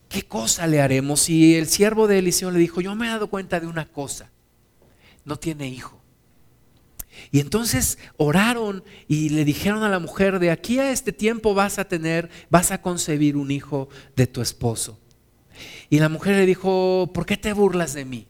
¿Qué 0.08 0.22
cosa 0.22 0.66
le 0.66 0.80
haremos? 0.80 1.28
Y 1.28 1.54
el 1.56 1.66
siervo 1.66 2.06
de 2.06 2.18
Eliseo 2.18 2.50
le 2.50 2.58
dijo, 2.58 2.80
yo 2.80 2.94
me 2.94 3.06
he 3.06 3.10
dado 3.10 3.28
cuenta 3.28 3.60
de 3.60 3.66
una 3.66 3.88
cosa, 3.88 4.30
no 5.24 5.38
tiene 5.38 5.68
hijo. 5.68 5.98
Y 7.30 7.40
entonces 7.40 7.98
oraron 8.16 8.84
y 9.06 9.30
le 9.30 9.44
dijeron 9.44 9.82
a 9.82 9.88
la 9.88 9.98
mujer, 9.98 10.38
de 10.38 10.50
aquí 10.50 10.78
a 10.78 10.92
este 10.92 11.12
tiempo 11.12 11.54
vas 11.54 11.78
a 11.78 11.86
tener, 11.86 12.30
vas 12.48 12.70
a 12.70 12.80
concebir 12.80 13.36
un 13.36 13.50
hijo 13.50 13.88
de 14.16 14.26
tu 14.26 14.40
esposo. 14.40 14.98
Y 15.90 15.98
la 15.98 16.08
mujer 16.08 16.36
le 16.36 16.46
dijo, 16.46 17.10
¿por 17.12 17.26
qué 17.26 17.36
te 17.36 17.52
burlas 17.52 17.92
de 17.94 18.04
mí? 18.04 18.26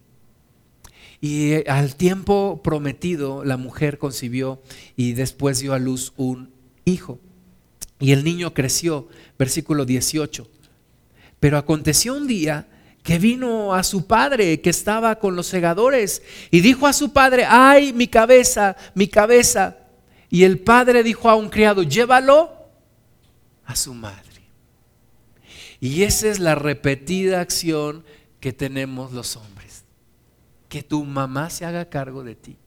Y 1.21 1.69
al 1.69 1.97
tiempo 1.97 2.61
prometido 2.63 3.45
la 3.45 3.57
mujer 3.57 3.99
concibió 3.99 4.63
y 4.97 5.13
después 5.13 5.59
dio 5.59 5.75
a 5.75 5.79
luz 5.79 6.13
un 6.17 6.53
hijo. 6.85 7.21
Y 8.01 8.13
el 8.13 8.25
niño 8.25 8.55
creció, 8.55 9.09
versículo 9.39 9.85
18. 9.85 10.49
Pero 11.41 11.59
aconteció 11.59 12.15
un 12.15 12.27
día 12.27 12.67
que 13.03 13.19
vino 13.19 13.75
a 13.75 13.83
su 13.83 14.07
padre 14.07 14.61
que 14.61 14.71
estaba 14.71 15.17
con 15.19 15.37
los 15.37 15.47
segadores 15.47 16.23
y 16.51 16.61
dijo 16.61 16.87
a 16.87 16.93
su 16.93 17.13
padre, 17.13 17.45
ay, 17.49 17.93
mi 17.93 18.09
cabeza, 18.09 18.77
mi 18.95 19.09
cabeza. 19.09 19.79
Y 20.29 20.45
el 20.45 20.59
padre 20.59 21.03
dijo 21.03 21.29
a 21.29 21.35
un 21.35 21.49
criado, 21.49 21.83
llévalo 21.83 22.51
a 23.65 23.77
su 23.77 23.95
madre. 23.95 24.23
Y 25.81 26.03
esa 26.03 26.29
es 26.29 26.39
la 26.39 26.55
repetida 26.55 27.41
acción 27.41 28.05
que 28.41 28.53
tenemos 28.53 29.13
los 29.13 29.37
hombres. 29.37 29.85
Que 30.69 30.83
tu 30.83 31.05
mamá 31.05 31.51
se 31.51 31.65
haga 31.65 31.89
cargo 31.89 32.25
de 32.25 32.35
ti 32.35 32.59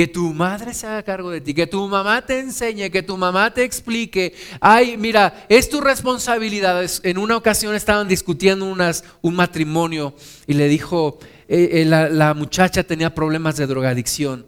que 0.00 0.08
tu 0.08 0.32
madre 0.32 0.72
se 0.72 0.86
haga 0.86 1.02
cargo 1.02 1.30
de 1.30 1.42
ti, 1.42 1.52
que 1.52 1.66
tu 1.66 1.86
mamá 1.86 2.24
te 2.24 2.40
enseñe, 2.40 2.90
que 2.90 3.02
tu 3.02 3.18
mamá 3.18 3.52
te 3.52 3.64
explique, 3.64 4.34
ay, 4.58 4.96
mira, 4.96 5.44
es 5.50 5.68
tu 5.68 5.78
responsabilidad. 5.78 6.82
En 7.02 7.18
una 7.18 7.36
ocasión 7.36 7.74
estaban 7.74 8.08
discutiendo 8.08 8.64
un 8.64 9.34
matrimonio 9.34 10.14
y 10.46 10.54
le 10.54 10.68
dijo, 10.68 11.18
eh, 11.48 11.82
eh, 11.82 11.84
la, 11.84 12.08
la 12.08 12.32
muchacha 12.32 12.82
tenía 12.82 13.14
problemas 13.14 13.58
de 13.58 13.66
drogadicción 13.66 14.46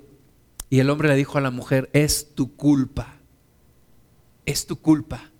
y 0.70 0.80
el 0.80 0.88
hombre 0.88 1.11
le 1.11 1.16
dijo 1.16 1.36
a 1.36 1.42
la 1.42 1.50
mujer, 1.50 1.90
es 1.92 2.34
tu 2.34 2.57
culpa, 2.57 3.16
es 4.46 4.64
tu 4.64 4.80
culpa. 4.80 5.32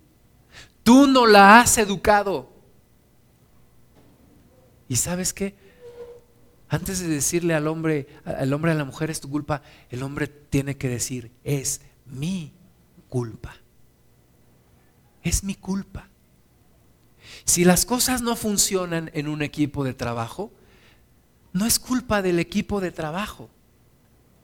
Tú 0.83 1.07
no 1.07 1.25
la 1.25 1.59
has 1.59 1.79
educado. 1.79 2.51
¿Y 4.87 4.95
sabes 4.95 5.33
qué? 5.33 5.55
Antes 6.73 7.01
de 7.01 7.07
decirle 7.07 7.53
al 7.53 7.67
hombre, 7.67 8.07
al 8.25 8.51
hombre 8.51 8.71
a 8.71 8.73
la 8.73 8.83
mujer 8.83 9.11
es 9.11 9.21
tu 9.21 9.29
culpa, 9.29 9.61
el 9.91 10.01
hombre 10.01 10.25
tiene 10.25 10.75
que 10.75 10.89
decir, 10.89 11.29
es 11.43 11.81
mi 12.07 12.51
culpa. 13.09 13.55
Es 15.21 15.43
mi 15.43 15.53
culpa. 15.53 16.07
Si 17.45 17.63
las 17.63 17.85
cosas 17.85 18.23
no 18.23 18.35
funcionan 18.35 19.11
en 19.13 19.27
un 19.27 19.43
equipo 19.43 19.83
de 19.83 19.93
trabajo, 19.93 20.51
no 21.51 21.67
es 21.67 21.77
culpa 21.77 22.23
del 22.23 22.39
equipo 22.39 22.81
de 22.81 22.89
trabajo, 22.89 23.51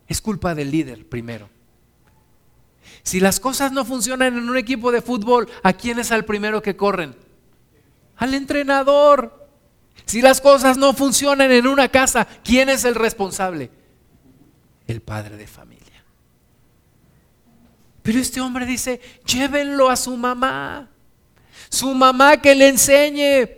es 0.07 0.21
culpa 0.21 0.53
del 0.53 0.69
líder 0.69 1.09
primero. 1.09 1.49
Si 3.01 3.19
las 3.19 3.39
cosas 3.39 3.71
no 3.71 3.85
funcionan 3.85 4.37
en 4.37 4.47
un 4.47 4.57
equipo 4.57 4.91
de 4.91 5.01
fútbol, 5.01 5.49
¿a 5.63 5.73
quién 5.73 5.97
es 5.97 6.11
al 6.11 6.25
primero 6.25 6.61
que 6.61 6.75
corren? 6.75 7.15
Al 8.17 8.35
entrenador. 8.35 9.38
Si 10.09 10.23
las 10.23 10.41
cosas 10.41 10.75
no 10.75 10.93
funcionan 10.93 11.51
en 11.51 11.67
una 11.67 11.87
casa, 11.87 12.27
¿quién 12.43 12.67
es 12.69 12.83
el 12.83 12.95
responsable? 12.95 13.69
el 14.91 15.01
padre 15.01 15.37
de 15.37 15.45
familia. 15.45 16.03
Pero 18.01 18.17
este 18.17 18.41
hombre 18.41 18.65
dice, 18.65 18.99
llévenlo 19.23 19.87
a 19.87 19.95
su 19.95 20.17
mamá. 20.17 20.89
Su 21.69 21.93
mamá 21.93 22.37
que 22.41 22.55
le 22.55 22.69
enseñe. 22.69 23.49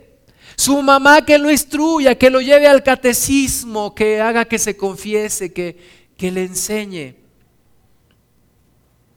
Su 0.56 0.82
mamá 0.82 1.24
que 1.24 1.38
lo 1.38 1.50
instruya, 1.50 2.16
que 2.16 2.28
lo 2.28 2.42
lleve 2.42 2.66
al 2.68 2.82
catecismo, 2.82 3.94
que 3.94 4.20
haga 4.20 4.44
que 4.44 4.58
se 4.58 4.76
confiese, 4.76 5.54
que, 5.54 6.10
que 6.18 6.30
le 6.30 6.44
enseñe, 6.44 7.16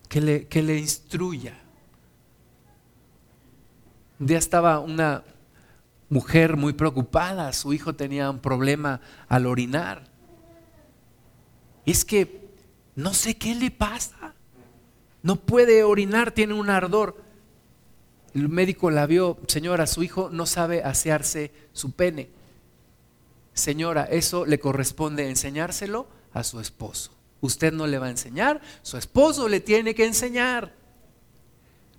que 0.07 0.21
le, 0.21 0.47
que 0.47 0.63
le 0.63 0.77
instruya. 0.77 1.59
Un 4.21 4.27
día 4.27 4.37
estaba 4.37 4.79
una 4.79 5.21
mujer 6.15 6.55
muy 6.55 6.71
preocupada, 6.71 7.51
su 7.51 7.73
hijo 7.73 7.93
tenía 7.93 8.29
un 8.29 8.39
problema 8.39 9.01
al 9.27 9.45
orinar. 9.45 10.07
Es 11.85 12.05
que 12.05 12.53
no 12.95 13.13
sé 13.13 13.35
qué 13.35 13.53
le 13.53 13.69
pasa. 13.69 14.33
No 15.23 15.35
puede 15.35 15.83
orinar, 15.83 16.31
tiene 16.31 16.53
un 16.53 16.69
ardor. 16.69 17.21
El 18.33 18.47
médico 18.47 18.91
la 18.91 19.05
vio, 19.05 19.37
señora, 19.47 19.87
su 19.87 20.03
hijo 20.03 20.29
no 20.31 20.45
sabe 20.45 20.83
asearse 20.83 21.51
su 21.73 21.91
pene. 21.91 22.29
Señora, 23.53 24.05
eso 24.05 24.45
le 24.45 24.57
corresponde 24.57 25.27
enseñárselo 25.27 26.07
a 26.31 26.45
su 26.45 26.61
esposo. 26.61 27.11
Usted 27.41 27.73
no 27.73 27.87
le 27.87 27.99
va 27.99 28.07
a 28.07 28.11
enseñar, 28.11 28.61
su 28.83 28.95
esposo 28.95 29.49
le 29.49 29.59
tiene 29.59 29.93
que 29.93 30.05
enseñar. 30.05 30.73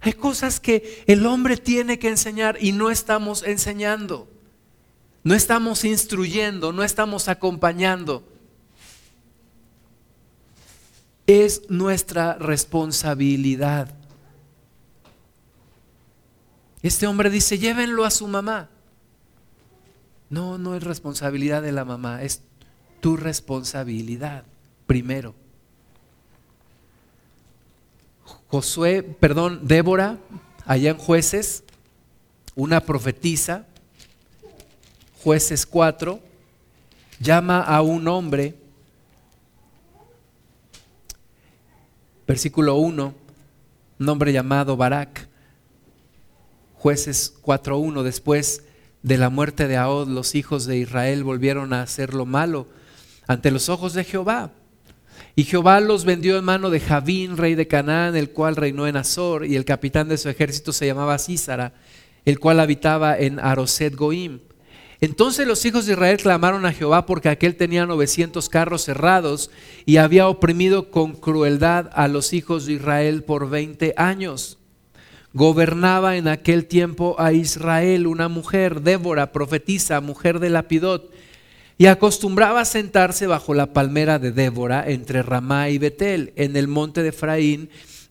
Hay 0.01 0.13
cosas 0.13 0.61
que 0.61 1.05
el 1.07 1.27
hombre 1.27 1.57
tiene 1.57 1.99
que 1.99 2.09
enseñar 2.09 2.59
y 2.61 2.73
no 2.73 2.91
estamos 2.91 3.43
enseñando. 3.43 4.29
No 5.25 5.35
estamos 5.35 5.85
instruyendo, 5.85 6.73
no 6.73 6.85
estamos 6.85 7.29
acompañando. 7.29 8.23
Es 11.27 11.63
nuestra 11.69 12.35
responsabilidad. 12.35 13.93
Este 16.83 17.09
hombre 17.09 17.31
dice, 17.31 17.59
llévenlo 17.59 18.05
a 18.05 18.13
su 18.13 18.29
mamá. 18.29 18.69
No, 20.31 20.59
no 20.59 20.77
es 20.77 20.83
responsabilidad 20.85 21.63
de 21.63 21.73
la 21.73 21.85
mamá, 21.85 22.23
es 22.23 22.43
tu 23.01 23.17
responsabilidad 23.17 24.45
primero. 24.87 25.35
Josué, 28.57 29.03
perdón, 29.03 29.61
Débora, 29.65 30.17
allá 30.65 30.89
en 30.89 30.97
jueces, 30.97 31.63
una 32.55 32.81
profetisa, 32.81 33.67
jueces 35.23 35.67
4, 35.67 36.19
llama 37.21 37.61
a 37.61 37.83
un 37.83 38.09
hombre, 38.09 38.55
versículo 42.27 42.77
1, 42.77 43.15
un 43.99 44.09
hombre 44.09 44.33
llamado 44.33 44.75
Barak, 44.79 45.29
jueces 46.77 47.35
4.1, 47.43 48.05
después 48.05 48.63
de 49.03 49.19
la 49.19 49.29
muerte 49.29 49.69
de 49.69 49.77
Ahod, 49.77 50.09
los 50.09 50.35
hijos 50.35 50.65
de 50.65 50.79
Israel 50.79 51.25
volvieron 51.25 51.75
a 51.75 51.83
hacer 51.83 52.15
lo 52.15 52.25
malo 52.25 52.67
ante 53.27 53.51
los 53.51 53.69
ojos 53.69 53.93
de 53.93 54.05
Jehová 54.05 54.51
y 55.39 55.45
Jehová 55.45 55.81
los 55.81 56.07
vendió 56.07 56.39
en 56.39 56.45
mano 56.47 56.71
de 56.71 56.81
Javín, 56.81 57.37
rey 57.37 57.55
de 57.55 57.69
Canaán, 57.69 58.17
el 58.17 58.31
cual 58.31 58.57
reinó 58.57 58.87
en 58.87 58.97
Azor, 58.97 59.45
y 59.45 59.55
el 59.55 59.67
capitán 59.67 60.09
de 60.09 60.17
su 60.17 60.31
ejército 60.31 60.73
se 60.73 60.87
llamaba 60.87 61.19
Císara, 61.19 61.75
el 62.25 62.41
cual 62.41 62.59
habitaba 62.59 63.19
en 63.19 63.39
Aroset 63.39 63.95
Goim. 63.95 64.41
Entonces 64.99 65.47
los 65.47 65.63
hijos 65.67 65.85
de 65.85 65.93
Israel 65.93 66.17
clamaron 66.17 66.65
a 66.65 66.73
Jehová 66.73 67.05
porque 67.05 67.29
aquel 67.29 67.55
tenía 67.55 67.85
900 67.85 68.49
carros 68.49 68.85
cerrados 68.85 69.51
y 69.85 69.99
había 69.99 70.27
oprimido 70.27 70.91
con 70.91 71.13
crueldad 71.13 71.91
a 71.93 72.09
los 72.09 72.33
hijos 72.33 72.65
de 72.65 72.73
Israel 72.73 73.23
por 73.23 73.51
20 73.51 73.93
años. 73.99 74.59
Gobernaba 75.35 76.17
en 76.17 76.29
aquel 76.29 76.65
tiempo 76.65 77.15
a 77.19 77.35
Israel 77.35 78.07
una 78.07 78.29
mujer, 78.29 78.81
Débora, 78.81 79.33
profetisa, 79.33 80.01
mujer 80.01 80.41
de 80.41 80.49
Lapidot, 80.49 81.13
y 81.79 81.87
acostumbraba 81.87 82.63
a 82.63 82.65
sentarse 82.65 83.27
bajo 83.27 83.55
la 83.55 83.73
palmera 83.73 84.19
de 84.19 84.33
Débora 84.33 84.85
entre 84.89 85.23
Ramá 85.23 85.69
y 85.69 85.79
Betel, 85.79 86.33
en 86.37 86.57
el 86.57 86.69
monte 86.69 87.03
de 87.03 87.11
Efraín, 87.11 87.69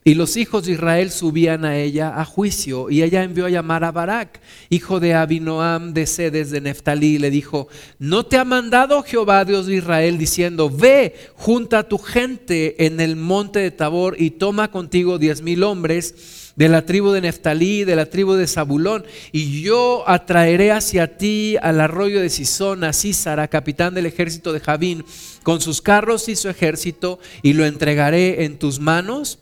y 0.07 0.13
los 0.13 0.37
hijos 0.37 0.65
de 0.65 0.73
Israel 0.73 1.09
subían 1.09 1.65
a 1.65 1.79
ella 1.79 2.21
a 2.21 2.25
juicio, 2.25 2.91
y 2.91 3.01
ella 3.01 3.23
envió 3.23 3.47
a 3.47 3.49
llamar 3.49 3.83
a 3.83 3.91
Barak, 3.91 4.39
hijo 4.69 4.99
de 4.99 5.15
Abinoam 5.15 5.95
de 5.95 6.05
Sedes 6.05 6.51
de 6.51 6.61
Neftalí, 6.61 7.15
y 7.15 7.17
le 7.17 7.31
dijo, 7.31 7.67
¿no 7.97 8.23
te 8.23 8.37
ha 8.37 8.45
mandado 8.45 9.01
Jehová 9.01 9.43
Dios 9.45 9.65
de 9.65 9.77
Israel 9.77 10.19
diciendo, 10.19 10.69
ve, 10.69 11.15
junta 11.33 11.79
a 11.79 11.89
tu 11.89 11.97
gente 11.97 12.85
en 12.85 12.99
el 12.99 13.15
monte 13.15 13.57
de 13.57 13.71
Tabor 13.71 14.15
y 14.19 14.29
toma 14.29 14.69
contigo 14.69 15.17
diez 15.17 15.41
mil 15.41 15.63
hombres? 15.63 16.44
De 16.55 16.69
la 16.69 16.85
tribu 16.85 17.11
de 17.11 17.21
Neftalí, 17.21 17.83
de 17.83 17.95
la 17.95 18.09
tribu 18.09 18.33
de 18.33 18.47
Zabulón, 18.47 19.05
y 19.31 19.61
yo 19.61 20.07
atraeré 20.07 20.71
hacia 20.71 21.17
ti 21.17 21.57
al 21.61 21.81
arroyo 21.81 22.21
de 22.21 22.29
Sisón, 22.29 22.83
a 22.83 22.93
Císara, 22.93 23.47
capitán 23.49 23.93
del 23.93 24.05
ejército 24.05 24.53
de 24.53 24.61
Javín, 24.61 25.03
con 25.43 25.59
sus 25.59 25.81
carros 25.81 26.29
y 26.29 26.35
su 26.35 26.49
ejército, 26.49 27.19
y 27.41 27.53
lo 27.53 27.65
entregaré 27.65 28.45
en 28.45 28.57
tus 28.57 28.79
manos. 28.79 29.39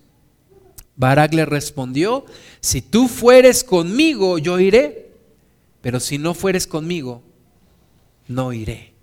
Barak 0.95 1.33
le 1.33 1.45
respondió, 1.45 2.25
si 2.61 2.81
tú 2.81 3.07
fueres 3.07 3.63
conmigo, 3.63 4.37
yo 4.37 4.59
iré, 4.59 5.11
pero 5.81 5.99
si 5.99 6.17
no 6.17 6.33
fueres 6.33 6.65
conmigo, 6.67 7.23
no 8.27 8.53
iré. 8.53 8.93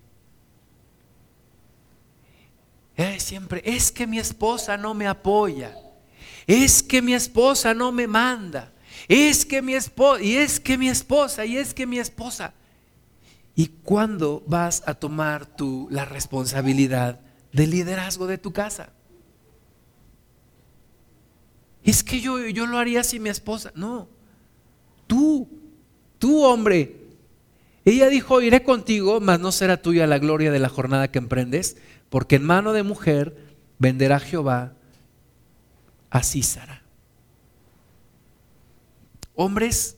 siempre, 3.19 3.63
es 3.65 3.91
que 3.91 4.07
mi 4.07 4.19
esposa 4.19 4.77
no 4.77 4.93
me 4.93 5.07
apoya 5.07 5.75
es 6.51 6.83
que 6.83 7.01
mi 7.01 7.15
esposa 7.15 7.75
no 7.75 7.93
me 7.93 8.09
manda, 8.09 8.73
es 9.07 9.47
que 9.47 9.63
mi 9.63 9.75
esposa, 9.75 10.21
y 10.21 10.35
es 10.35 10.59
que 10.59 10.77
mi 10.77 10.89
esposa, 10.89 11.47
y 11.47 11.57
es 11.57 11.73
que 11.73 11.87
mi 11.87 12.01
esposa. 12.01 12.55
¿Y 13.55 13.69
cuándo 13.69 14.43
vas 14.49 14.83
a 14.85 14.95
tomar 14.95 15.47
tú 15.47 15.87
la 15.93 16.05
responsabilidad 16.05 17.21
del 17.53 17.71
liderazgo 17.71 18.27
de 18.27 18.37
tu 18.37 18.53
casa? 18.53 18.91
Es 21.85 22.03
que 22.03 22.21
yo, 22.21 22.45
yo 22.49 22.67
lo 22.67 22.79
haría 22.79 23.05
si 23.05 23.21
mi 23.21 23.29
esposa. 23.29 23.71
No, 23.77 24.09
tú, 25.07 25.49
tú 26.19 26.43
hombre. 26.43 26.97
Ella 27.85 28.09
dijo, 28.09 28.41
iré 28.43 28.65
contigo, 28.65 29.21
mas 29.21 29.39
no 29.39 29.53
será 29.53 29.81
tuya 29.81 30.09
la 30.09 30.19
gloria 30.19 30.51
de 30.51 30.59
la 30.59 30.69
jornada 30.69 31.13
que 31.13 31.19
emprendes, 31.19 31.77
porque 32.09 32.37
en 32.37 32.45
mano 32.45 32.73
de 32.73 32.83
mujer 32.83 33.37
venderá 33.79 34.19
Jehová 34.19 34.75
a 36.11 36.23
Císara. 36.23 36.83
Hombres, 39.35 39.97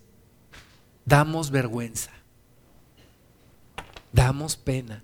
damos 1.04 1.50
vergüenza, 1.50 2.12
damos 4.12 4.56
pena, 4.56 5.02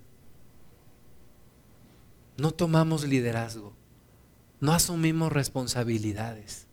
no 2.37 2.51
tomamos 2.51 3.05
liderazgo, 3.05 3.73
no 4.61 4.71
asumimos 4.71 5.31
responsabilidades, 5.33 6.67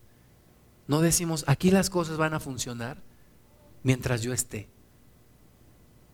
no 0.86 1.00
decimos, 1.00 1.44
aquí 1.48 1.70
las 1.70 1.90
cosas 1.90 2.16
van 2.16 2.34
a 2.34 2.40
funcionar 2.40 2.98
mientras 3.82 4.22
yo 4.22 4.32
esté. 4.32 4.68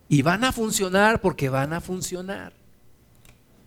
Y 0.08 0.22
van 0.22 0.44
a 0.44 0.52
funcionar 0.52 1.20
porque 1.20 1.48
van 1.48 1.72
a 1.72 1.80
funcionar. 1.80 2.52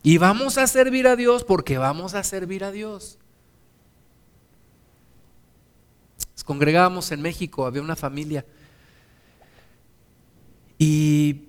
Y 0.04 0.20
vamos 0.20 0.60
a 0.60 0.68
servir 0.68 1.08
a 1.08 1.16
Dios 1.16 1.44
porque 1.44 1.80
vamos 1.80 2.14
a 2.14 2.24
servir 2.24 2.64
a 2.64 2.72
Dios. 2.72 3.18
Congregábamos 6.46 7.12
en 7.12 7.22
México, 7.22 7.66
había 7.66 7.82
una 7.82 7.96
familia. 7.96 8.46
Y 10.78 11.42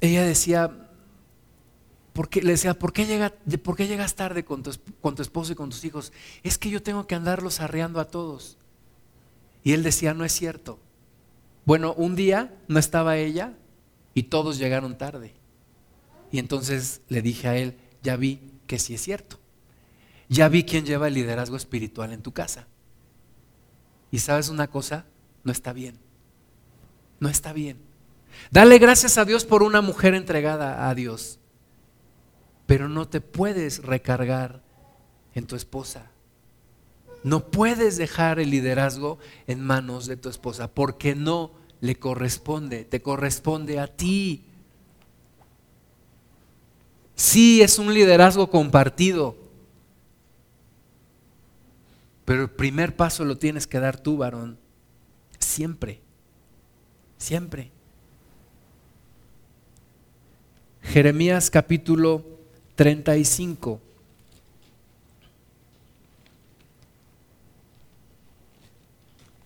ella 0.00 0.24
decía, 0.24 0.90
¿por 2.12 2.28
qué? 2.28 2.42
le 2.42 2.52
decía, 2.52 2.74
¿por 2.74 2.92
qué, 2.92 3.06
llega, 3.06 3.34
¿por 3.62 3.76
qué 3.76 3.86
llegas 3.86 4.14
tarde 4.14 4.44
con 4.44 4.62
tu, 4.62 4.72
con 5.00 5.14
tu 5.14 5.22
esposo 5.22 5.52
y 5.52 5.56
con 5.56 5.70
tus 5.70 5.84
hijos? 5.84 6.12
Es 6.42 6.58
que 6.58 6.70
yo 6.70 6.82
tengo 6.82 7.06
que 7.06 7.14
andarlos 7.14 7.60
arreando 7.60 8.00
a 8.00 8.06
todos. 8.06 8.58
Y 9.64 9.72
él 9.72 9.82
decía, 9.82 10.14
no 10.14 10.24
es 10.24 10.32
cierto. 10.32 10.78
Bueno, 11.64 11.92
un 11.94 12.16
día 12.16 12.54
no 12.68 12.78
estaba 12.78 13.18
ella 13.18 13.54
y 14.14 14.24
todos 14.24 14.58
llegaron 14.58 14.96
tarde. 14.96 15.34
Y 16.30 16.38
entonces 16.38 17.00
le 17.08 17.22
dije 17.22 17.48
a 17.48 17.56
él, 17.56 17.76
ya 18.02 18.16
vi 18.16 18.40
que 18.66 18.78
sí 18.78 18.94
es 18.94 19.02
cierto. 19.02 19.38
Ya 20.28 20.48
vi 20.48 20.64
quién 20.64 20.84
lleva 20.84 21.08
el 21.08 21.14
liderazgo 21.14 21.56
espiritual 21.56 22.12
en 22.12 22.22
tu 22.22 22.32
casa. 22.32 22.66
Y 24.10 24.20
sabes 24.20 24.48
una 24.48 24.68
cosa, 24.68 25.04
no 25.44 25.52
está 25.52 25.72
bien. 25.72 25.98
No 27.20 27.28
está 27.28 27.52
bien. 27.52 27.78
Dale 28.50 28.78
gracias 28.78 29.18
a 29.18 29.24
Dios 29.24 29.44
por 29.44 29.62
una 29.62 29.80
mujer 29.80 30.14
entregada 30.14 30.88
a 30.88 30.94
Dios. 30.94 31.38
Pero 32.66 32.88
no 32.88 33.08
te 33.08 33.20
puedes 33.20 33.82
recargar 33.82 34.62
en 35.34 35.46
tu 35.46 35.56
esposa. 35.56 36.10
No 37.24 37.50
puedes 37.50 37.96
dejar 37.96 38.38
el 38.38 38.50
liderazgo 38.50 39.18
en 39.46 39.60
manos 39.60 40.06
de 40.06 40.16
tu 40.16 40.28
esposa 40.28 40.68
porque 40.68 41.14
no 41.14 41.52
le 41.80 41.96
corresponde, 41.96 42.84
te 42.84 43.02
corresponde 43.02 43.78
a 43.80 43.88
ti. 43.88 44.44
Sí, 47.14 47.62
es 47.62 47.78
un 47.78 47.92
liderazgo 47.92 48.50
compartido. 48.50 49.36
Pero 52.28 52.42
el 52.42 52.50
primer 52.50 52.94
paso 52.94 53.24
lo 53.24 53.38
tienes 53.38 53.66
que 53.66 53.80
dar 53.80 53.98
tú, 53.98 54.18
varón. 54.18 54.58
Siempre. 55.38 55.98
Siempre. 57.16 57.70
Jeremías 60.82 61.48
capítulo 61.48 62.22
35. 62.74 63.80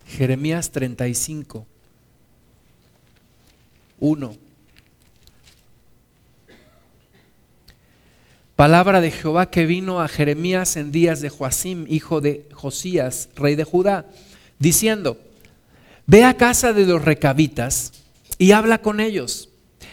Jeremías 0.09 0.73
35. 0.73 1.65
1. 4.01 4.37
Palabra 8.57 9.01
de 9.01 9.11
Jehová 9.11 9.51
que 9.51 9.65
vino 9.65 10.01
a 10.01 10.09
Jeremías 10.09 10.77
en 10.77 10.93
días 10.93 11.21
de 11.23 11.31
Joacim, 11.31 11.87
hijo 11.89 12.21
de 12.21 12.49
Josías, 12.53 13.31
rey 13.35 13.55
de 13.55 13.65
Judá, 13.65 14.07
diciendo, 14.59 15.19
Ve 16.07 16.25
a 16.25 16.37
casa 16.37 16.75
de 16.75 16.85
los 16.85 17.03
recabitas 17.03 17.93
y 18.37 18.53
habla 18.53 18.83
con 18.83 19.01
ellos, 19.01 19.49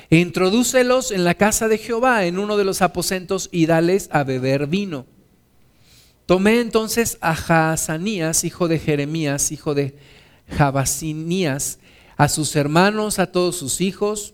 e 0.09 0.17
introdúcelos 0.17 1.11
en 1.11 1.23
la 1.23 1.35
casa 1.35 1.69
de 1.69 1.77
Jehová, 1.77 2.25
en 2.25 2.37
uno 2.37 2.57
de 2.57 2.65
los 2.65 2.81
aposentos, 2.81 3.47
y 3.51 3.65
dales 3.65 4.09
a 4.11 4.23
beber 4.23 4.67
vino. 4.67 5.05
Tomé 6.25 6.59
entonces 6.59 7.17
a 7.21 7.35
Jaazanías, 7.35 8.43
hijo 8.43 8.67
de 8.67 8.79
Jeremías, 8.79 9.51
hijo 9.53 9.73
de 9.73 9.95
Jabasinías, 10.57 11.79
a 12.17 12.27
sus 12.27 12.55
hermanos, 12.57 13.19
a 13.19 13.31
todos 13.31 13.55
sus 13.55 13.79
hijos 13.79 14.33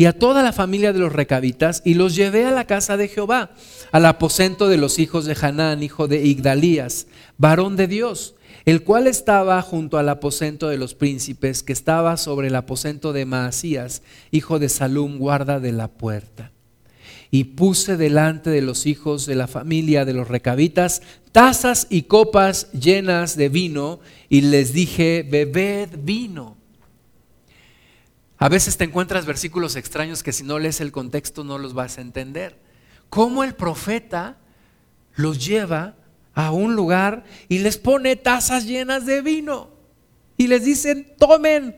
y 0.00 0.06
a 0.06 0.14
toda 0.14 0.42
la 0.42 0.54
familia 0.54 0.94
de 0.94 0.98
los 0.98 1.12
recabitas, 1.12 1.82
y 1.84 1.92
los 1.92 2.16
llevé 2.16 2.46
a 2.46 2.50
la 2.50 2.66
casa 2.66 2.96
de 2.96 3.06
Jehová, 3.06 3.50
al 3.92 4.06
aposento 4.06 4.66
de 4.70 4.78
los 4.78 4.98
hijos 4.98 5.26
de 5.26 5.36
Hanán, 5.38 5.82
hijo 5.82 6.08
de 6.08 6.24
Igdalías, 6.24 7.06
varón 7.36 7.76
de 7.76 7.86
Dios, 7.86 8.34
el 8.64 8.82
cual 8.82 9.06
estaba 9.06 9.60
junto 9.60 9.98
al 9.98 10.08
aposento 10.08 10.70
de 10.70 10.78
los 10.78 10.94
príncipes, 10.94 11.62
que 11.62 11.74
estaba 11.74 12.16
sobre 12.16 12.48
el 12.48 12.56
aposento 12.56 13.12
de 13.12 13.26
Maasías, 13.26 14.00
hijo 14.30 14.58
de 14.58 14.70
Salum, 14.70 15.18
guarda 15.18 15.60
de 15.60 15.72
la 15.72 15.88
puerta 15.88 16.50
y 17.30 17.44
puse 17.44 17.98
delante 17.98 18.48
de 18.48 18.62
los 18.62 18.86
hijos 18.86 19.26
de 19.26 19.34
la 19.34 19.48
familia 19.48 20.06
de 20.06 20.14
los 20.14 20.28
recabitas 20.28 21.02
tazas 21.30 21.86
y 21.90 22.04
copas 22.04 22.72
llenas 22.72 23.36
de 23.36 23.50
vino 23.50 24.00
y 24.30 24.40
les 24.40 24.72
dije, 24.72 25.28
bebed 25.30 25.90
vino. 26.02 26.59
A 28.40 28.48
veces 28.48 28.76
te 28.76 28.84
encuentras 28.84 29.26
versículos 29.26 29.76
extraños 29.76 30.24
que 30.24 30.32
si 30.32 30.42
no 30.42 30.58
lees 30.58 30.80
el 30.80 30.90
contexto 30.90 31.44
no 31.44 31.58
los 31.58 31.74
vas 31.74 31.98
a 31.98 32.00
entender. 32.00 32.58
¿Cómo 33.08 33.44
el 33.44 33.54
profeta 33.54 34.38
los 35.14 35.46
lleva 35.46 35.94
a 36.34 36.50
un 36.50 36.74
lugar 36.74 37.22
y 37.48 37.58
les 37.58 37.78
pone 37.78 38.16
tazas 38.16 38.66
llenas 38.66 39.06
de 39.06 39.22
vino? 39.22 39.70
Y 40.36 40.48
les 40.48 40.64
dicen, 40.64 41.14
tomen. 41.18 41.76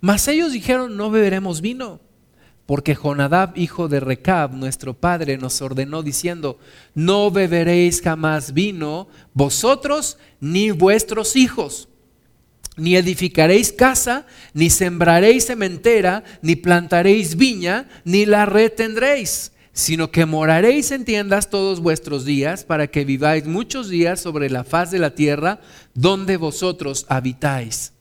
Mas 0.00 0.28
ellos 0.28 0.52
dijeron, 0.52 0.96
no 0.96 1.10
beberemos 1.10 1.60
vino 1.60 2.00
porque 2.66 2.94
Jonadab, 2.94 3.52
hijo 3.56 3.88
de 3.88 4.00
Recab, 4.00 4.54
nuestro 4.54 4.94
padre, 4.94 5.36
nos 5.36 5.60
ordenó 5.60 6.02
diciendo, 6.02 6.58
no 6.94 7.30
beberéis 7.30 8.00
jamás 8.00 8.54
vino, 8.54 9.08
vosotros 9.34 10.16
ni 10.40 10.70
vuestros 10.70 11.36
hijos, 11.36 11.88
ni 12.76 12.96
edificaréis 12.96 13.72
casa, 13.72 14.26
ni 14.54 14.70
sembraréis 14.70 15.46
cementera, 15.46 16.24
ni 16.40 16.56
plantaréis 16.56 17.36
viña, 17.36 17.88
ni 18.04 18.24
la 18.26 18.46
retendréis, 18.46 19.52
sino 19.72 20.10
que 20.10 20.26
moraréis 20.26 20.90
en 20.90 21.04
tiendas 21.04 21.50
todos 21.50 21.80
vuestros 21.80 22.24
días, 22.24 22.64
para 22.64 22.86
que 22.86 23.04
viváis 23.04 23.46
muchos 23.46 23.88
días 23.88 24.20
sobre 24.20 24.50
la 24.50 24.64
faz 24.64 24.90
de 24.90 24.98
la 24.98 25.14
tierra 25.14 25.60
donde 25.94 26.36
vosotros 26.36 27.06
habitáis. 27.08 27.92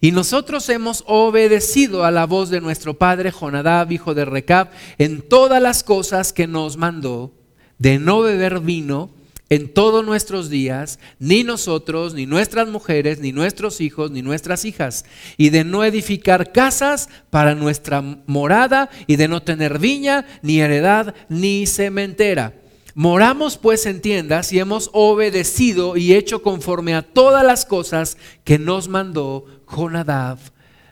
Y 0.00 0.12
nosotros 0.12 0.68
hemos 0.68 1.04
obedecido 1.06 2.04
a 2.04 2.10
la 2.10 2.26
voz 2.26 2.50
de 2.50 2.60
nuestro 2.60 2.98
padre 2.98 3.32
Jonadab, 3.32 3.90
hijo 3.90 4.14
de 4.14 4.24
Recab, 4.24 4.70
en 4.98 5.22
todas 5.22 5.62
las 5.62 5.82
cosas 5.82 6.32
que 6.32 6.46
nos 6.46 6.76
mandó, 6.76 7.32
de 7.78 7.98
no 7.98 8.20
beber 8.20 8.60
vino 8.60 9.10
en 9.50 9.72
todos 9.72 10.04
nuestros 10.04 10.50
días, 10.50 10.98
ni 11.18 11.42
nosotros, 11.42 12.14
ni 12.14 12.26
nuestras 12.26 12.68
mujeres, 12.68 13.18
ni 13.18 13.32
nuestros 13.32 13.80
hijos, 13.80 14.10
ni 14.10 14.22
nuestras 14.22 14.64
hijas, 14.64 15.04
y 15.36 15.50
de 15.50 15.64
no 15.64 15.84
edificar 15.84 16.52
casas 16.52 17.08
para 17.30 17.54
nuestra 17.54 18.02
morada, 18.26 18.90
y 19.06 19.16
de 19.16 19.28
no 19.28 19.42
tener 19.42 19.78
viña, 19.78 20.26
ni 20.42 20.60
heredad, 20.60 21.14
ni 21.28 21.66
cementera 21.66 22.54
Moramos 22.98 23.56
pues 23.58 23.86
en 23.86 24.00
tiendas 24.00 24.52
y 24.52 24.58
hemos 24.58 24.90
obedecido 24.92 25.96
y 25.96 26.14
hecho 26.14 26.42
conforme 26.42 26.96
a 26.96 27.02
todas 27.02 27.44
las 27.44 27.64
cosas 27.64 28.16
que 28.42 28.58
nos 28.58 28.88
mandó 28.88 29.46
Jonadab, 29.68 30.40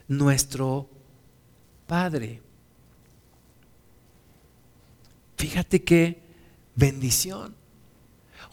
nuestro 0.06 0.88
Padre. 1.88 2.40
Fíjate 5.36 5.82
qué 5.82 6.22
bendición. 6.76 7.56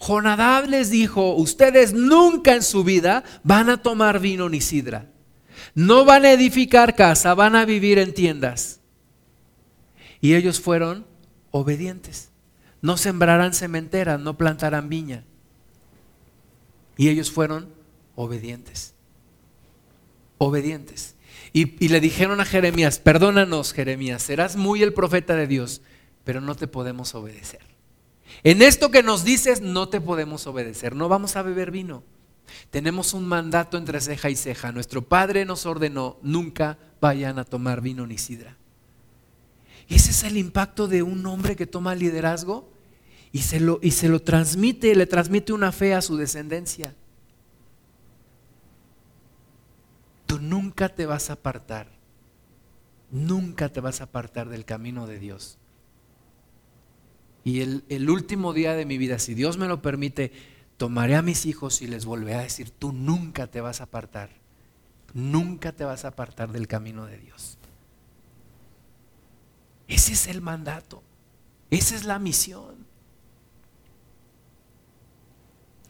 Jonadab 0.00 0.68
les 0.68 0.90
dijo, 0.90 1.34
ustedes 1.34 1.92
nunca 1.92 2.54
en 2.54 2.62
su 2.62 2.84
vida 2.84 3.24
van 3.42 3.70
a 3.70 3.82
tomar 3.82 4.20
vino 4.20 4.48
ni 4.48 4.60
sidra. 4.60 5.10
No 5.74 6.04
van 6.04 6.24
a 6.24 6.32
edificar 6.32 6.94
casa, 6.94 7.34
van 7.34 7.56
a 7.56 7.64
vivir 7.64 7.98
en 7.98 8.12
tiendas. 8.12 8.80
Y 10.20 10.34
ellos 10.34 10.60
fueron 10.60 11.06
obedientes 11.50 12.30
no 12.84 12.98
sembrarán 12.98 13.54
cementeras, 13.54 14.20
no 14.20 14.36
plantarán 14.36 14.90
viña. 14.90 15.24
Y 16.98 17.08
ellos 17.08 17.30
fueron 17.30 17.70
obedientes. 18.14 18.92
Obedientes. 20.36 21.14
Y, 21.54 21.82
y, 21.82 21.88
le 21.88 21.98
dijeron 22.00 22.42
a 22.42 22.44
Jeremías, 22.44 22.98
perdónanos 22.98 23.72
Jeremías, 23.72 24.22
serás 24.22 24.56
muy 24.56 24.82
el 24.82 24.92
profeta 24.92 25.34
de 25.34 25.46
Dios, 25.46 25.80
pero 26.24 26.42
no 26.42 26.56
te 26.56 26.66
podemos 26.66 27.14
obedecer. 27.14 27.62
En 28.42 28.62
esto 28.62 28.90
que 28.90 29.02
nos 29.02 29.24
dices, 29.24 29.60
no 29.60 29.88
te 29.88 30.00
podemos 30.00 30.46
obedecer, 30.46 30.94
no 30.94 31.08
vamos 31.08 31.36
a 31.36 31.42
beber 31.42 31.70
vino. 31.70 32.02
Tenemos 32.70 33.14
un 33.14 33.26
mandato 33.26 33.76
entre 33.76 34.00
ceja 34.00 34.30
y 34.30 34.36
ceja. 34.36 34.72
Nuestro 34.72 35.02
Padre 35.02 35.44
nos 35.44 35.66
ordenó, 35.66 36.18
nunca 36.22 36.78
vayan 37.00 37.38
a 37.38 37.44
tomar 37.44 37.80
vino 37.80 38.06
ni 38.06 38.18
sidra. 38.18 38.56
Ese 39.88 40.10
es 40.10 40.24
el 40.24 40.36
impacto 40.36 40.88
de 40.88 41.02
un 41.02 41.24
hombre 41.26 41.56
que 41.56 41.66
toma 41.66 41.94
liderazgo 41.94 42.70
y 43.32 43.40
se 43.40 43.60
lo, 43.60 43.78
y 43.82 43.90
se 43.90 44.08
lo 44.08 44.22
transmite, 44.22 44.94
le 44.94 45.06
transmite 45.06 45.52
una 45.52 45.72
fe 45.72 45.94
a 45.94 46.02
su 46.02 46.16
descendencia. 46.16 46.94
Tú 50.26 50.38
nunca 50.38 50.88
te 50.88 51.04
vas 51.04 51.30
a 51.30 51.34
apartar, 51.34 51.88
nunca 53.10 53.68
te 53.68 53.80
vas 53.80 54.00
a 54.00 54.04
apartar 54.04 54.48
del 54.48 54.64
camino 54.64 55.06
de 55.06 55.18
Dios. 55.18 55.58
Y 57.44 57.60
el, 57.60 58.10
último 58.10 58.54
día 58.54 58.74
de 58.74 58.86
mi 58.86 58.96
vida, 58.96 59.18
si 59.18 59.34
Dios 59.34 59.58
me 59.58 59.68
lo 59.68 59.82
permite, 59.82 60.32
tomaré 60.78 61.14
a 61.14 61.22
mis 61.22 61.44
hijos 61.44 61.82
y 61.82 61.86
les 61.86 62.06
volveré 62.06 62.36
a 62.36 62.42
decir, 62.42 62.70
tú 62.70 62.92
nunca 62.92 63.46
te 63.46 63.60
vas 63.60 63.82
a 63.82 63.84
apartar, 63.84 64.30
nunca 65.12 65.72
te 65.72 65.84
vas 65.84 66.06
a 66.06 66.08
apartar 66.08 66.52
del 66.52 66.66
camino 66.66 67.04
de 67.04 67.18
Dios. 67.18 67.58
Ese 69.88 70.14
es 70.14 70.26
el 70.26 70.40
mandato, 70.40 71.02
esa 71.70 71.94
es 71.94 72.04
la 72.04 72.18
misión. 72.18 72.86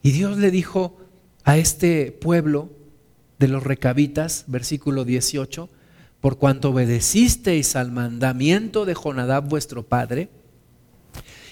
Y 0.01 0.11
Dios 0.11 0.37
le 0.37 0.51
dijo 0.51 0.97
a 1.45 1.57
este 1.57 2.11
pueblo 2.11 2.69
de 3.39 3.47
los 3.47 3.63
recabitas, 3.63 4.43
versículo 4.47 5.05
18, 5.05 5.69
por 6.19 6.37
cuanto 6.37 6.71
obedecisteis 6.71 7.77
al 7.77 7.91
mandamiento 7.91 8.83
de 8.83 8.93
Jonadab 8.93 9.47
vuestro 9.47 9.83
padre, 9.83 10.29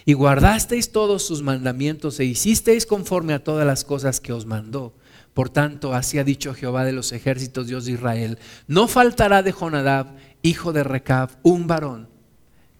y 0.05 0.13
guardasteis 0.13 0.91
todos 0.91 1.23
sus 1.23 1.41
mandamientos 1.41 2.19
e 2.19 2.25
hicisteis 2.25 2.85
conforme 2.85 3.33
a 3.33 3.43
todas 3.43 3.65
las 3.65 3.83
cosas 3.83 4.19
que 4.19 4.33
os 4.33 4.45
mandó. 4.45 4.93
Por 5.33 5.49
tanto, 5.49 5.93
así 5.93 6.19
ha 6.19 6.23
dicho 6.23 6.53
Jehová 6.53 6.85
de 6.85 6.91
los 6.91 7.11
ejércitos, 7.11 7.67
Dios 7.67 7.85
de 7.85 7.93
Israel, 7.93 8.39
no 8.67 8.87
faltará 8.87 9.41
de 9.41 9.51
Jonadab, 9.51 10.15
hijo 10.41 10.73
de 10.73 10.83
Recab, 10.83 11.31
un 11.41 11.67
varón 11.67 12.09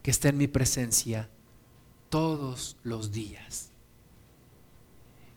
que 0.02 0.10
esté 0.10 0.28
en 0.28 0.36
mi 0.36 0.46
presencia 0.46 1.28
todos 2.10 2.76
los 2.84 3.10
días. 3.10 3.70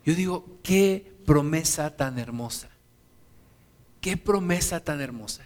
Yo 0.06 0.14
digo, 0.14 0.46
qué 0.62 1.12
promesa 1.26 1.96
tan 1.96 2.20
hermosa. 2.20 2.70
Qué 4.00 4.16
promesa 4.16 4.80
tan 4.80 5.02
hermosa. 5.02 5.46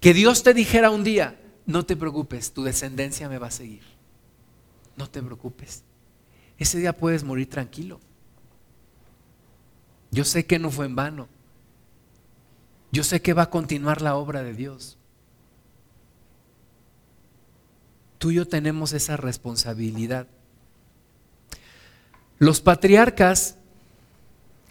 Que 0.00 0.14
Dios 0.14 0.42
te 0.42 0.54
dijera 0.54 0.90
un 0.90 1.02
día, 1.02 1.40
no 1.66 1.84
te 1.84 1.96
preocupes, 1.96 2.52
tu 2.52 2.62
descendencia 2.62 3.28
me 3.28 3.38
va 3.38 3.48
a 3.48 3.52
seguir. 3.52 3.82
No 4.98 5.08
te 5.08 5.22
preocupes. 5.22 5.84
Ese 6.58 6.78
día 6.78 6.92
puedes 6.92 7.22
morir 7.22 7.48
tranquilo. 7.48 8.00
Yo 10.10 10.24
sé 10.24 10.44
que 10.44 10.58
no 10.58 10.70
fue 10.70 10.86
en 10.86 10.96
vano. 10.96 11.28
Yo 12.90 13.04
sé 13.04 13.22
que 13.22 13.32
va 13.32 13.44
a 13.44 13.50
continuar 13.50 14.02
la 14.02 14.16
obra 14.16 14.42
de 14.42 14.54
Dios. 14.54 14.98
Tú 18.18 18.32
y 18.32 18.34
yo 18.34 18.48
tenemos 18.48 18.92
esa 18.92 19.16
responsabilidad. 19.16 20.26
Los 22.38 22.60
patriarcas, 22.60 23.56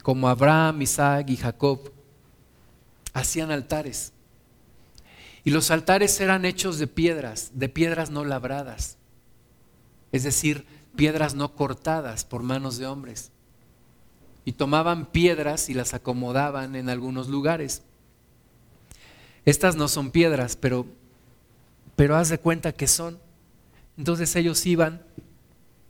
como 0.03 0.27
Abraham, 0.27 0.81
Isaac 0.81 1.29
y 1.29 1.37
Jacob, 1.37 1.91
hacían 3.13 3.51
altares. 3.51 4.11
Y 5.45 5.51
los 5.51 5.71
altares 5.71 6.19
eran 6.19 6.43
hechos 6.43 6.79
de 6.79 6.87
piedras, 6.87 7.51
de 7.53 7.69
piedras 7.69 8.09
no 8.09 8.25
labradas. 8.25 8.96
Es 10.11 10.23
decir, 10.23 10.65
piedras 10.95 11.35
no 11.35 11.53
cortadas 11.55 12.25
por 12.25 12.43
manos 12.43 12.77
de 12.77 12.87
hombres. 12.87 13.31
Y 14.45 14.53
tomaban 14.53 15.05
piedras 15.05 15.69
y 15.69 15.73
las 15.73 15.93
acomodaban 15.93 16.75
en 16.75 16.89
algunos 16.89 17.27
lugares. 17.27 17.83
Estas 19.45 19.77
no 19.77 19.87
son 19.87 20.11
piedras, 20.11 20.57
pero, 20.57 20.85
pero 21.95 22.17
haz 22.17 22.29
de 22.29 22.37
cuenta 22.37 22.73
que 22.73 22.87
son. 22.87 23.19
Entonces 23.97 24.35
ellos 24.35 24.65
iban, 24.65 25.01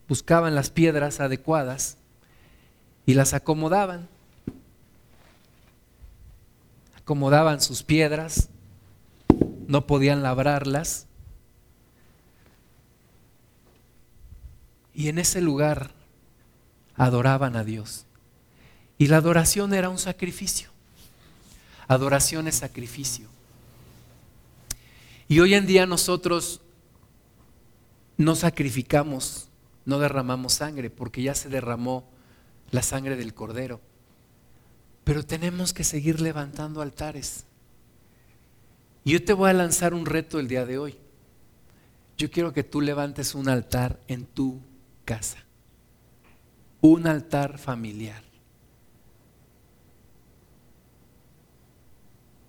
buscaban 0.08 0.54
las 0.54 0.70
piedras 0.70 1.20
adecuadas 1.20 1.98
y 3.08 3.16
las 3.16 3.34
acomodaban. 3.34 4.08
Acomodaban 6.98 7.62
sus 7.62 7.84
piedras, 7.84 8.50
no 9.68 9.88
podían 9.88 10.22
labrarlas. 10.22 11.07
Y 14.98 15.10
en 15.10 15.20
ese 15.20 15.42
lugar 15.42 15.92
adoraban 16.96 17.56
a 17.56 17.64
Dios. 17.64 18.08
Y 18.98 19.06
la 19.06 19.18
adoración 19.18 19.76
era 19.76 19.90
un 19.90 20.00
sacrificio. 20.00 20.72
Adoración 21.88 22.48
es 22.48 22.56
sacrificio. 22.56 23.28
Y 25.28 25.40
hoy 25.40 25.54
en 25.54 25.68
día 25.68 25.86
nosotros 25.86 26.62
no 28.18 28.36
sacrificamos, 28.36 29.50
no 29.86 30.00
derramamos 30.00 30.54
sangre, 30.54 30.90
porque 30.90 31.22
ya 31.22 31.36
se 31.36 31.48
derramó 31.48 32.10
la 32.72 32.82
sangre 32.82 33.16
del 33.16 33.36
cordero. 33.36 33.80
Pero 35.04 35.24
tenemos 35.24 35.74
que 35.74 35.84
seguir 35.84 36.22
levantando 36.22 36.82
altares. 36.82 37.46
Y 39.04 39.12
yo 39.12 39.24
te 39.24 39.34
voy 39.34 39.52
a 39.52 39.54
lanzar 39.54 39.94
un 39.94 40.08
reto 40.08 40.40
el 40.40 40.48
día 40.48 40.66
de 40.66 40.80
hoy. 40.80 40.98
Yo 42.18 42.32
quiero 42.32 42.52
que 42.52 42.64
tú 42.64 42.82
levantes 42.82 43.36
un 43.36 43.48
altar 43.48 44.00
en 44.08 44.26
tu 44.26 44.60
casa. 45.08 45.38
Un 46.82 47.08
altar 47.08 47.58
familiar. 47.58 48.22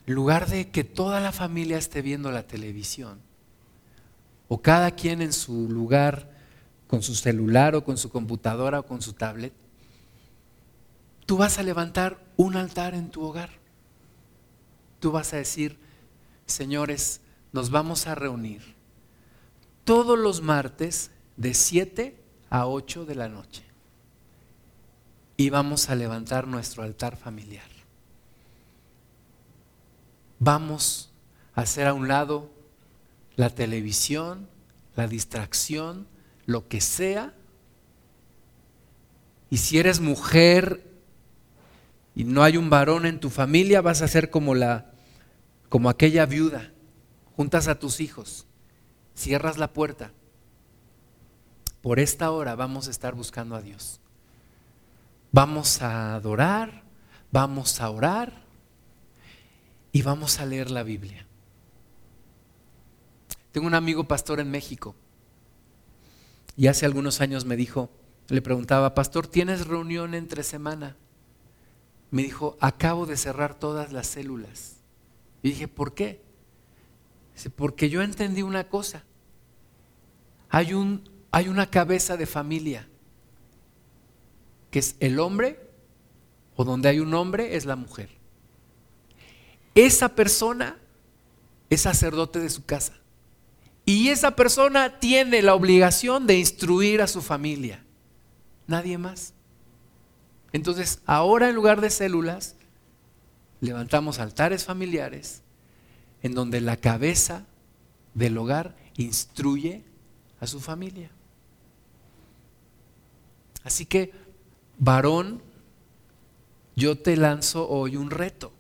Lugar 0.07 0.49
de 0.49 0.71
que 0.71 0.83
toda 0.83 1.21
la 1.21 1.31
familia 1.31 1.79
esté 1.79 2.03
viendo 2.03 2.33
la 2.33 2.47
televisión, 2.47 3.21
o 4.49 4.61
cada 4.61 4.91
quien 4.91 5.23
en 5.23 5.33
su 5.33 5.69
lugar, 5.71 6.31
con 6.89 7.03
su 7.03 7.15
celular 7.15 7.77
o 7.77 7.85
con 7.85 7.97
su 7.97 8.11
computadora 8.11 8.81
o 8.81 8.87
con 8.87 9.03
su 9.03 9.13
tablet, 9.13 9.53
tú 11.27 11.37
vas 11.37 11.59
a 11.59 11.63
levantar 11.63 12.19
un 12.37 12.57
altar 12.57 12.95
en 12.95 13.11
tu 13.11 13.23
hogar. 13.23 13.51
Tú 14.99 15.13
vas 15.13 15.33
a 15.33 15.37
decir, 15.37 15.79
señores, 16.47 17.21
nos 17.53 17.71
vamos 17.71 18.07
a 18.09 18.17
reunir 18.17 18.75
todos 19.85 20.19
los 20.19 20.43
martes 20.43 21.13
de 21.37 21.55
7 21.55 22.28
a 22.51 22.67
8 22.67 23.05
de 23.05 23.15
la 23.15 23.29
noche 23.29 23.65
y 25.37 25.51
vamos 25.51 25.89
a 25.89 25.95
levantar 25.95 26.49
nuestro 26.49 26.83
altar 26.83 27.17
familiar. 27.17 27.69
Vamos 30.41 31.13
a 31.55 31.63
hacer 31.63 31.87
a 31.87 31.95
un 31.95 32.09
lado 32.09 32.51
la 33.37 33.51
televisión, 33.51 34.49
la 34.97 35.07
distracción, 35.07 36.09
lo 36.45 36.67
que 36.67 36.81
sea. 36.81 37.35
Y 39.49 39.59
si 39.59 39.79
eres 39.79 40.01
mujer 40.01 40.85
y 42.17 42.25
no 42.25 42.43
hay 42.43 42.57
un 42.57 42.69
varón 42.69 43.07
en 43.07 43.21
tu 43.21 43.31
familia, 43.31 43.81
vas 43.81 44.03
a 44.03 44.09
ser 44.09 44.31
como 44.31 44.57
la 44.57 44.93
como 45.69 45.89
aquella 45.89 46.27
viuda. 46.27 46.73
Juntas 47.37 47.69
a 47.69 47.79
tus 47.79 48.01
hijos, 48.01 48.47
cierras 49.15 49.57
la 49.57 49.73
puerta. 49.73 50.11
Por 51.89 52.01
esta 52.01 52.31
hora 52.33 52.55
vamos 52.55 52.87
a 52.87 52.91
estar 52.91 53.15
buscando 53.15 53.57
a 53.57 53.63
Dios. 53.63 53.99
Vamos 55.33 55.81
a 55.81 56.17
adorar, 56.17 56.83
vamos 57.33 57.81
a 57.81 57.89
orar 57.89 58.43
y 59.91 60.03
vamos 60.03 60.39
a 60.39 60.45
leer 60.45 60.71
la 60.71 60.83
Biblia. 60.83 61.27
Tengo 63.53 63.67
un 63.67 63.73
amigo 63.73 64.05
pastor 64.05 64.39
en 64.39 64.51
México 64.51 64.95
y 66.59 66.67
hace 66.67 66.85
algunos 66.85 67.23
años 67.23 67.47
me 67.47 67.57
dijo, 67.57 67.89
le 68.29 68.43
preguntaba, 68.43 68.95
pastor, 68.95 69.27
¿tienes 69.27 69.67
reunión 69.67 70.13
entre 70.13 70.43
semana? 70.43 70.95
Me 72.11 72.21
dijo, 72.21 72.59
acabo 72.61 73.07
de 73.07 73.17
cerrar 73.17 73.55
todas 73.55 73.95
las 73.95 74.09
células. 74.09 74.77
Y 75.43 75.49
dije, 75.53 75.69
¿por 75.69 75.95
qué? 75.95 76.21
Dice, 77.35 77.49
porque 77.49 77.89
yo 77.89 78.03
entendí 78.03 78.43
una 78.43 78.69
cosa. 78.69 79.05
Hay, 80.51 80.75
un, 80.75 81.18
hay 81.31 81.49
una 81.49 81.71
cabeza 81.71 82.17
de 82.17 82.27
familia, 82.27 82.89
que 84.71 84.79
es 84.79 84.97
el 85.01 85.19
hombre, 85.21 85.61
o 86.57 86.65
donde 86.65 86.89
hay 86.89 87.01
un 87.01 87.15
hombre 87.15 87.57
es 87.57 87.65
la 87.65 87.77
mujer. 87.77 88.11
Esa 89.75 90.15
persona 90.15 90.77
es 91.71 91.83
sacerdote 91.83 92.41
de 92.41 92.51
su 92.51 92.65
casa. 92.65 92.95
Y 93.85 94.09
esa 94.09 94.37
persona 94.37 94.99
tiene 94.99 95.41
la 95.41 95.55
obligación 95.55 96.27
de 96.27 96.39
instruir 96.39 97.01
a 97.01 97.07
su 97.07 97.23
familia. 97.23 97.85
Nadie 98.67 98.99
más. 98.99 99.33
Entonces, 100.53 101.01
ahora 101.07 101.49
en 101.49 101.55
lugar 101.55 101.81
de 101.81 101.91
células, 101.91 102.57
levantamos 103.61 104.19
altares 104.19 104.65
familiares 104.65 105.43
en 106.23 106.35
donde 106.35 106.61
la 106.61 106.77
cabeza 106.77 107.47
del 108.15 108.37
hogar 108.37 108.77
instruye 108.97 109.85
a 110.41 110.47
su 110.47 110.61
familia. 110.61 111.11
Así 113.65 113.87
que, 113.87 114.13
varón, 114.79 115.43
yo 116.77 116.99
te 116.99 117.17
lanzo 117.17 117.69
hoy 117.69 117.97
un 117.97 118.11
reto. 118.11 118.53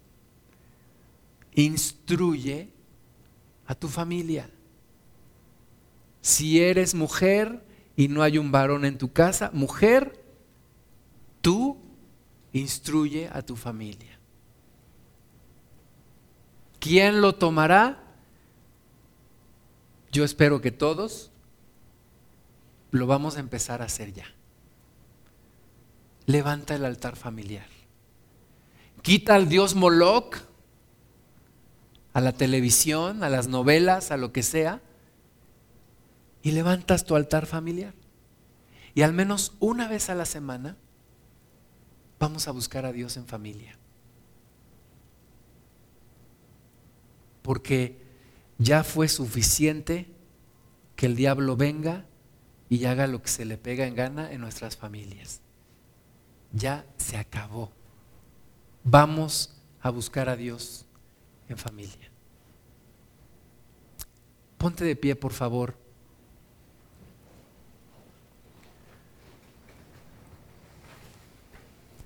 Instruye 1.54 2.70
a 3.66 3.74
tu 3.74 3.88
familia. 3.88 4.50
Si 6.20 6.60
eres 6.60 6.94
mujer 6.94 7.64
y 7.96 8.08
no 8.08 8.22
hay 8.22 8.38
un 8.38 8.50
varón 8.50 8.84
en 8.84 8.98
tu 8.98 9.12
casa, 9.12 9.50
mujer, 9.52 10.24
tú 11.40 11.78
instruye 12.52 13.28
a 13.32 13.42
tu 13.42 13.56
familia. 13.56 14.18
¿Quién 16.80 17.20
lo 17.20 17.34
tomará? 17.34 18.04
Yo 20.10 20.24
espero 20.24 20.60
que 20.60 20.70
todos 20.70 21.30
lo 22.90 23.06
vamos 23.06 23.36
a 23.36 23.40
empezar 23.40 23.82
a 23.82 23.86
hacer 23.86 24.12
ya. 24.12 24.26
Levanta 26.28 26.76
el 26.76 26.84
altar 26.84 27.16
familiar. 27.16 27.66
Quita 29.02 29.34
al 29.34 29.48
dios 29.48 29.74
Moloch, 29.74 30.36
a 32.12 32.20
la 32.20 32.30
televisión, 32.30 33.24
a 33.24 33.28
las 33.28 33.48
novelas, 33.48 34.12
a 34.12 34.16
lo 34.16 34.32
que 34.32 34.44
sea, 34.44 34.80
y 36.42 36.52
levantas 36.52 37.05
tu 37.05 37.16
altar 37.16 37.46
familiar. 37.46 37.94
Y 38.94 39.02
al 39.02 39.12
menos 39.12 39.55
una 39.59 39.88
vez 39.88 40.09
a 40.09 40.14
la 40.14 40.24
semana 40.24 40.76
vamos 42.20 42.46
a 42.46 42.52
buscar 42.52 42.86
a 42.86 42.92
Dios 42.92 43.16
en 43.16 43.26
familia. 43.26 43.78
porque 47.48 47.96
ya 48.59 48.84
fue 48.84 49.09
suficiente 49.09 50.06
que 50.96 51.06
el 51.06 51.16
diablo 51.16 51.56
venga 51.56 52.05
y 52.68 52.84
haga 52.84 53.06
lo 53.06 53.22
que 53.22 53.30
se 53.30 53.46
le 53.46 53.56
pega 53.56 53.86
en 53.86 53.94
gana 53.94 54.30
en 54.30 54.42
nuestras 54.42 54.76
familias. 54.76 55.40
Ya 56.52 56.84
se 56.96 57.16
acabó. 57.16 57.70
Vamos 58.84 59.54
a 59.80 59.90
buscar 59.90 60.28
a 60.28 60.36
Dios 60.36 60.86
en 61.48 61.58
familia. 61.58 62.10
Ponte 64.56 64.84
de 64.84 64.96
pie, 64.96 65.14
por 65.14 65.32
favor. 65.32 65.74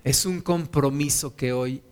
Es 0.04 0.26
un 0.26 0.40
compromiso 0.40 1.34
que 1.36 1.52
hoy 1.52 1.82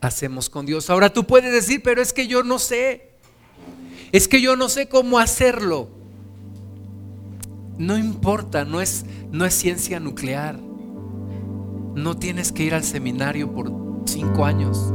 hacemos 0.00 0.50
con 0.50 0.66
Dios. 0.66 0.90
Ahora 0.90 1.12
tú 1.12 1.26
puedes 1.26 1.52
decir, 1.52 1.82
pero 1.82 2.02
es 2.02 2.12
que 2.12 2.26
yo 2.26 2.42
no 2.42 2.58
sé. 2.58 3.10
Es 4.12 4.28
que 4.28 4.40
yo 4.40 4.56
no 4.56 4.68
sé 4.68 4.88
cómo 4.88 5.18
hacerlo. 5.18 5.88
No 7.78 7.96
importa, 7.96 8.64
no 8.64 8.80
es, 8.80 9.04
no 9.30 9.44
es 9.44 9.54
ciencia 9.54 10.00
nuclear. 10.00 10.67
No 11.98 12.16
tienes 12.16 12.52
que 12.52 12.62
ir 12.62 12.74
al 12.74 12.84
seminario 12.84 13.52
por 13.52 13.72
cinco 14.04 14.44
años. 14.44 14.94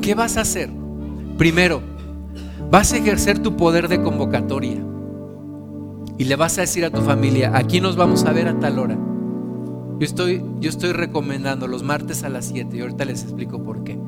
¿Qué 0.00 0.14
vas 0.14 0.36
a 0.36 0.42
hacer? 0.42 0.70
Primero, 1.36 1.82
vas 2.70 2.92
a 2.92 2.98
ejercer 2.98 3.40
tu 3.40 3.56
poder 3.56 3.88
de 3.88 4.00
convocatoria. 4.00 4.80
y 6.18 6.24
le 6.24 6.36
vas 6.36 6.56
a 6.58 6.60
decir 6.60 6.84
a 6.84 6.90
tu 6.90 7.00
familia, 7.00 7.50
aquí 7.56 7.80
nos 7.80 7.96
vamos 7.96 8.24
a 8.24 8.32
ver 8.32 8.46
a 8.46 8.60
tal 8.60 8.78
hora. 8.78 8.96
Yo 9.98 10.04
estoy, 10.04 10.44
yo 10.60 10.70
estoy 10.70 10.92
recomendando 10.92 11.66
los 11.66 11.82
martes 11.82 12.22
a 12.22 12.28
las 12.28 12.44
7 12.44 12.76
y 12.76 12.80
ahorita 12.80 13.04
les 13.04 13.24
explico 13.24 13.64
por 13.64 13.82
qué. 13.82 13.98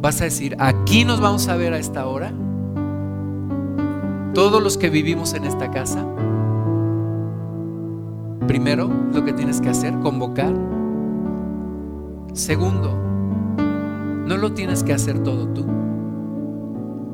Vas 0.00 0.20
a 0.20 0.24
decir, 0.24 0.56
aquí 0.58 1.04
nos 1.04 1.20
vamos 1.20 1.46
a 1.46 1.56
ver 1.56 1.74
a 1.74 1.78
esta 1.78 2.06
hora. 2.06 2.32
Todos 4.34 4.60
los 4.60 4.76
que 4.78 4.90
vivimos 4.90 5.34
en 5.34 5.44
esta 5.44 5.70
casa, 5.70 6.04
primero 8.46 8.90
lo 9.12 9.24
que 9.24 9.32
tienes 9.32 9.60
que 9.60 9.68
hacer, 9.68 9.98
convocar. 10.00 10.54
Segundo, 12.32 12.92
no 14.26 14.36
lo 14.36 14.52
tienes 14.52 14.82
que 14.82 14.92
hacer 14.92 15.22
todo 15.22 15.48
tú. 15.48 15.66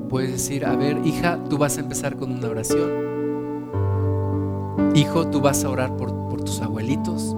Puedes 0.09 0.33
decir, 0.33 0.65
a 0.65 0.77
ver, 0.77 1.05
hija, 1.05 1.39
tú 1.51 1.59
vas 1.59 1.77
a 1.77 1.81
empezar 1.81 2.17
con 2.17 2.33
una 2.33 2.49
oración. 2.49 3.09
Hijo, 4.95 5.29
tú 5.29 5.41
vas 5.41 5.65
a 5.65 5.71
orar 5.71 5.97
por, 5.97 6.11
por 6.29 6.43
tus 6.43 6.61
abuelitos. 6.61 7.37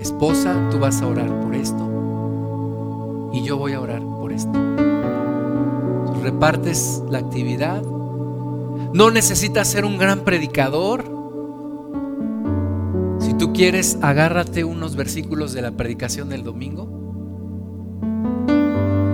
Esposa, 0.00 0.68
tú 0.70 0.78
vas 0.78 1.00
a 1.00 1.06
orar 1.06 1.40
por 1.40 1.54
esto. 1.54 3.30
Y 3.32 3.42
yo 3.42 3.56
voy 3.56 3.72
a 3.72 3.80
orar 3.80 4.02
por 4.02 4.32
esto. 4.32 4.52
Repartes 6.22 7.02
la 7.08 7.18
actividad. 7.18 7.82
No 8.92 9.10
necesitas 9.10 9.68
ser 9.68 9.84
un 9.84 9.98
gran 9.98 10.20
predicador. 10.20 11.11
Quieres, 13.54 13.98
agárrate 14.00 14.64
unos 14.64 14.96
versículos 14.96 15.52
de 15.52 15.60
la 15.60 15.72
predicación 15.72 16.30
del 16.30 16.42
domingo 16.42 16.88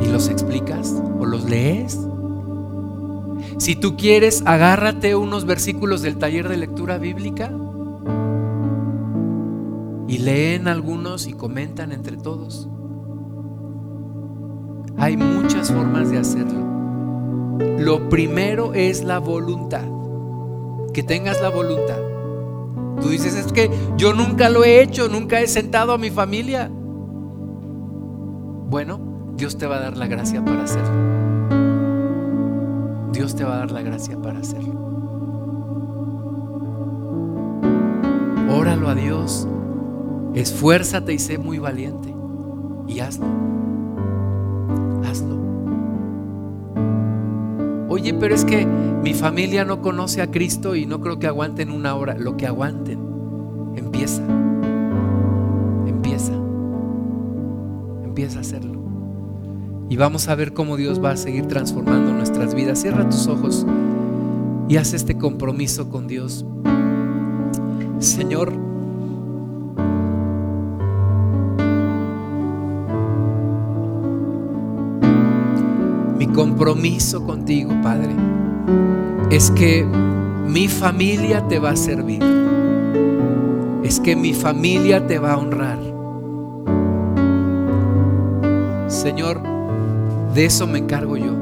y 0.00 0.06
los 0.06 0.28
explicas 0.28 0.94
o 1.18 1.26
los 1.26 1.50
lees. 1.50 1.98
Si 3.58 3.74
tú 3.74 3.96
quieres, 3.96 4.42
agárrate 4.46 5.16
unos 5.16 5.44
versículos 5.44 6.02
del 6.02 6.18
taller 6.18 6.48
de 6.48 6.56
lectura 6.56 6.98
bíblica 6.98 7.52
y 10.06 10.18
leen 10.18 10.68
algunos 10.68 11.26
y 11.26 11.32
comentan 11.32 11.90
entre 11.90 12.16
todos. 12.16 12.68
Hay 14.96 15.16
muchas 15.16 15.72
formas 15.72 16.10
de 16.10 16.18
hacerlo. 16.18 16.60
Lo 17.78 18.08
primero 18.08 18.72
es 18.74 19.02
la 19.02 19.18
voluntad. 19.18 19.86
Que 20.94 21.02
tengas 21.02 21.40
la 21.42 21.50
voluntad. 21.50 22.07
Tú 23.00 23.08
dices, 23.08 23.34
es 23.34 23.52
que 23.52 23.70
yo 23.96 24.12
nunca 24.12 24.48
lo 24.48 24.64
he 24.64 24.82
hecho, 24.82 25.08
nunca 25.08 25.40
he 25.40 25.46
sentado 25.46 25.92
a 25.92 25.98
mi 25.98 26.10
familia. 26.10 26.70
Bueno, 28.68 29.00
Dios 29.36 29.56
te 29.56 29.66
va 29.66 29.76
a 29.76 29.80
dar 29.80 29.96
la 29.96 30.06
gracia 30.06 30.44
para 30.44 30.64
hacerlo. 30.64 31.08
Dios 33.12 33.34
te 33.34 33.44
va 33.44 33.54
a 33.54 33.58
dar 33.58 33.70
la 33.70 33.82
gracia 33.82 34.20
para 34.20 34.40
hacerlo. 34.40 34.74
Óralo 38.50 38.88
a 38.88 38.94
Dios, 38.94 39.46
esfuérzate 40.34 41.12
y 41.12 41.18
sé 41.18 41.38
muy 41.38 41.58
valiente 41.58 42.14
y 42.86 43.00
hazlo. 43.00 43.26
Oye, 47.98 48.14
pero 48.14 48.32
es 48.32 48.44
que 48.44 48.64
mi 48.64 49.12
familia 49.12 49.64
no 49.64 49.82
conoce 49.82 50.22
a 50.22 50.30
Cristo 50.30 50.76
y 50.76 50.86
no 50.86 51.00
creo 51.00 51.18
que 51.18 51.26
aguanten 51.26 51.72
una 51.72 51.96
hora. 51.96 52.14
Lo 52.16 52.36
que 52.36 52.46
aguanten, 52.46 53.00
empieza. 53.74 54.22
Empieza. 55.84 56.32
Empieza 58.04 58.38
a 58.38 58.42
hacerlo. 58.42 58.80
Y 59.88 59.96
vamos 59.96 60.28
a 60.28 60.36
ver 60.36 60.52
cómo 60.52 60.76
Dios 60.76 61.02
va 61.02 61.10
a 61.10 61.16
seguir 61.16 61.46
transformando 61.46 62.12
nuestras 62.12 62.54
vidas. 62.54 62.80
Cierra 62.80 63.08
tus 63.08 63.26
ojos 63.26 63.66
y 64.68 64.76
haz 64.76 64.92
este 64.92 65.18
compromiso 65.18 65.90
con 65.90 66.06
Dios. 66.06 66.46
Señor, 67.98 68.52
compromiso 76.38 77.24
contigo, 77.24 77.72
Padre, 77.82 78.14
es 79.28 79.50
que 79.50 79.84
mi 80.46 80.68
familia 80.68 81.48
te 81.48 81.58
va 81.58 81.70
a 81.70 81.76
servir. 81.76 82.22
Es 83.82 83.98
que 83.98 84.14
mi 84.14 84.32
familia 84.32 85.04
te 85.04 85.18
va 85.18 85.32
a 85.32 85.36
honrar. 85.36 85.80
Señor, 88.86 89.42
de 90.32 90.44
eso 90.44 90.68
me 90.68 90.78
encargo 90.78 91.16
yo. 91.16 91.34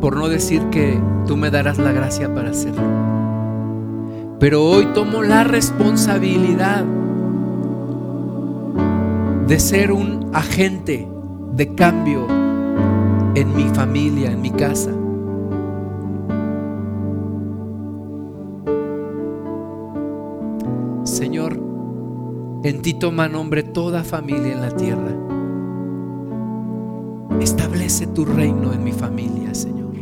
Por 0.00 0.16
no 0.16 0.26
decir 0.26 0.60
que 0.70 1.00
tú 1.24 1.36
me 1.36 1.52
darás 1.52 1.78
la 1.78 1.92
gracia 1.92 2.34
para 2.34 2.50
hacerlo. 2.50 2.82
Pero 4.40 4.64
hoy 4.64 4.86
tomo 4.86 5.22
la 5.22 5.44
responsabilidad 5.44 6.84
de 9.46 9.60
ser 9.60 9.92
un 9.92 10.30
agente 10.32 11.13
de 11.56 11.72
cambio 11.74 12.26
en 13.34 13.54
mi 13.54 13.64
familia, 13.74 14.32
en 14.32 14.42
mi 14.42 14.50
casa. 14.50 14.90
Señor, 21.04 21.60
en 22.64 22.82
ti 22.82 22.94
toma 22.94 23.28
nombre 23.28 23.62
toda 23.62 24.02
familia 24.02 24.52
en 24.52 24.60
la 24.60 24.70
tierra. 24.70 25.12
Establece 27.40 28.08
tu 28.08 28.24
reino 28.24 28.72
en 28.72 28.82
mi 28.82 28.92
familia, 28.92 29.54
Señor. 29.54 29.94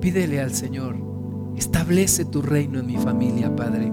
Pídele 0.00 0.40
al 0.40 0.52
Señor, 0.52 0.96
establece 1.56 2.24
tu 2.24 2.42
reino 2.42 2.80
en 2.80 2.86
mi 2.86 2.96
familia, 2.96 3.54
Padre. 3.54 3.92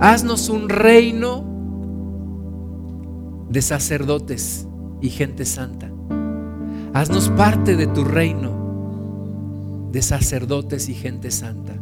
Haznos 0.00 0.50
un 0.50 0.68
reino 0.68 1.45
de 3.56 3.62
sacerdotes 3.62 4.68
y 5.00 5.08
gente 5.08 5.46
santa. 5.46 5.90
Haznos 6.92 7.30
parte 7.30 7.74
de 7.74 7.86
tu 7.86 8.04
reino 8.04 9.88
de 9.90 10.02
sacerdotes 10.02 10.90
y 10.90 10.94
gente 10.94 11.30
santa. 11.30 11.72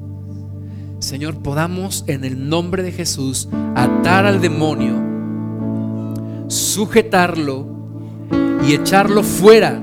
Señor, 1.00 1.42
podamos 1.42 2.04
en 2.06 2.22
el 2.22 2.48
nombre 2.48 2.84
de 2.84 2.92
Jesús 2.92 3.48
atar 3.74 4.24
al 4.24 4.40
demonio, 4.40 4.94
sujetarlo 6.46 7.66
y 8.68 8.74
echarlo 8.74 9.24
fuera 9.24 9.82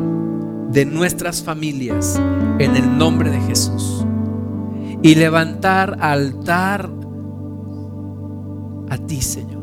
de 0.71 0.85
nuestras 0.85 1.43
familias 1.43 2.17
en 2.59 2.77
el 2.77 2.97
nombre 2.97 3.31
de 3.31 3.41
Jesús. 3.41 4.05
Y 5.01 5.15
levantar 5.15 5.97
altar 5.99 6.89
a 8.89 8.97
ti, 8.97 9.19
Señor. 9.19 9.60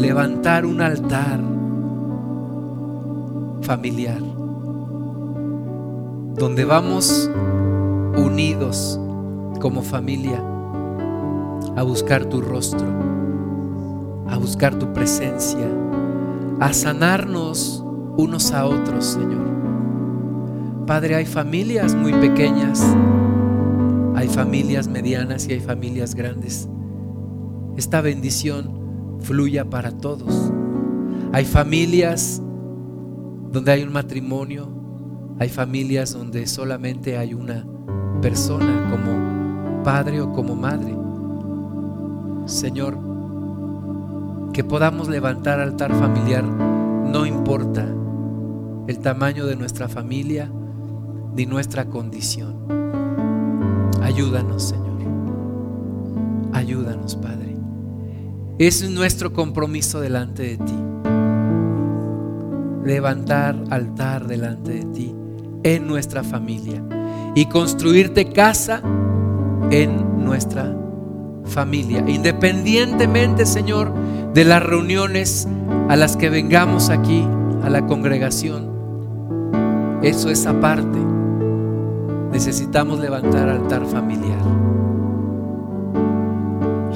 Levantar 0.00 0.64
un 0.64 0.80
altar 0.80 1.40
familiar 3.62 4.20
donde 6.34 6.64
vamos 6.64 7.30
unidos 8.16 8.98
como 9.60 9.82
familia 9.82 10.42
a 11.76 11.82
buscar 11.82 12.24
tu 12.24 12.40
rostro, 12.40 12.86
a 14.26 14.38
buscar 14.38 14.74
tu 14.74 14.90
presencia 14.94 15.68
a 16.60 16.74
sanarnos 16.74 17.82
unos 18.18 18.52
a 18.52 18.66
otros, 18.66 19.04
Señor. 19.04 19.48
Padre, 20.86 21.14
hay 21.14 21.24
familias 21.24 21.94
muy 21.94 22.12
pequeñas, 22.12 22.84
hay 24.14 24.28
familias 24.28 24.86
medianas 24.86 25.48
y 25.48 25.54
hay 25.54 25.60
familias 25.60 26.14
grandes. 26.14 26.68
Esta 27.78 28.02
bendición 28.02 28.79
fluya 29.20 29.64
para 29.64 29.92
todos. 29.92 30.50
Hay 31.32 31.44
familias 31.44 32.42
donde 33.50 33.72
hay 33.72 33.82
un 33.82 33.92
matrimonio, 33.92 34.68
hay 35.38 35.48
familias 35.48 36.12
donde 36.12 36.46
solamente 36.46 37.16
hay 37.16 37.34
una 37.34 37.64
persona 38.20 38.90
como 38.90 39.82
padre 39.82 40.20
o 40.20 40.32
como 40.32 40.54
madre. 40.54 40.96
Señor, 42.46 42.98
que 44.52 44.64
podamos 44.64 45.08
levantar 45.08 45.60
altar 45.60 45.94
familiar, 45.94 46.44
no 46.44 47.26
importa 47.26 47.86
el 48.86 48.98
tamaño 48.98 49.46
de 49.46 49.56
nuestra 49.56 49.88
familia 49.88 50.50
ni 51.36 51.46
nuestra 51.46 51.86
condición. 51.86 52.56
Ayúdanos, 54.02 54.64
Señor. 54.64 54.90
Ayúdanos, 56.52 57.16
Padre. 57.16 57.39
Es 58.60 58.86
nuestro 58.90 59.32
compromiso 59.32 60.00
delante 60.00 60.42
de 60.42 60.56
ti. 60.58 60.74
Levantar 62.84 63.56
altar 63.70 64.26
delante 64.26 64.72
de 64.72 64.84
ti 64.84 65.14
en 65.62 65.86
nuestra 65.86 66.22
familia 66.22 66.82
y 67.34 67.46
construirte 67.46 68.30
casa 68.30 68.82
en 69.70 70.22
nuestra 70.22 70.76
familia. 71.46 72.04
Independientemente, 72.06 73.46
Señor, 73.46 73.94
de 74.34 74.44
las 74.44 74.62
reuniones 74.62 75.48
a 75.88 75.96
las 75.96 76.18
que 76.18 76.28
vengamos 76.28 76.90
aquí, 76.90 77.26
a 77.62 77.70
la 77.70 77.86
congregación. 77.86 78.68
Eso 80.02 80.28
es 80.28 80.44
aparte. 80.44 80.98
Necesitamos 82.30 83.00
levantar 83.00 83.48
altar 83.48 83.86
familiar. 83.86 84.69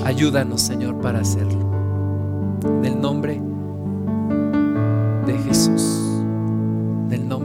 Ayúdanos, 0.05 0.61
Señor, 0.61 1.01
para 1.01 1.21
hacerlo. 1.21 1.73
En 2.65 2.85
el 2.85 3.01
nombre 3.01 3.41
de 5.27 5.39
Jesús. 5.39 5.83
En 7.07 7.13
el 7.13 7.29
nombre. 7.29 7.44